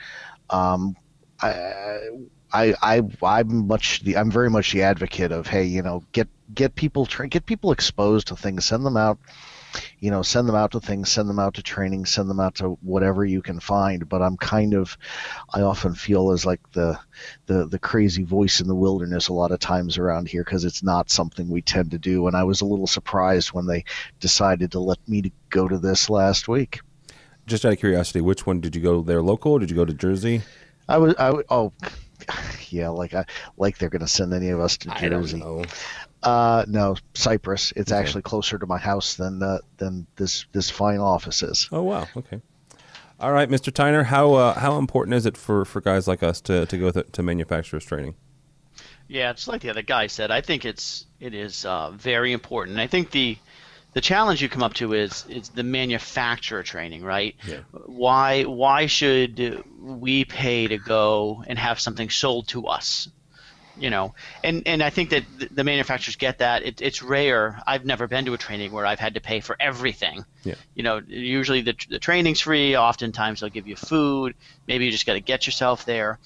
um 0.49 0.95
i 1.41 1.99
I, 2.51 2.73
I 2.81 3.01
I'm 3.23 3.67
much 3.67 4.01
the 4.01 4.17
I'm 4.17 4.31
very 4.31 4.49
much 4.49 4.71
the 4.71 4.83
advocate 4.83 5.31
of 5.31 5.47
hey 5.47 5.65
you 5.65 5.81
know 5.81 6.03
get 6.11 6.27
get 6.53 6.75
people 6.75 7.05
tra- 7.05 7.27
get 7.27 7.45
people 7.45 7.71
exposed 7.71 8.27
to 8.27 8.35
things 8.35 8.65
send 8.65 8.85
them 8.85 8.97
out 8.97 9.19
you 9.99 10.11
know, 10.11 10.21
send 10.21 10.47
them 10.47 10.55
out 10.55 10.71
to 10.71 10.79
things, 10.79 11.11
send 11.11 11.29
them 11.29 11.39
out 11.39 11.55
to 11.55 11.63
training, 11.63 12.05
send 12.05 12.29
them 12.29 12.39
out 12.39 12.55
to 12.55 12.77
whatever 12.81 13.23
you 13.25 13.41
can 13.41 13.59
find. 13.59 14.07
But 14.07 14.21
I'm 14.21 14.37
kind 14.37 14.73
of, 14.73 14.97
I 15.53 15.61
often 15.61 15.93
feel 15.93 16.31
as 16.31 16.45
like 16.45 16.61
the, 16.71 16.99
the, 17.45 17.67
the 17.67 17.79
crazy 17.79 18.23
voice 18.23 18.61
in 18.61 18.67
the 18.67 18.75
wilderness 18.75 19.27
a 19.27 19.33
lot 19.33 19.51
of 19.51 19.59
times 19.59 19.97
around 19.97 20.27
here 20.27 20.43
because 20.43 20.65
it's 20.65 20.83
not 20.83 21.09
something 21.09 21.49
we 21.49 21.61
tend 21.61 21.91
to 21.91 21.99
do. 21.99 22.27
And 22.27 22.35
I 22.35 22.43
was 22.43 22.61
a 22.61 22.65
little 22.65 22.87
surprised 22.87 23.49
when 23.49 23.67
they 23.67 23.85
decided 24.19 24.71
to 24.71 24.79
let 24.79 24.99
me 25.07 25.31
go 25.49 25.67
to 25.67 25.77
this 25.77 26.09
last 26.09 26.47
week. 26.47 26.79
Just 27.49 27.65
out 27.65 27.73
of 27.73 27.79
curiosity, 27.79 28.21
which 28.21 28.45
one 28.45 28.61
did 28.61 28.75
you 28.75 28.81
go 28.81 29.01
there 29.01 29.21
local? 29.21 29.57
did 29.57 29.71
you 29.71 29.75
go 29.75 29.83
to 29.83 29.93
Jersey? 29.93 30.43
I 30.87 30.97
was, 30.97 31.15
I 31.17 31.33
oh, 31.49 31.73
yeah, 32.69 32.89
like 32.89 33.13
I 33.13 33.25
like 33.57 33.77
they're 33.77 33.89
going 33.89 34.01
to 34.01 34.07
send 34.07 34.33
any 34.33 34.49
of 34.49 34.59
us 34.59 34.77
to 34.77 34.89
Jersey. 34.89 35.43
Uh, 36.21 36.65
no, 36.67 36.95
Cypress. 37.15 37.73
It's 37.75 37.91
okay. 37.91 37.99
actually 37.99 38.21
closer 38.21 38.57
to 38.59 38.65
my 38.67 38.77
house 38.77 39.15
than 39.15 39.41
uh, 39.41 39.59
than 39.77 40.05
this 40.15 40.45
this 40.51 40.69
fine 40.69 40.99
office 40.99 41.41
is. 41.41 41.69
Oh 41.71 41.83
wow. 41.83 42.07
Okay. 42.15 42.41
All 43.19 43.33
right, 43.33 43.49
Mr. 43.49 43.73
Tiner, 43.73 44.03
how 44.03 44.33
uh, 44.33 44.53
how 44.53 44.77
important 44.77 45.15
is 45.15 45.25
it 45.25 45.35
for, 45.35 45.65
for 45.65 45.81
guys 45.81 46.07
like 46.07 46.23
us 46.23 46.39
to, 46.41 46.65
to 46.67 46.77
go 46.77 46.89
th- 46.89 47.07
to 47.11 47.23
manufacturers 47.23 47.83
training? 47.83 48.15
Yeah, 49.09 49.31
it's 49.31 49.47
like 49.47 49.61
the 49.61 49.71
other 49.71 49.81
guy 49.81 50.07
said. 50.07 50.31
I 50.31 50.41
think 50.41 50.63
it's 50.65 51.05
it 51.19 51.33
is 51.33 51.65
uh, 51.65 51.91
very 51.91 52.31
important. 52.31 52.79
I 52.79 52.87
think 52.87 53.11
the 53.11 53.37
the 53.93 54.01
challenge 54.01 54.41
you 54.41 54.49
come 54.49 54.63
up 54.63 54.75
to 54.75 54.93
is 54.93 55.25
is 55.29 55.49
the 55.49 55.63
manufacturer 55.63 56.63
training, 56.63 57.03
right? 57.03 57.35
Yeah. 57.47 57.61
Why 57.85 58.43
why 58.43 58.85
should 58.85 59.63
we 59.79 60.25
pay 60.25 60.67
to 60.67 60.77
go 60.77 61.43
and 61.47 61.57
have 61.57 61.79
something 61.79 62.09
sold 62.09 62.47
to 62.49 62.67
us? 62.67 63.09
you 63.79 63.89
know, 63.89 64.13
and 64.43 64.63
and 64.65 64.83
I 64.83 64.89
think 64.89 65.11
that 65.11 65.23
the 65.51 65.63
manufacturers 65.63 66.17
get 66.17 66.39
that. 66.39 66.63
It, 66.63 66.81
it's 66.81 67.01
rare. 67.01 67.61
I've 67.65 67.85
never 67.85 68.07
been 68.07 68.25
to 68.25 68.33
a 68.33 68.37
training 68.37 68.71
where 68.71 68.85
I've 68.85 68.99
had 68.99 69.13
to 69.13 69.21
pay 69.21 69.39
for 69.39 69.55
everything. 69.59 70.25
Yeah. 70.43 70.55
You 70.75 70.83
know, 70.83 71.01
usually 71.07 71.61
the 71.61 71.75
the 71.89 71.99
training's 71.99 72.41
free. 72.41 72.75
Oftentimes 72.75 73.39
they'll 73.39 73.49
give 73.49 73.67
you 73.67 73.75
food. 73.75 74.35
Maybe 74.67 74.85
you 74.85 74.91
just 74.91 75.05
got 75.05 75.13
to 75.13 75.21
get 75.21 75.45
yourself 75.45 75.85
there. 75.85 76.19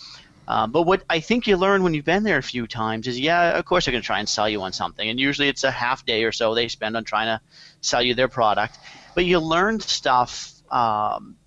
Um, 0.48 0.72
but 0.72 0.84
what 0.84 1.04
I 1.10 1.20
think 1.20 1.48
you 1.48 1.58
learn 1.58 1.84
when 1.84 1.94
you've 1.94 2.06
been 2.06 2.24
there 2.24 2.38
a 2.38 2.44
few 2.44 2.68
times 2.68 3.08
is, 3.08 3.20
yeah, 3.20 3.58
of 3.58 3.66
course 3.66 3.86
they're 3.86 3.92
going 3.94 4.02
to 4.02 4.06
try 4.06 4.20
and 4.20 4.28
sell 4.28 4.50
you 4.50 4.62
on 4.62 4.74
something, 4.74 5.08
and 5.08 5.20
usually 5.20 5.48
it's 5.48 5.64
a 5.64 5.72
half 5.72 6.06
day 6.06 6.24
or 6.26 6.32
so 6.32 6.54
they 6.54 6.68
spend 6.68 6.98
on 6.98 7.04
trying 7.04 7.28
to 7.28 7.42
sell 7.82 8.02
you 8.02 8.14
their 8.14 8.28
product. 8.28 8.78
But 9.16 9.26
you 9.26 9.40
learn 9.40 9.80
stuff 9.80 10.52
um, 10.70 11.38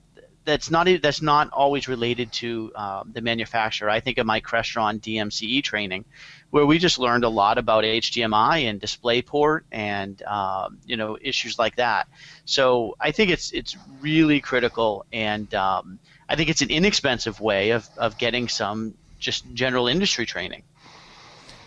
that's 0.46 0.70
not 0.70 0.88
that's 1.02 1.20
not 1.20 1.50
always 1.50 1.88
related 1.88 2.32
to 2.32 2.72
um, 2.74 3.10
the 3.12 3.20
manufacturer. 3.20 3.90
I 3.90 4.00
think 4.00 4.16
of 4.16 4.26
my 4.26 4.40
Crestron 4.40 5.00
DMCE 5.00 5.62
training, 5.62 6.04
where 6.50 6.64
we 6.64 6.78
just 6.78 6.98
learned 6.98 7.24
a 7.24 7.28
lot 7.28 7.58
about 7.58 7.84
HDMI 7.84 8.70
and 8.70 8.80
DisplayPort 8.80 9.62
and 9.72 10.22
um, 10.22 10.78
you 10.86 10.96
know 10.96 11.18
issues 11.20 11.58
like 11.58 11.76
that. 11.76 12.08
So 12.44 12.96
I 12.98 13.10
think 13.10 13.30
it's 13.30 13.52
it's 13.52 13.76
really 14.00 14.40
critical, 14.40 15.04
and 15.12 15.52
um, 15.54 15.98
I 16.28 16.36
think 16.36 16.50
it's 16.50 16.62
an 16.62 16.70
inexpensive 16.70 17.40
way 17.40 17.70
of, 17.70 17.88
of 17.96 18.18
getting 18.18 18.48
some 18.48 18.94
just 19.18 19.52
general 19.54 19.88
industry 19.88 20.26
training. 20.26 20.62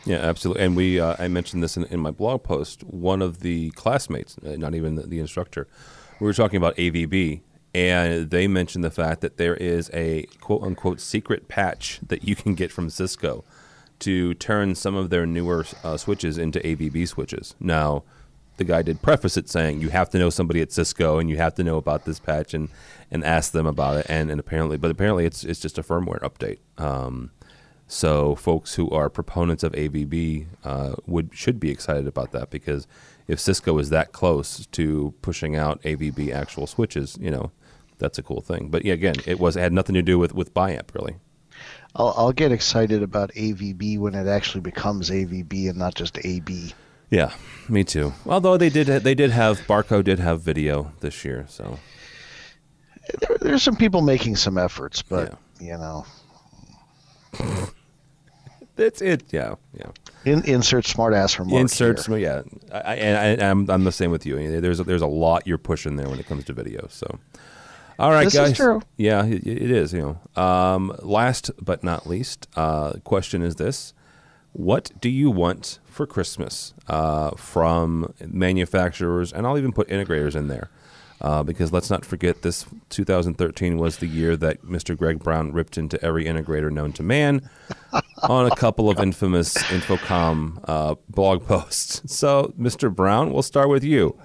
Yeah, 0.05 0.18
absolutely. 0.18 0.64
And 0.64 0.76
we 0.76 0.99
uh, 0.99 1.16
I 1.20 1.28
mentioned 1.28 1.62
this 1.62 1.78
in, 1.78 1.86
in, 1.86 1.99
my 1.99 2.12
blog 2.12 2.43
post. 2.43 2.84
One 2.84 3.22
of 3.22 3.41
the 3.41 3.72
classmates, 3.72 4.38
uh, 4.45 4.55
not 4.55 4.74
even 4.74 4.95
the, 4.95 5.03
the 5.03 5.20
instructor, 5.20 5.68
we 6.20 6.26
were 6.26 6.34
talking 6.34 6.57
about 6.57 6.76
AVB 6.78 7.41
and 7.74 8.30
they 8.30 8.47
mentioned 8.47 8.84
the 8.84 8.91
fact 8.91 9.22
that 9.22 9.38
there 9.38 9.55
is 9.55 9.91
a 9.93 10.24
quote 10.41 10.64
unquote 10.64 10.99
secret 10.99 11.47
patch 11.47 11.99
that 12.07 12.24
you 12.24 12.36
can 12.36 12.55
get 12.55 12.72
from 12.72 12.89
Cisco 12.89 13.43
to 13.99 14.34
turn 14.36 14.76
some 14.76 14.95
of 14.95 15.10
their 15.10 15.26
newer 15.26 15.66
uh, 15.84 15.97
switches 15.97 16.38
into 16.38 16.60
AVB 16.60 17.07
switches. 17.07 17.55
Now, 17.60 18.03
the 18.60 18.64
guy 18.64 18.84
did 18.84 19.01
preface 19.01 19.38
it 19.38 19.49
saying 19.49 19.82
you 19.82 19.89
have 19.89 20.10
to 20.12 20.20
know 20.20 20.30
somebody 20.30 20.62
at 20.62 20.72
Cisco 20.72 21.18
and 21.18 21.30
you 21.30 21.38
have 21.38 21.55
to 21.55 21.64
know 21.64 21.78
about 21.78 22.05
this 22.05 22.20
patch 22.20 22.53
and 22.53 22.70
and 23.10 23.24
ask 23.24 23.51
them 23.51 23.66
about 23.66 23.97
it. 23.97 24.05
And 24.07 24.30
and 24.30 24.39
apparently, 24.39 24.78
but 24.78 24.91
apparently 24.91 25.26
it's 25.26 25.43
it's 25.43 25.60
just 25.60 25.80
a 25.80 25.84
firmware 25.84 26.20
update. 26.20 26.60
Um, 26.78 27.32
so 27.88 28.36
folks 28.36 28.76
who 28.76 28.88
are 28.91 29.10
proponents 29.10 29.64
of 29.64 29.72
AVB 29.72 30.45
uh, 30.64 30.95
would 31.07 31.32
should 31.34 31.60
be 31.60 31.72
excited 31.72 32.07
about 32.07 32.32
that 32.34 32.51
because 32.51 32.86
if 33.28 33.39
Cisco 33.39 33.78
is 33.80 33.89
that 33.89 34.12
close 34.12 34.68
to 34.68 35.14
pushing 35.24 35.55
out 35.55 35.82
AVB 35.82 36.32
actual 36.32 36.68
switches, 36.68 37.18
you 37.20 37.32
know, 37.32 37.51
that's 37.97 38.20
a 38.20 38.24
cool 38.24 38.41
thing. 38.41 38.70
But 38.70 38.86
yeah, 38.86 38.93
again, 38.93 39.16
it 39.26 39.39
was 39.39 39.55
it 39.57 39.62
had 39.62 39.74
nothing 39.74 39.95
to 39.95 40.03
do 40.03 40.20
with 40.20 40.36
with 40.36 40.53
BIAMP 40.53 40.93
really. 40.93 41.16
I'll, 41.95 42.14
I'll 42.16 42.32
get 42.32 42.51
excited 42.51 43.01
about 43.01 43.34
AVB 43.34 43.97
when 43.97 44.14
it 44.14 44.28
actually 44.28 44.62
becomes 44.62 45.10
AVB 45.10 45.70
and 45.70 45.78
not 45.78 45.95
just 45.95 46.20
AB. 46.24 46.74
Yeah, 47.10 47.34
me 47.68 47.84
too. 47.84 48.14
Although 48.26 48.57
they 48.57 48.70
did 48.70 48.88
they 48.88 49.16
did 49.16 49.32
have 49.32 49.60
Barco 49.62 50.03
did 50.03 50.20
have 50.20 50.41
video 50.41 50.91
this 50.99 51.26
year, 51.26 51.45
so 51.47 51.80
there, 53.20 53.38
there's 53.41 53.64
some 53.64 53.76
people 53.76 54.01
making 54.01 54.36
some 54.36 54.57
efforts, 54.57 55.01
but 55.01 55.38
yeah. 55.60 55.68
you 55.72 55.78
know, 55.78 56.05
that's 58.76 59.01
it. 59.01 59.24
Yeah, 59.32 59.55
yeah. 59.74 59.91
In, 60.26 60.43
insert 60.45 60.86
smartass 60.86 61.39
remark. 61.39 61.62
Insert 61.62 62.05
here. 62.05 62.18
yeah. 62.18 62.41
I, 62.72 62.95
and 62.95 63.41
I, 63.41 63.49
I'm 63.49 63.70
I'm 63.70 63.84
the 63.84 63.91
same 63.91 64.12
with 64.12 64.26
you. 64.26 64.62
There's 64.62 64.80
a, 64.80 64.84
there's 64.84 65.01
a 65.01 65.07
lot 65.07 65.47
you're 65.47 65.57
pushing 65.57 65.95
there 65.95 66.10
when 66.10 66.20
it 66.20 66.28
comes 66.28 66.45
to 66.45 66.53
video. 66.53 66.88
So. 66.89 67.20
All 67.97 68.12
right, 68.12 68.24
this 68.24 68.36
guys. 68.36 68.51
Is 68.51 68.57
true. 68.57 68.82
Yeah, 68.95 69.26
it, 69.26 69.45
it 69.45 69.72
is. 69.72 69.91
You 69.91 70.18
know, 70.36 70.41
um, 70.41 70.95
last 71.01 71.51
but 71.62 71.84
not 71.84 72.07
least, 72.07 72.47
uh, 72.55 72.93
question 73.03 73.41
is 73.41 73.55
this: 73.55 73.93
What 74.53 74.91
do 75.01 75.10
you 75.10 75.30
want 75.30 75.80
for 76.00 76.08
Christmas 76.08 76.74
uh, 76.88 77.32
from 77.32 78.14
manufacturers, 78.26 79.34
and 79.34 79.45
I'll 79.45 79.58
even 79.58 79.74
put 79.74 79.89
integrators 79.89 80.34
in 80.34 80.47
there? 80.47 80.70
Uh, 81.20 81.43
because 81.43 81.74
let's 81.74 81.89
not 81.89 82.06
forget 82.06 82.41
this 82.41 82.66
2013 82.88 83.78
was 83.78 83.97
the 83.97 84.08
year 84.08 84.38
that 84.38 84.64
Mr. 84.64 84.97
Greg 84.97 85.20
Brown 85.20 85.52
ripped 85.52 85.78
into 85.78 86.02
every 86.02 86.24
integrator 86.24 86.72
known 86.72 86.93
to 86.93 87.04
man 87.04 87.50
on 88.24 88.50
a 88.50 88.56
couple 88.56 88.89
of 88.89 88.97
infamous 88.97 89.56
InfoComm 89.56 90.64
uh, 90.70 90.95
blog 91.10 91.45
posts. 91.45 92.02
So, 92.06 92.54
Mr. 92.58 92.95
Brown, 92.95 93.34
we'll 93.34 93.41
start 93.41 93.68
with 93.68 93.84
you. 93.84 94.18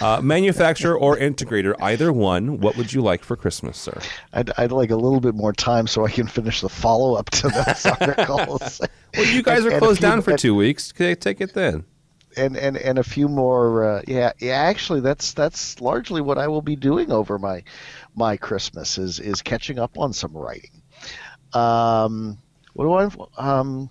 Uh, 0.00 0.20
manufacturer 0.20 0.96
or 0.98 1.16
integrator, 1.16 1.74
either 1.80 2.12
one, 2.12 2.60
what 2.60 2.76
would 2.76 2.92
you 2.92 3.00
like 3.00 3.24
for 3.24 3.36
Christmas, 3.36 3.78
sir? 3.78 3.98
I'd, 4.32 4.50
I'd 4.58 4.72
like 4.72 4.90
a 4.90 4.96
little 4.96 5.20
bit 5.20 5.34
more 5.34 5.52
time 5.52 5.86
so 5.86 6.04
I 6.04 6.10
can 6.10 6.26
finish 6.26 6.60
the 6.60 6.68
follow 6.68 7.14
up 7.14 7.30
to 7.30 7.48
those 7.48 7.86
articles. 8.00 8.80
well, 9.16 9.26
you 9.26 9.42
guys 9.42 9.64
are 9.64 9.78
closed 9.78 10.00
down 10.00 10.22
for 10.22 10.36
two 10.36 10.54
weeks. 10.54 10.92
Take 10.92 11.40
it 11.40 11.54
then 11.54 11.84
and 12.36 12.56
and 12.56 12.76
and 12.76 12.98
a 12.98 13.04
few 13.04 13.28
more. 13.28 13.84
Uh, 13.84 14.02
yeah, 14.06 14.32
yeah. 14.38 14.54
Actually, 14.54 15.00
that's 15.00 15.32
that's 15.32 15.80
largely 15.80 16.20
what 16.20 16.38
I 16.38 16.48
will 16.48 16.62
be 16.62 16.76
doing 16.76 17.12
over 17.12 17.38
my 17.38 17.62
my 18.14 18.36
Christmas 18.36 18.98
is 18.98 19.20
is 19.20 19.42
catching 19.42 19.78
up 19.78 19.98
on 19.98 20.12
some 20.12 20.32
writing. 20.32 20.82
Um, 21.52 22.38
what 22.72 22.84
do 22.84 22.92
I 22.92 23.58
um, 23.58 23.90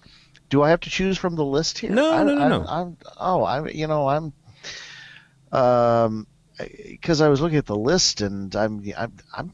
do? 0.49 0.61
I 0.61 0.69
have 0.69 0.81
to 0.81 0.89
choose 0.89 1.17
from 1.17 1.35
the 1.35 1.45
list 1.45 1.79
here? 1.79 1.91
No, 1.91 2.13
I, 2.13 2.23
no, 2.23 2.35
no, 2.35 2.41
I, 2.41 2.47
no. 2.47 2.65
I'm, 2.67 2.97
oh, 3.19 3.45
I'm 3.45 3.67
you 3.69 3.87
know 3.87 4.07
I'm 4.07 4.33
um 5.53 6.27
because 6.57 7.21
I 7.21 7.29
was 7.29 7.41
looking 7.41 7.57
at 7.57 7.65
the 7.65 7.75
list 7.75 8.21
and 8.21 8.55
I'm 8.55 8.83
I'm 8.97 9.13
I'm 9.35 9.53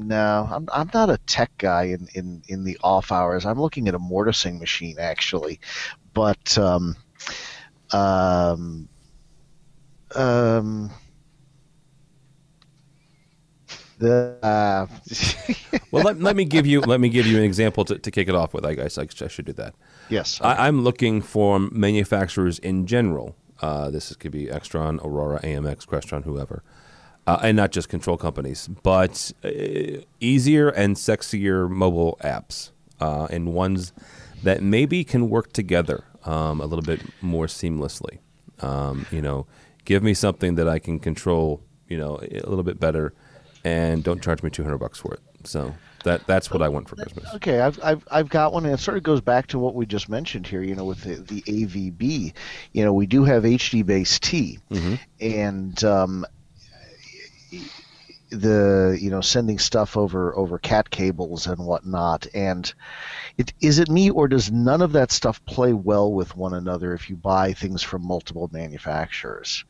no, 0.00 0.48
I'm 0.50 0.68
I'm 0.72 0.90
not 0.94 1.10
a 1.10 1.18
tech 1.18 1.50
guy 1.58 1.84
in, 1.84 2.08
in, 2.14 2.42
in 2.48 2.64
the 2.64 2.78
off 2.82 3.12
hours. 3.12 3.44
I'm 3.44 3.60
looking 3.60 3.86
at 3.88 3.94
a 3.94 3.98
mortising 3.98 4.58
machine 4.58 4.96
actually, 4.98 5.60
but 6.14 6.56
um, 6.56 6.96
um, 7.92 8.88
um, 10.14 10.90
the 13.98 14.38
uh, 14.42 14.86
well, 15.90 16.04
let, 16.04 16.18
let 16.20 16.36
me 16.36 16.44
give 16.44 16.66
you 16.66 16.80
let 16.80 17.00
me 17.00 17.10
give 17.10 17.26
you 17.26 17.36
an 17.36 17.44
example 17.44 17.84
to, 17.84 17.98
to 17.98 18.10
kick 18.10 18.28
it 18.28 18.34
off 18.34 18.54
with. 18.54 18.64
I 18.64 18.74
guess 18.74 18.96
I, 18.96 19.02
I 19.02 19.28
should 19.28 19.44
do 19.44 19.52
that. 19.54 19.74
Yes, 20.08 20.40
I, 20.40 20.66
am 20.66 20.82
looking 20.82 21.20
for 21.20 21.58
manufacturers 21.58 22.58
in 22.58 22.86
general. 22.86 23.36
Uh, 23.60 23.90
this 23.90 24.10
is, 24.10 24.16
could 24.16 24.32
be 24.32 24.46
Extron, 24.46 25.04
Aurora, 25.04 25.40
AMX, 25.42 25.86
Crestron, 25.86 26.24
whoever, 26.24 26.62
uh, 27.26 27.38
and 27.42 27.56
not 27.56 27.72
just 27.72 27.88
control 27.88 28.16
companies, 28.16 28.68
but 28.68 29.32
uh, 29.44 30.00
easier 30.20 30.70
and 30.70 30.96
sexier 30.96 31.68
mobile 31.68 32.18
apps 32.22 32.70
uh, 33.00 33.26
and 33.30 33.52
ones 33.52 33.92
that 34.42 34.62
maybe 34.62 35.04
can 35.04 35.28
work 35.28 35.52
together 35.52 36.04
um, 36.24 36.60
a 36.60 36.66
little 36.66 36.82
bit 36.84 37.02
more 37.20 37.46
seamlessly. 37.46 38.18
Um, 38.60 39.06
you 39.10 39.22
know, 39.22 39.46
give 39.84 40.02
me 40.02 40.14
something 40.14 40.54
that 40.54 40.68
I 40.68 40.78
can 40.78 40.98
control, 40.98 41.62
you 41.88 41.96
know, 41.98 42.18
a 42.18 42.48
little 42.48 42.62
bit 42.62 42.80
better, 42.80 43.12
and 43.64 44.02
don't 44.02 44.22
charge 44.22 44.42
me 44.42 44.50
two 44.50 44.62
hundred 44.62 44.78
bucks 44.78 44.98
for 44.98 45.14
it. 45.14 45.20
So 45.44 45.74
that 46.04 46.26
that's 46.26 46.50
what 46.50 46.62
I 46.62 46.68
want 46.68 46.88
for 46.88 46.96
Christmas. 46.96 47.26
Okay, 47.34 47.60
I've, 47.60 47.78
I've 47.82 48.06
I've 48.10 48.28
got 48.28 48.52
one, 48.52 48.64
and 48.64 48.74
it 48.74 48.80
sort 48.80 48.96
of 48.96 49.02
goes 49.02 49.20
back 49.20 49.48
to 49.48 49.58
what 49.58 49.74
we 49.74 49.86
just 49.86 50.08
mentioned 50.08 50.46
here. 50.46 50.62
You 50.62 50.74
know, 50.74 50.84
with 50.84 51.02
the, 51.02 51.14
the 51.16 51.42
AVB, 51.42 52.32
you 52.72 52.84
know, 52.84 52.92
we 52.92 53.06
do 53.06 53.24
have 53.24 53.44
HDBaseT, 53.44 54.60
mm-hmm. 54.70 54.94
and 55.20 55.84
um, 55.84 56.26
the 58.30 58.96
you 59.00 59.10
know 59.10 59.20
sending 59.20 59.58
stuff 59.58 59.96
over 59.96 60.36
over 60.36 60.58
cat 60.58 60.90
cables 60.90 61.46
and 61.46 61.64
whatnot, 61.64 62.26
and 62.34 62.72
it, 63.36 63.52
is 63.60 63.78
it 63.78 63.90
me 63.90 64.10
or 64.10 64.28
does 64.28 64.50
none 64.50 64.82
of 64.82 64.92
that 64.92 65.12
stuff 65.12 65.44
play 65.44 65.72
well 65.72 66.12
with 66.12 66.36
one 66.36 66.54
another 66.54 66.94
if 66.94 67.10
you 67.10 67.16
buy 67.16 67.52
things 67.52 67.82
from 67.82 68.06
multiple 68.06 68.48
manufacturers? 68.52 69.64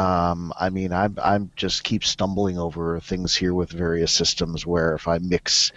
Um, 0.00 0.52
I 0.58 0.70
mean, 0.70 0.92
I'm 0.92 1.16
I'm 1.22 1.50
just 1.56 1.84
keep 1.84 2.04
stumbling 2.04 2.58
over 2.58 3.00
things 3.00 3.34
here 3.36 3.52
with 3.52 3.70
various 3.70 4.12
systems 4.12 4.66
where 4.66 4.94
if 4.94 5.06
I 5.06 5.18
mix, 5.18 5.72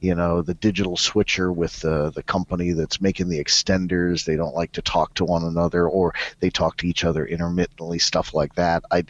you 0.00 0.14
know, 0.14 0.42
the 0.42 0.52
digital 0.52 0.96
switcher 0.98 1.50
with 1.50 1.80
the 1.80 2.10
the 2.10 2.22
company 2.22 2.72
that's 2.72 3.00
making 3.00 3.30
the 3.30 3.42
extenders, 3.42 4.24
they 4.26 4.36
don't 4.36 4.54
like 4.54 4.72
to 4.72 4.82
talk 4.82 5.14
to 5.14 5.24
one 5.24 5.44
another 5.44 5.88
or 5.88 6.14
they 6.40 6.50
talk 6.50 6.76
to 6.78 6.86
each 6.86 7.04
other 7.04 7.24
intermittently, 7.24 7.98
stuff 7.98 8.34
like 8.34 8.54
that. 8.56 8.82
I, 8.90 9.04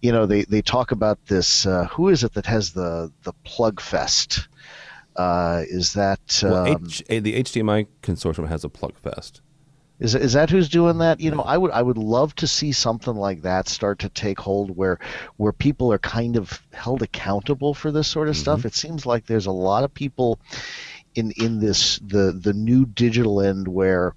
you 0.00 0.12
know, 0.12 0.26
they 0.26 0.42
they 0.44 0.62
talk 0.62 0.92
about 0.92 1.18
this. 1.26 1.66
Uh, 1.66 1.86
who 1.86 2.10
is 2.10 2.22
it 2.22 2.34
that 2.34 2.46
has 2.46 2.72
the 2.72 3.10
the 3.24 3.32
Plugfest? 3.44 4.46
Uh, 5.16 5.64
is 5.66 5.94
that 5.94 6.44
um, 6.44 6.50
well, 6.52 6.66
H- 6.68 7.02
the 7.08 7.42
HDMI 7.42 7.88
consortium 8.02 8.46
has 8.46 8.64
a 8.64 8.68
Plugfest? 8.68 9.40
Is 10.00 10.14
is 10.14 10.32
that 10.32 10.48
who's 10.48 10.70
doing 10.70 10.98
that? 10.98 11.20
You 11.20 11.30
know, 11.30 11.42
I 11.42 11.58
would 11.58 11.70
I 11.70 11.82
would 11.82 11.98
love 11.98 12.34
to 12.36 12.46
see 12.46 12.72
something 12.72 13.14
like 13.14 13.42
that 13.42 13.68
start 13.68 14.00
to 14.00 14.08
take 14.08 14.40
hold 14.40 14.74
where 14.74 14.98
where 15.36 15.52
people 15.52 15.92
are 15.92 15.98
kind 15.98 16.36
of 16.36 16.62
held 16.72 17.02
accountable 17.02 17.74
for 17.74 17.92
this 17.92 18.08
sort 18.08 18.28
of 18.28 18.34
mm-hmm. 18.34 18.42
stuff. 18.42 18.64
It 18.64 18.74
seems 18.74 19.04
like 19.04 19.26
there's 19.26 19.46
a 19.46 19.52
lot 19.52 19.84
of 19.84 19.92
people 19.92 20.40
in 21.14 21.32
in 21.32 21.60
this 21.60 21.98
the 21.98 22.32
the 22.32 22.54
new 22.54 22.86
digital 22.86 23.42
end 23.42 23.68
where 23.68 24.14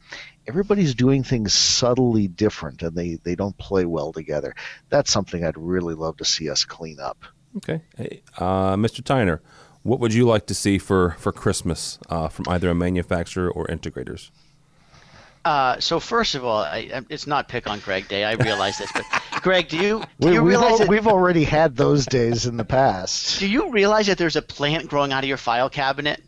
everybody's 0.48 0.96
doing 0.96 1.22
things 1.22 1.54
subtly 1.54 2.30
different 2.30 2.82
and 2.82 2.96
they 2.96 3.16
they 3.16 3.36
don't 3.36 3.58
play 3.58 3.86
well 3.86 4.14
together. 4.14 4.56
That's 4.90 5.12
something 5.12 5.44
I'd 5.44 5.58
really 5.58 5.96
love 5.96 6.18
to 6.18 6.26
see 6.26 6.50
us 6.50 6.64
clean 6.64 7.02
up. 7.02 7.26
Okay, 7.58 7.82
hey, 7.98 8.24
uh, 8.38 8.76
Mr. 8.76 9.04
Tiner, 9.04 9.42
what 9.84 10.00
would 10.00 10.14
you 10.14 10.26
like 10.26 10.46
to 10.48 10.56
see 10.56 10.78
for 10.78 11.18
for 11.20 11.34
Christmas 11.34 12.00
uh, 12.10 12.30
from 12.30 12.46
either 12.48 12.70
a 12.70 12.76
manufacturer 12.76 13.52
or 13.52 13.68
integrators? 13.68 14.32
Uh, 15.46 15.80
so 15.80 16.00
first 16.00 16.36
of 16.36 16.46
all, 16.46 16.64
I, 16.64 17.04
it's 17.10 17.28
not 17.28 17.50
pick 17.50 17.68
on 17.68 17.80
Greg 17.80 18.08
Day. 18.08 18.24
I 18.24 18.34
realize 18.34 18.78
this, 18.78 18.92
but 18.94 19.06
Greg, 19.42 19.68
do 19.68 19.78
you 19.78 20.04
do 20.20 20.30
we, 20.30 20.34
you 20.36 20.42
realize 20.42 20.80
that, 20.80 20.88
we've 20.88 21.08
already 21.08 21.44
had 21.44 21.76
those 21.76 22.06
days 22.06 22.46
in 22.46 22.56
the 22.56 22.64
past? 22.64 23.40
Do 23.40 23.48
you 23.48 23.72
realize 23.72 24.08
that 24.08 24.18
there's 24.18 24.38
a 24.38 24.42
plant 24.42 24.88
growing 24.88 25.12
out 25.12 25.24
of 25.24 25.28
your 25.28 25.38
file 25.38 25.70
cabinet? 25.70 26.22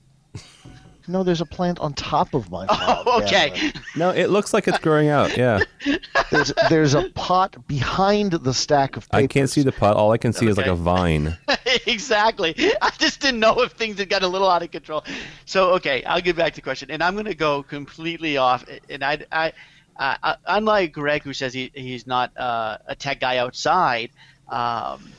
No, 1.08 1.24
there's 1.24 1.42
a 1.42 1.46
plant 1.46 1.80
on 1.80 1.94
top 1.94 2.34
of 2.34 2.50
my. 2.50 2.66
pot. 2.68 3.04
Oh, 3.06 3.22
okay. 3.24 3.72
No, 3.96 4.10
it 4.10 4.30
looks 4.30 4.54
like 4.54 4.68
it's 4.68 4.80
growing 4.80 5.10
out. 5.10 5.38
Yeah. 5.38 5.60
There's 6.32 6.52
there's 6.70 6.96
a 6.96 7.10
pot 7.12 7.68
behind 7.68 8.32
the 8.32 8.54
stack 8.54 8.98
of 8.98 9.08
papers. 9.10 9.24
I 9.24 9.28
can't 9.28 9.50
see 9.50 9.62
the 9.62 9.72
pot. 9.72 9.96
All 9.96 10.12
I 10.12 10.18
can 10.18 10.34
see 10.34 10.46
okay. 10.46 10.52
is 10.52 10.58
like 10.58 10.66
a 10.66 10.74
vine. 10.74 11.38
exactly. 11.86 12.56
I 12.82 12.90
just 12.98 13.22
didn't 13.22 13.40
know 13.40 13.62
if 13.62 13.74
things 13.74 14.00
had 14.00 14.10
got 14.10 14.24
a 14.24 14.28
little 14.28 14.50
out 14.50 14.64
of 14.64 14.72
control. 14.72 15.04
So 15.46 15.74
okay, 15.76 16.04
I'll 16.04 16.22
get 16.22 16.36
back 16.36 16.54
to 16.54 16.56
the 16.58 16.62
question, 16.64 16.90
and 16.90 17.04
I'm 17.04 17.14
going 17.14 17.26
to 17.26 17.36
go 17.36 17.62
completely 17.62 18.38
off. 18.38 18.66
And 18.90 19.04
I, 19.04 19.20
I, 19.32 19.54
uh, 19.98 20.36
unlike 20.48 20.94
Greg, 20.94 21.22
who 21.22 21.34
says 21.34 21.54
he, 21.54 21.72
he's 21.76 22.08
not 22.08 22.36
uh, 22.38 22.80
a 22.88 22.96
tech 22.96 23.20
guy 23.20 23.38
outside. 23.38 24.10
Um, 24.50 25.12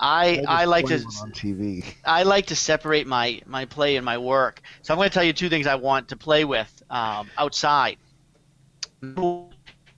I 0.00 0.42
I 0.46 0.64
like 0.64 0.86
to 0.86 0.94
on 1.22 1.32
TV. 1.32 1.84
I 2.04 2.22
like 2.22 2.46
to 2.46 2.56
separate 2.56 3.06
my 3.06 3.40
my 3.46 3.64
play 3.64 3.96
and 3.96 4.04
my 4.04 4.18
work. 4.18 4.60
So 4.82 4.92
I'm 4.94 4.98
going 4.98 5.08
to 5.10 5.14
tell 5.14 5.24
you 5.24 5.32
two 5.32 5.48
things 5.48 5.66
I 5.66 5.76
want 5.76 6.08
to 6.08 6.16
play 6.16 6.44
with 6.44 6.70
um, 6.90 7.30
outside. 7.38 7.98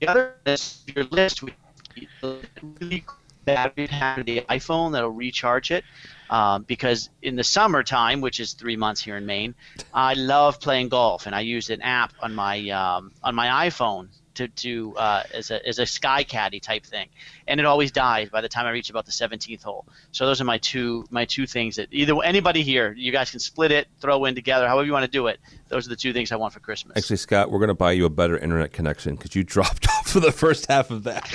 The 0.00 0.08
other 0.08 0.34
is 0.46 0.84
your 0.94 1.04
list. 1.04 1.42
Really 2.80 3.04
battery 3.54 3.86
pack 3.86 4.18
of 4.18 4.26
the 4.26 4.40
iPhone 4.42 4.92
that'll 4.92 5.10
recharge 5.10 5.70
it. 5.70 5.84
Um, 6.30 6.64
because 6.64 7.08
in 7.22 7.36
the 7.36 7.44
summertime, 7.44 8.20
which 8.20 8.38
is 8.38 8.52
three 8.52 8.76
months 8.76 9.02
here 9.02 9.16
in 9.16 9.24
Maine, 9.24 9.54
I 9.94 10.12
love 10.12 10.60
playing 10.60 10.90
golf, 10.90 11.24
and 11.24 11.34
I 11.34 11.40
use 11.40 11.70
an 11.70 11.80
app 11.80 12.12
on 12.20 12.34
my 12.34 12.68
um, 12.68 13.12
on 13.22 13.34
my 13.34 13.68
iPhone 13.68 14.08
to, 14.38 14.48
to 14.48 14.96
uh, 14.96 15.22
as 15.34 15.50
a 15.50 15.66
as 15.66 15.78
a 15.78 15.82
SkyCaddie 15.82 16.62
type 16.62 16.86
thing, 16.86 17.08
and 17.46 17.58
it 17.60 17.66
always 17.66 17.90
dies 17.90 18.28
by 18.28 18.40
the 18.40 18.48
time 18.48 18.66
I 18.66 18.70
reach 18.70 18.88
about 18.88 19.04
the 19.04 19.12
17th 19.12 19.62
hole. 19.62 19.84
So 20.12 20.26
those 20.26 20.40
are 20.40 20.44
my 20.44 20.58
two 20.58 21.04
my 21.10 21.24
two 21.24 21.46
things 21.46 21.76
that 21.76 21.88
either 21.90 22.14
anybody 22.22 22.62
here, 22.62 22.94
you 22.96 23.10
guys 23.10 23.30
can 23.30 23.40
split 23.40 23.72
it, 23.72 23.88
throw 24.00 24.24
in 24.24 24.34
together, 24.34 24.68
however 24.68 24.86
you 24.86 24.92
want 24.92 25.04
to 25.04 25.10
do 25.10 25.26
it. 25.26 25.40
Those 25.68 25.86
are 25.86 25.90
the 25.90 25.96
two 25.96 26.12
things 26.12 26.30
I 26.30 26.36
want 26.36 26.54
for 26.54 26.60
Christmas. 26.60 26.96
Actually, 26.96 27.16
Scott, 27.16 27.50
we're 27.50 27.58
going 27.58 27.68
to 27.68 27.74
buy 27.74 27.92
you 27.92 28.04
a 28.04 28.10
better 28.10 28.38
internet 28.38 28.72
connection 28.72 29.16
because 29.16 29.34
you 29.34 29.44
dropped 29.58 29.88
off 29.88 29.97
for 30.12 30.20
the 30.20 30.32
first 30.32 30.66
half 30.66 30.90
of 30.90 31.04
that. 31.04 31.28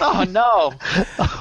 oh 0.00 0.24
no! 0.28 0.72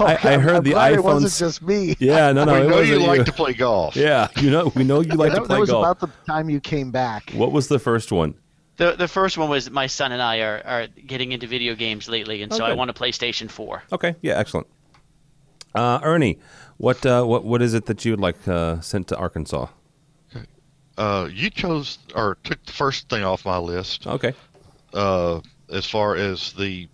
I, 0.05 0.17
I 0.23 0.37
heard 0.37 0.57
I'm 0.57 0.63
the 0.63 0.71
glad 0.71 0.93
iPhone. 0.93 0.97
It 0.97 1.03
wasn't 1.03 1.33
just 1.33 1.61
me. 1.61 1.95
Yeah, 1.99 2.31
no, 2.31 2.45
no. 2.45 2.53
we 2.59 2.59
it 2.59 2.69
know 2.69 2.75
wasn't 2.77 3.01
you 3.01 3.07
like 3.07 3.25
to 3.25 3.33
play 3.33 3.53
golf. 3.53 3.95
Yeah, 3.95 4.27
you 4.37 4.49
know, 4.49 4.71
we 4.75 4.83
know 4.83 5.01
you 5.01 5.13
like 5.13 5.33
that, 5.33 5.41
to 5.41 5.45
play 5.45 5.47
golf. 5.47 5.47
that 5.47 5.59
was 5.59 5.69
golf. 5.69 5.85
about 5.85 5.99
the 5.99 6.25
time 6.25 6.49
you 6.49 6.59
came 6.59 6.91
back. 6.91 7.31
What 7.31 7.51
was 7.51 7.67
the 7.67 7.79
first 7.79 8.11
one? 8.11 8.35
The 8.77 8.93
the 8.93 9.07
first 9.09 9.37
one 9.37 9.49
was 9.49 9.69
my 9.69 9.87
son 9.87 10.13
and 10.13 10.21
I 10.21 10.39
are, 10.39 10.61
are 10.65 10.87
getting 10.87 11.33
into 11.33 11.47
video 11.47 11.75
games 11.75 12.07
lately, 12.07 12.41
and 12.41 12.53
so 12.53 12.63
I 12.63 12.73
want 12.73 12.89
a 12.89 12.93
PlayStation 12.93 13.51
4. 13.51 13.83
Okay, 13.91 14.15
yeah, 14.21 14.37
excellent. 14.37 14.67
Uh, 15.75 15.99
Ernie, 16.01 16.39
what 16.77 17.05
uh, 17.05 17.23
what 17.23 17.43
what 17.43 17.61
is 17.61 17.73
it 17.73 17.87
that 17.87 18.05
you 18.05 18.13
would 18.13 18.21
like 18.21 18.47
uh, 18.47 18.79
sent 18.79 19.09
to 19.09 19.17
Arkansas? 19.17 19.67
Uh, 20.97 21.29
you 21.31 21.49
chose 21.49 21.97
or 22.15 22.37
took 22.43 22.63
the 22.65 22.73
first 22.73 23.09
thing 23.09 23.23
off 23.23 23.45
my 23.45 23.57
list. 23.57 24.07
Okay, 24.07 24.33
uh, 24.93 25.41
as 25.71 25.85
far 25.85 26.15
as 26.15 26.53
the 26.53 26.87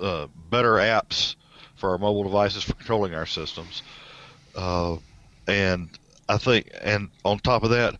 uh, 0.00 0.26
better 0.50 0.74
apps 0.74 1.36
for 1.76 1.90
our 1.90 1.98
mobile 1.98 2.24
devices 2.24 2.62
for 2.62 2.74
controlling 2.74 3.14
our 3.14 3.26
systems. 3.26 3.82
Uh, 4.54 4.96
and 5.46 5.88
I 6.28 6.36
think, 6.38 6.70
and 6.80 7.10
on 7.24 7.38
top 7.38 7.62
of 7.62 7.70
that, 7.70 7.96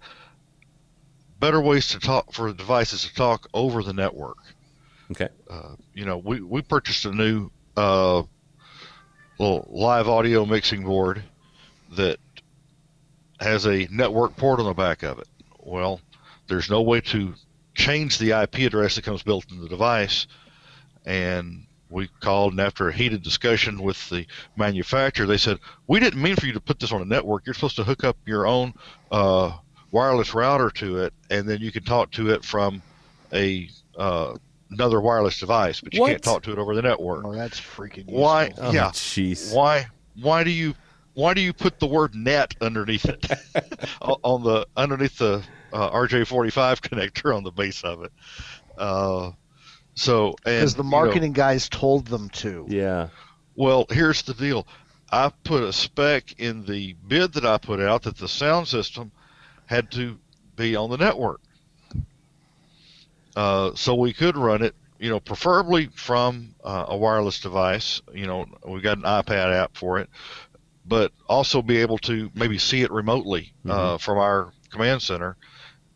better 1.40 1.60
ways 1.60 1.88
to 1.88 2.00
talk 2.00 2.32
for 2.32 2.48
the 2.50 2.56
devices 2.56 3.02
to 3.04 3.14
talk 3.14 3.48
over 3.54 3.82
the 3.82 3.92
network. 3.92 4.38
okay, 5.10 5.28
Uh, 5.48 5.74
you 5.94 6.04
know, 6.04 6.18
we, 6.18 6.40
we 6.40 6.62
purchased 6.62 7.04
a 7.04 7.12
new 7.12 7.50
uh, 7.76 8.22
little 9.38 9.66
live 9.70 10.08
audio 10.08 10.44
mixing 10.44 10.84
board 10.84 11.22
that 11.92 12.18
has 13.40 13.66
a 13.66 13.86
network 13.90 14.36
port 14.36 14.58
on 14.58 14.66
the 14.66 14.74
back 14.74 15.02
of 15.02 15.18
it. 15.18 15.28
Well, 15.60 16.00
there's 16.48 16.68
no 16.68 16.82
way 16.82 17.00
to 17.02 17.34
change 17.78 18.18
the 18.18 18.32
IP 18.42 18.56
address 18.66 18.96
that 18.96 19.02
comes 19.04 19.22
built 19.22 19.50
in 19.50 19.60
the 19.60 19.68
device, 19.68 20.26
and 21.06 21.64
we 21.90 22.08
called 22.20 22.52
and 22.52 22.60
after 22.60 22.88
a 22.88 22.92
heated 22.92 23.22
discussion 23.22 23.80
with 23.82 24.08
the 24.10 24.26
manufacturer, 24.56 25.24
they 25.26 25.38
said 25.38 25.58
we 25.86 26.00
didn't 26.00 26.20
mean 26.20 26.36
for 26.36 26.44
you 26.46 26.52
to 26.52 26.60
put 26.60 26.78
this 26.80 26.92
on 26.92 27.00
a 27.00 27.04
network. 27.06 27.46
You're 27.46 27.54
supposed 27.54 27.76
to 27.76 27.84
hook 27.84 28.04
up 28.04 28.16
your 28.26 28.46
own 28.46 28.74
uh, 29.10 29.56
wireless 29.90 30.34
router 30.34 30.70
to 30.72 30.98
it, 30.98 31.14
and 31.30 31.48
then 31.48 31.60
you 31.60 31.72
can 31.72 31.84
talk 31.84 32.10
to 32.12 32.30
it 32.30 32.44
from 32.44 32.82
a 33.32 33.70
uh, 33.96 34.34
another 34.70 35.00
wireless 35.00 35.38
device, 35.40 35.80
but 35.80 35.94
you 35.94 36.00
What? 36.00 36.10
can't 36.10 36.22
talk 36.22 36.42
to 36.42 36.52
it 36.52 36.58
over 36.58 36.74
the 36.74 36.82
network. 36.82 37.24
Oh, 37.24 37.32
that's 37.32 37.58
freaking 37.58 37.98
useful. 37.98 38.14
Why? 38.20 38.52
Oh, 38.58 38.72
yeah. 38.72 38.88
jeez. 38.90 39.54
Why? 39.54 39.86
Why 40.20 40.44
do 40.44 40.50
you? 40.50 40.74
Why 41.14 41.34
do 41.34 41.40
you 41.40 41.52
put 41.52 41.80
the 41.80 41.86
word 41.86 42.14
net 42.14 42.54
underneath 42.60 43.04
it 43.06 43.26
on 44.02 44.42
the 44.44 44.66
underneath 44.76 45.18
the 45.18 45.42
uh, 45.72 45.90
RJ45 45.90 46.80
connector 46.80 47.36
on 47.36 47.44
the 47.44 47.50
base 47.50 47.82
of 47.82 48.04
it? 48.04 48.12
Uh, 48.76 49.32
so 49.94 50.28
and 50.28 50.36
Because 50.44 50.74
the 50.74 50.84
you 50.84 50.90
know, 50.90 50.96
marketing 50.96 51.32
guys 51.32 51.68
told 51.68 52.06
them 52.06 52.28
to. 52.30 52.66
Yeah, 52.68 53.08
well, 53.56 53.86
here's 53.90 54.22
the 54.22 54.34
deal. 54.34 54.66
I 55.10 55.32
put 55.42 55.62
a 55.62 55.72
spec 55.72 56.38
in 56.38 56.64
the 56.64 56.94
bid 57.06 57.32
that 57.32 57.44
I 57.44 57.58
put 57.58 57.80
out 57.80 58.02
that 58.02 58.16
the 58.16 58.28
sound 58.28 58.68
system 58.68 59.10
had 59.66 59.90
to 59.92 60.18
be 60.54 60.76
on 60.76 60.90
the 60.90 60.96
network. 60.96 61.40
Uh, 63.34 63.72
so 63.74 63.94
we 63.94 64.12
could 64.12 64.36
run 64.36 64.62
it, 64.62 64.74
you 64.98 65.08
know, 65.08 65.20
preferably 65.20 65.86
from 65.94 66.54
uh, 66.62 66.86
a 66.88 66.96
wireless 66.96 67.40
device. 67.40 68.02
You 68.12 68.26
know, 68.26 68.46
we've 68.66 68.82
got 68.82 68.98
an 68.98 69.04
iPad 69.04 69.54
app 69.54 69.76
for 69.76 69.98
it, 69.98 70.10
but 70.84 71.12
also 71.28 71.62
be 71.62 71.78
able 71.78 71.98
to 71.98 72.30
maybe 72.34 72.58
see 72.58 72.82
it 72.82 72.90
remotely 72.90 73.52
uh, 73.68 73.98
from 73.98 74.18
our 74.18 74.52
command 74.70 75.02
center 75.02 75.36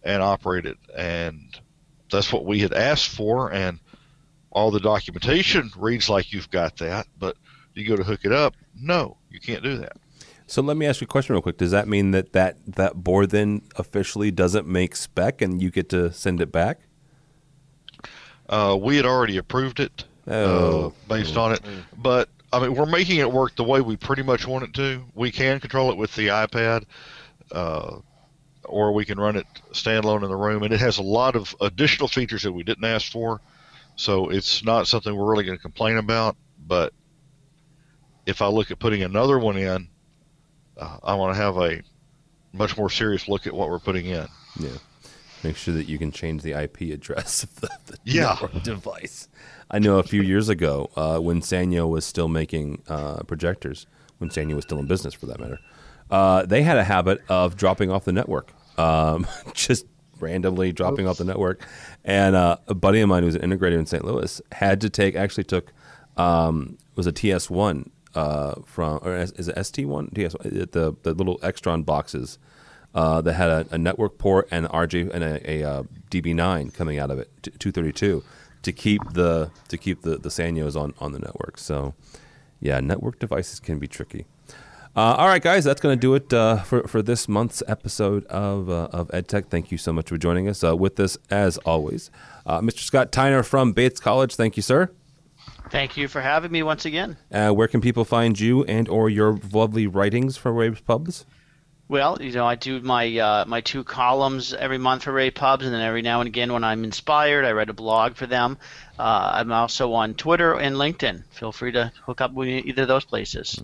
and 0.04 0.22
operate 0.22 0.66
it. 0.66 0.76
And 0.96 1.56
that's 2.10 2.32
what 2.32 2.44
we 2.44 2.58
had 2.60 2.72
asked 2.72 3.08
for, 3.08 3.52
and 3.52 3.78
all 4.50 4.70
the 4.70 4.80
documentation 4.80 5.70
reads 5.76 6.08
like 6.10 6.32
you've 6.32 6.50
got 6.50 6.76
that, 6.76 7.06
but 7.18 7.36
you 7.74 7.86
go 7.88 7.96
to 7.96 8.02
hook 8.04 8.20
it 8.24 8.32
up, 8.32 8.54
no, 8.78 9.16
you 9.30 9.40
can't 9.40 9.62
do 9.62 9.78
that. 9.78 9.96
So 10.46 10.60
let 10.60 10.76
me 10.76 10.84
ask 10.84 11.00
you 11.00 11.06
a 11.06 11.08
question 11.08 11.32
real 11.32 11.40
quick. 11.40 11.56
Does 11.56 11.70
that 11.70 11.88
mean 11.88 12.10
that 12.10 12.32
that, 12.34 12.58
that 12.66 12.96
board 13.02 13.30
then 13.30 13.62
officially 13.76 14.30
doesn't 14.30 14.66
make 14.66 14.94
spec 14.94 15.40
and 15.40 15.62
you 15.62 15.70
get 15.70 15.88
to 15.90 16.12
send 16.12 16.42
it 16.42 16.52
back? 16.52 16.80
Uh, 18.48 18.76
we 18.78 18.96
had 18.96 19.06
already 19.06 19.36
approved 19.36 19.80
it 19.80 20.04
Oh. 20.28 20.86
uh, 20.86 20.90
based 21.08 21.36
on 21.36 21.52
it, 21.52 21.60
but 21.96 22.28
I 22.52 22.60
mean 22.60 22.74
we're 22.76 22.86
making 22.86 23.18
it 23.18 23.32
work 23.32 23.56
the 23.56 23.64
way 23.64 23.80
we 23.80 23.96
pretty 23.96 24.22
much 24.22 24.46
want 24.46 24.62
it 24.64 24.74
to. 24.74 25.02
We 25.14 25.32
can 25.32 25.58
control 25.58 25.90
it 25.90 25.96
with 25.96 26.14
the 26.14 26.28
iPad, 26.28 26.84
uh, 27.50 27.96
or 28.64 28.92
we 28.92 29.04
can 29.04 29.18
run 29.18 29.36
it 29.36 29.46
standalone 29.72 30.22
in 30.22 30.28
the 30.30 30.36
room, 30.36 30.62
and 30.62 30.72
it 30.72 30.80
has 30.80 30.98
a 30.98 31.02
lot 31.02 31.36
of 31.36 31.54
additional 31.60 32.08
features 32.08 32.42
that 32.42 32.52
we 32.52 32.62
didn't 32.62 32.84
ask 32.84 33.10
for. 33.10 33.40
So 33.96 34.30
it's 34.30 34.64
not 34.64 34.86
something 34.86 35.14
we're 35.14 35.30
really 35.30 35.44
going 35.44 35.58
to 35.58 35.62
complain 35.62 35.96
about. 35.96 36.36
But 36.66 36.92
if 38.26 38.40
I 38.40 38.46
look 38.46 38.70
at 38.70 38.78
putting 38.78 39.02
another 39.02 39.38
one 39.38 39.56
in, 39.56 39.88
uh, 40.78 40.98
I 41.02 41.14
want 41.14 41.34
to 41.36 41.42
have 41.42 41.56
a 41.58 41.82
much 42.52 42.76
more 42.76 42.88
serious 42.90 43.28
look 43.28 43.46
at 43.46 43.52
what 43.52 43.68
we're 43.68 43.78
putting 43.78 44.06
in. 44.06 44.26
Yeah. 44.58 44.70
Make 45.42 45.56
sure 45.56 45.74
that 45.74 45.88
you 45.88 45.98
can 45.98 46.12
change 46.12 46.42
the 46.42 46.52
IP 46.52 46.82
address 46.92 47.42
of 47.42 47.54
the, 47.56 47.70
the 47.86 47.98
Yeah. 48.04 48.36
device. 48.62 49.28
I 49.70 49.78
know 49.78 49.98
a 49.98 50.02
few 50.02 50.22
years 50.22 50.48
ago 50.48 50.90
uh, 50.96 51.18
when 51.18 51.40
Sanyo 51.40 51.88
was 51.88 52.04
still 52.04 52.28
making 52.28 52.82
uh, 52.88 53.22
projectors, 53.24 53.86
when 54.18 54.30
Sanyo 54.30 54.54
was 54.54 54.64
still 54.64 54.78
in 54.78 54.86
business 54.86 55.14
for 55.14 55.26
that 55.26 55.40
matter, 55.40 55.58
uh, 56.12 56.44
they 56.44 56.62
had 56.62 56.76
a 56.76 56.84
habit 56.84 57.22
of 57.30 57.56
dropping 57.56 57.90
off 57.90 58.04
the 58.04 58.12
network, 58.12 58.52
um, 58.76 59.26
just 59.54 59.86
randomly 60.20 60.70
dropping 60.70 61.08
off 61.08 61.16
the 61.16 61.24
network. 61.24 61.66
And 62.04 62.36
uh, 62.36 62.58
a 62.68 62.74
buddy 62.74 63.00
of 63.00 63.08
mine 63.08 63.22
who's 63.22 63.34
an 63.34 63.40
integrator 63.40 63.78
in 63.78 63.86
St. 63.86 64.04
Louis 64.04 64.40
had 64.52 64.80
to 64.82 64.90
take, 64.90 65.16
actually 65.16 65.44
took, 65.44 65.72
um, 66.18 66.76
was 66.96 67.06
a 67.06 67.12
TS1 67.12 67.88
uh, 68.14 68.56
from, 68.66 69.00
or 69.02 69.16
is 69.16 69.32
is 69.32 69.48
it 69.48 69.56
ST1? 69.56 70.12
TS1, 70.12 70.70
the, 70.72 70.94
the 71.02 71.14
little 71.14 71.38
Extron 71.38 71.82
boxes 71.82 72.38
uh, 72.94 73.22
that 73.22 73.32
had 73.32 73.48
a, 73.48 73.66
a 73.70 73.78
network 73.78 74.18
port 74.18 74.48
and 74.50 74.66
RJ 74.68 75.10
and 75.14 75.24
a, 75.24 75.50
a, 75.50 75.64
uh 75.64 75.82
DB9 76.10 76.74
coming 76.74 76.98
out 76.98 77.10
of 77.10 77.18
it, 77.18 77.30
t- 77.42 77.52
232, 77.52 78.22
to 78.60 78.72
keep 78.72 79.00
the 79.14 79.50
to 79.68 79.78
keep 79.78 80.02
the 80.02 80.18
the 80.18 80.28
Sanyos 80.28 80.76
on 80.78 80.92
on 80.98 81.12
the 81.12 81.18
network. 81.18 81.56
So, 81.56 81.94
yeah, 82.60 82.80
network 82.80 83.18
devices 83.18 83.60
can 83.60 83.78
be 83.78 83.88
tricky. 83.88 84.26
Uh, 84.94 85.00
all 85.00 85.26
right, 85.26 85.40
guys, 85.42 85.64
that's 85.64 85.80
going 85.80 85.96
to 85.96 86.00
do 86.00 86.14
it 86.14 86.30
uh, 86.34 86.58
for 86.58 86.86
for 86.86 87.00
this 87.00 87.26
month's 87.26 87.62
episode 87.66 88.26
of 88.26 88.68
uh, 88.68 88.88
of 88.92 89.08
EdTech. 89.08 89.46
Thank 89.46 89.72
you 89.72 89.78
so 89.78 89.90
much 89.90 90.10
for 90.10 90.18
joining 90.18 90.48
us. 90.48 90.62
Uh, 90.62 90.76
with 90.76 91.00
us, 91.00 91.16
as 91.30 91.56
always, 91.58 92.10
uh, 92.44 92.60
Mr. 92.60 92.80
Scott 92.80 93.10
Tiner 93.10 93.42
from 93.42 93.72
Bates 93.72 94.00
College. 94.00 94.34
Thank 94.34 94.58
you, 94.58 94.62
sir. 94.62 94.90
Thank 95.70 95.96
you 95.96 96.08
for 96.08 96.20
having 96.20 96.52
me 96.52 96.62
once 96.62 96.84
again. 96.84 97.16
Uh, 97.32 97.52
where 97.52 97.68
can 97.68 97.80
people 97.80 98.04
find 98.04 98.38
you 98.38 98.64
and 98.64 98.86
or 98.86 99.08
your 99.08 99.38
lovely 99.50 99.86
writings 99.86 100.36
for 100.36 100.52
rAVe 100.52 100.84
Pubs? 100.84 101.24
Well, 101.88 102.18
you 102.20 102.32
know, 102.32 102.46
I 102.46 102.56
do 102.56 102.78
my 102.80 103.16
uh, 103.16 103.44
my 103.46 103.62
two 103.62 103.84
columns 103.84 104.52
every 104.52 104.76
month 104.76 105.04
for 105.04 105.12
rAVe 105.12 105.34
Pubs, 105.34 105.64
and 105.64 105.74
then 105.74 105.80
every 105.80 106.02
now 106.02 106.20
and 106.20 106.26
again, 106.26 106.52
when 106.52 106.64
I'm 106.64 106.84
inspired, 106.84 107.46
I 107.46 107.52
write 107.52 107.70
a 107.70 107.74
blog 107.74 108.16
for 108.16 108.26
them. 108.26 108.58
Uh, 108.98 109.30
I'm 109.36 109.52
also 109.52 109.94
on 109.94 110.12
Twitter 110.12 110.52
and 110.52 110.76
LinkedIn. 110.76 111.24
Feel 111.30 111.52
free 111.52 111.72
to 111.72 111.90
hook 112.04 112.20
up 112.20 112.34
with 112.34 112.48
either 112.48 112.82
of 112.82 112.88
those 112.88 113.06
places. 113.06 113.58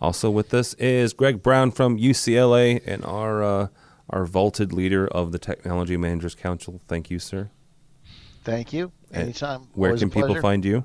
Also 0.00 0.30
with 0.30 0.52
us 0.52 0.74
is 0.74 1.12
Greg 1.12 1.42
Brown 1.42 1.70
from 1.70 1.96
UCLA 1.98 2.82
and 2.86 3.04
our 3.04 3.42
uh, 3.42 3.68
our 4.10 4.24
vaulted 4.26 4.72
leader 4.72 5.06
of 5.08 5.32
the 5.32 5.38
Technology 5.38 5.96
Managers 5.96 6.34
Council. 6.34 6.80
Thank 6.86 7.10
you, 7.10 7.18
sir. 7.18 7.50
Thank 8.44 8.72
you. 8.72 8.92
And 9.10 9.24
Anytime. 9.24 9.68
Where 9.74 9.90
Always 9.90 10.00
can 10.00 10.10
people 10.10 10.40
find 10.40 10.64
you? 10.64 10.84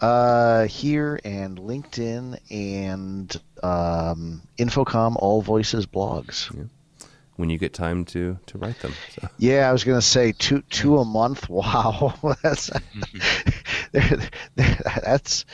Uh, 0.00 0.66
here 0.66 1.18
and 1.24 1.58
LinkedIn 1.58 2.38
and 2.50 3.34
um, 3.62 4.42
InfoComm 4.58 5.16
All 5.16 5.42
Voices 5.42 5.86
blogs. 5.86 6.68
When 7.36 7.50
you 7.50 7.58
get 7.58 7.72
time 7.72 8.04
to 8.06 8.38
to 8.46 8.58
write 8.58 8.78
them. 8.80 8.92
So. 9.12 9.28
Yeah, 9.38 9.68
I 9.68 9.72
was 9.72 9.84
gonna 9.84 10.02
say 10.02 10.32
two 10.32 10.62
two 10.70 10.98
a 10.98 11.04
month. 11.04 11.48
Wow, 11.50 12.14
that's 12.42 12.70
that's 14.74 15.44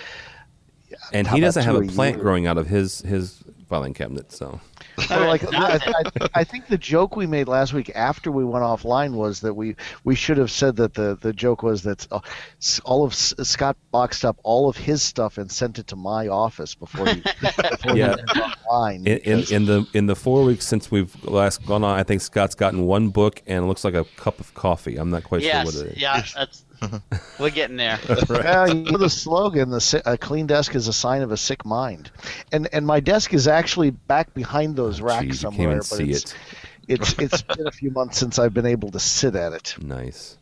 And 1.13 1.27
How 1.27 1.35
he 1.37 1.41
doesn't 1.41 1.65
have 1.65 1.77
a 1.77 1.81
a 1.81 1.87
plant 1.87 2.17
year? 2.17 2.23
growing 2.23 2.47
out 2.47 2.59
of 2.59 2.67
his 2.69 3.01
his 3.03 3.43
filing 3.69 3.95
cabinet. 3.95 4.33
So 4.33 4.61
Well, 5.11 5.27
like 5.29 5.45
I, 5.53 5.77
I, 5.77 6.29
I 6.35 6.45
think 6.45 6.69
the 6.69 6.79
joke 6.79 7.17
we 7.17 7.27
made 7.27 7.49
last 7.49 7.73
week 7.73 7.91
after 7.95 8.31
we 8.31 8.45
went 8.45 8.65
offline 8.65 9.15
was 9.15 9.41
that 9.41 9.55
we 9.55 9.77
we 10.05 10.15
should 10.15 10.39
have 10.39 10.51
said 10.51 10.77
that 10.77 10.95
the 10.95 11.17
the 11.21 11.33
joke 11.33 11.63
was 11.63 11.83
that 11.83 12.07
uh, 12.13 12.21
all 12.85 13.05
of 13.05 13.13
Scott 13.15 13.77
boxed 13.91 14.25
up 14.25 14.39
all 14.45 14.69
of 14.69 14.77
his 14.77 15.03
stuff 15.03 15.37
and 15.37 15.51
sent 15.51 15.79
it 15.79 15.89
to 15.89 15.97
my 15.97 16.29
office 16.29 16.75
before 16.75 17.07
he 17.07 17.21
before 17.41 17.97
Yeah. 17.97 18.15
he 18.17 18.17
went 18.17 18.29
offline. 18.31 19.07
in, 19.07 19.19
in 19.19 19.53
in 19.53 19.65
the 19.67 19.87
in 19.95 20.07
the 20.07 20.17
four 20.17 20.45
weeks 20.45 20.67
since 20.67 20.91
we've 20.91 21.15
last 21.25 21.67
gone 21.67 21.83
on, 21.85 21.99
I 21.99 22.03
think 22.05 22.21
Scott's 22.21 22.55
gotten 22.55 22.85
one 22.87 23.09
book 23.09 23.43
and 23.47 23.65
it 23.65 23.67
looks 23.67 23.85
like 23.85 23.95
a 23.95 24.05
cup 24.17 24.39
of 24.41 24.55
coffee. 24.55 24.97
I'm 24.97 25.11
not 25.11 25.25
quite 25.25 25.43
yes, 25.43 25.71
sure 25.73 25.81
what 25.83 25.89
it 25.91 25.97
is. 25.97 26.03
yeah, 26.03 26.23
that's 26.35 26.65
we're 27.39 27.51
getting 27.51 27.77
there. 27.77 27.99
Yeah, 28.29 28.67
you 28.67 28.75
know 28.75 28.99
the 28.99 29.09
slogan: 29.09 29.71
"The 29.71 29.81
si- 29.81 30.03
a 30.05 30.19
clean 30.19 30.47
desk 30.47 30.75
is 30.75 30.87
a 30.87 30.93
sign 30.93 31.23
of 31.23 31.33
a 31.33 31.37
sick 31.37 31.65
mind," 31.65 32.11
and 32.53 32.69
and 32.75 32.87
my 32.87 33.01
desk 33.01 33.33
is 33.33 33.49
actually 33.49 33.91
back 33.91 34.35
behind 34.35 34.74
those 34.77 35.01
Oh, 35.01 35.05
racks 35.05 35.25
geez, 35.27 35.41
somewhere. 35.41 35.77
but 35.77 35.85
see 35.85 36.11
it's, 36.11 36.33
it. 36.33 36.37
it's 37.01 37.19
it's 37.19 37.43
been 37.57 37.67
a 37.67 37.73
few 37.73 37.91
months 37.91 38.19
since 38.19 38.39
I've 38.39 38.55
been 38.55 38.67
able 38.67 38.91
to 38.93 39.01
sit 39.01 39.35
at 39.37 39.53
it. 39.53 39.75
Nice. 39.81 40.39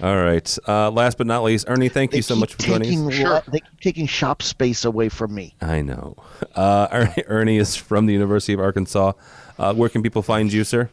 All 0.00 0.16
right. 0.16 0.58
Uh, 0.66 0.90
last 0.90 1.18
but 1.18 1.26
not 1.26 1.42
least, 1.42 1.66
Ernie, 1.68 1.90
thank 1.90 2.12
They 2.12 2.16
you 2.18 2.22
so 2.22 2.34
much 2.34 2.54
for 2.54 2.62
joining 2.62 2.82
taking 2.88 3.06
us. 3.08 3.14
Sure. 3.14 3.42
They 3.46 3.60
keep 3.60 3.80
taking 3.80 4.06
shop 4.06 4.40
space 4.42 4.84
away 4.86 5.10
from 5.10 5.34
me. 5.34 5.54
I 5.60 5.82
know. 5.82 6.16
Uh, 6.54 6.88
Ernie, 6.90 7.24
Ernie 7.26 7.56
is 7.58 7.76
from 7.76 8.06
the 8.06 8.14
University 8.14 8.54
of 8.54 8.60
Arkansas. 8.60 9.12
Uh, 9.58 9.74
where 9.74 9.90
can 9.90 10.02
people 10.02 10.22
find 10.22 10.50
you, 10.52 10.64
sir? 10.64 10.88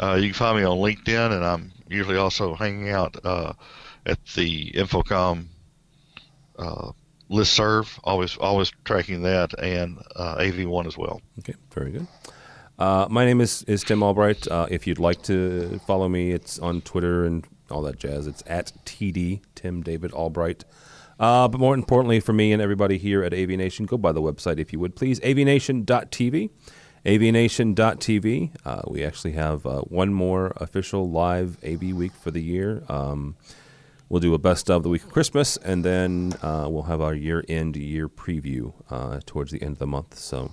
Uh, 0.00 0.14
you 0.14 0.26
can 0.28 0.34
find 0.34 0.56
me 0.58 0.64
on 0.64 0.78
LinkedIn, 0.78 1.32
and 1.32 1.44
I'm 1.44 1.72
usually 1.88 2.16
also 2.16 2.54
hanging 2.54 2.90
out 2.90 3.16
uh, 3.24 3.54
at 4.06 4.24
the 4.36 4.70
InfoComm 4.72 5.46
uh, 6.58 6.92
listserv, 7.32 7.98
always 8.04 8.36
always 8.36 8.70
tracking 8.84 9.22
that, 9.22 9.58
and 9.58 9.98
uh, 10.14 10.36
AV1 10.36 10.86
as 10.86 10.96
well. 10.96 11.20
Okay, 11.40 11.54
very 11.72 11.90
good. 11.90 12.06
Uh, 12.78 13.06
my 13.10 13.24
name 13.24 13.40
is, 13.40 13.62
is 13.64 13.82
Tim 13.84 14.02
Albright. 14.02 14.48
Uh, 14.48 14.66
if 14.70 14.86
you'd 14.86 14.98
like 14.98 15.22
to 15.22 15.78
follow 15.86 16.08
me, 16.08 16.32
it's 16.32 16.58
on 16.58 16.80
Twitter 16.80 17.24
and 17.24 17.46
all 17.70 17.82
that 17.82 17.98
jazz. 17.98 18.26
It's 18.26 18.42
at 18.46 18.72
TD, 18.84 19.40
Tim 19.54 19.82
David 19.82 20.12
Albright. 20.12 20.64
Uh, 21.20 21.46
but 21.46 21.60
more 21.60 21.74
importantly 21.74 22.18
for 22.18 22.32
me 22.32 22.52
and 22.52 22.60
everybody 22.60 22.98
here 22.98 23.22
at 23.22 23.32
AVNation, 23.32 23.86
go 23.86 23.96
by 23.96 24.10
the 24.12 24.22
website 24.22 24.58
if 24.58 24.72
you 24.72 24.80
would 24.80 24.96
please, 24.96 25.20
avnation.tv. 25.20 26.50
avnation.tv. 27.06 28.50
Uh, 28.64 28.82
we 28.88 29.04
actually 29.04 29.32
have 29.32 29.64
uh, 29.64 29.82
one 29.82 30.12
more 30.12 30.52
official 30.56 31.08
live 31.08 31.58
AV 31.64 31.92
week 31.92 32.12
for 32.12 32.30
the 32.30 32.42
year. 32.42 32.82
Um, 32.88 33.36
we'll 34.12 34.20
do 34.20 34.34
a 34.34 34.38
best 34.38 34.70
of 34.70 34.82
the 34.82 34.90
week 34.90 35.02
of 35.02 35.10
Christmas, 35.10 35.56
and 35.56 35.82
then 35.84 36.34
uh, 36.42 36.66
we'll 36.68 36.82
have 36.82 37.00
our 37.00 37.14
year 37.14 37.42
end 37.48 37.76
year 37.76 38.08
preview 38.08 38.74
uh, 38.90 39.20
towards 39.24 39.50
the 39.50 39.60
end 39.62 39.72
of 39.72 39.78
the 39.78 39.86
month. 39.86 40.18
So 40.18 40.52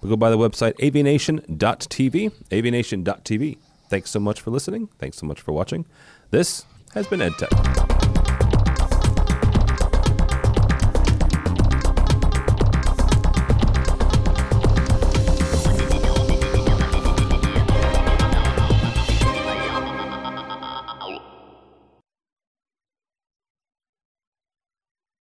but 0.00 0.08
go 0.08 0.16
by 0.16 0.28
the 0.28 0.36
website 0.36 0.74
avnation.tv. 0.74 2.32
avnation.tv. 2.50 3.58
Thanks 3.88 4.10
so 4.10 4.20
much 4.20 4.40
for 4.40 4.50
listening. 4.50 4.88
Thanks 4.98 5.16
so 5.16 5.26
much 5.26 5.40
for 5.40 5.52
watching. 5.52 5.86
This 6.30 6.66
has 6.94 7.06
been 7.06 7.20
EdTech. 7.20 8.15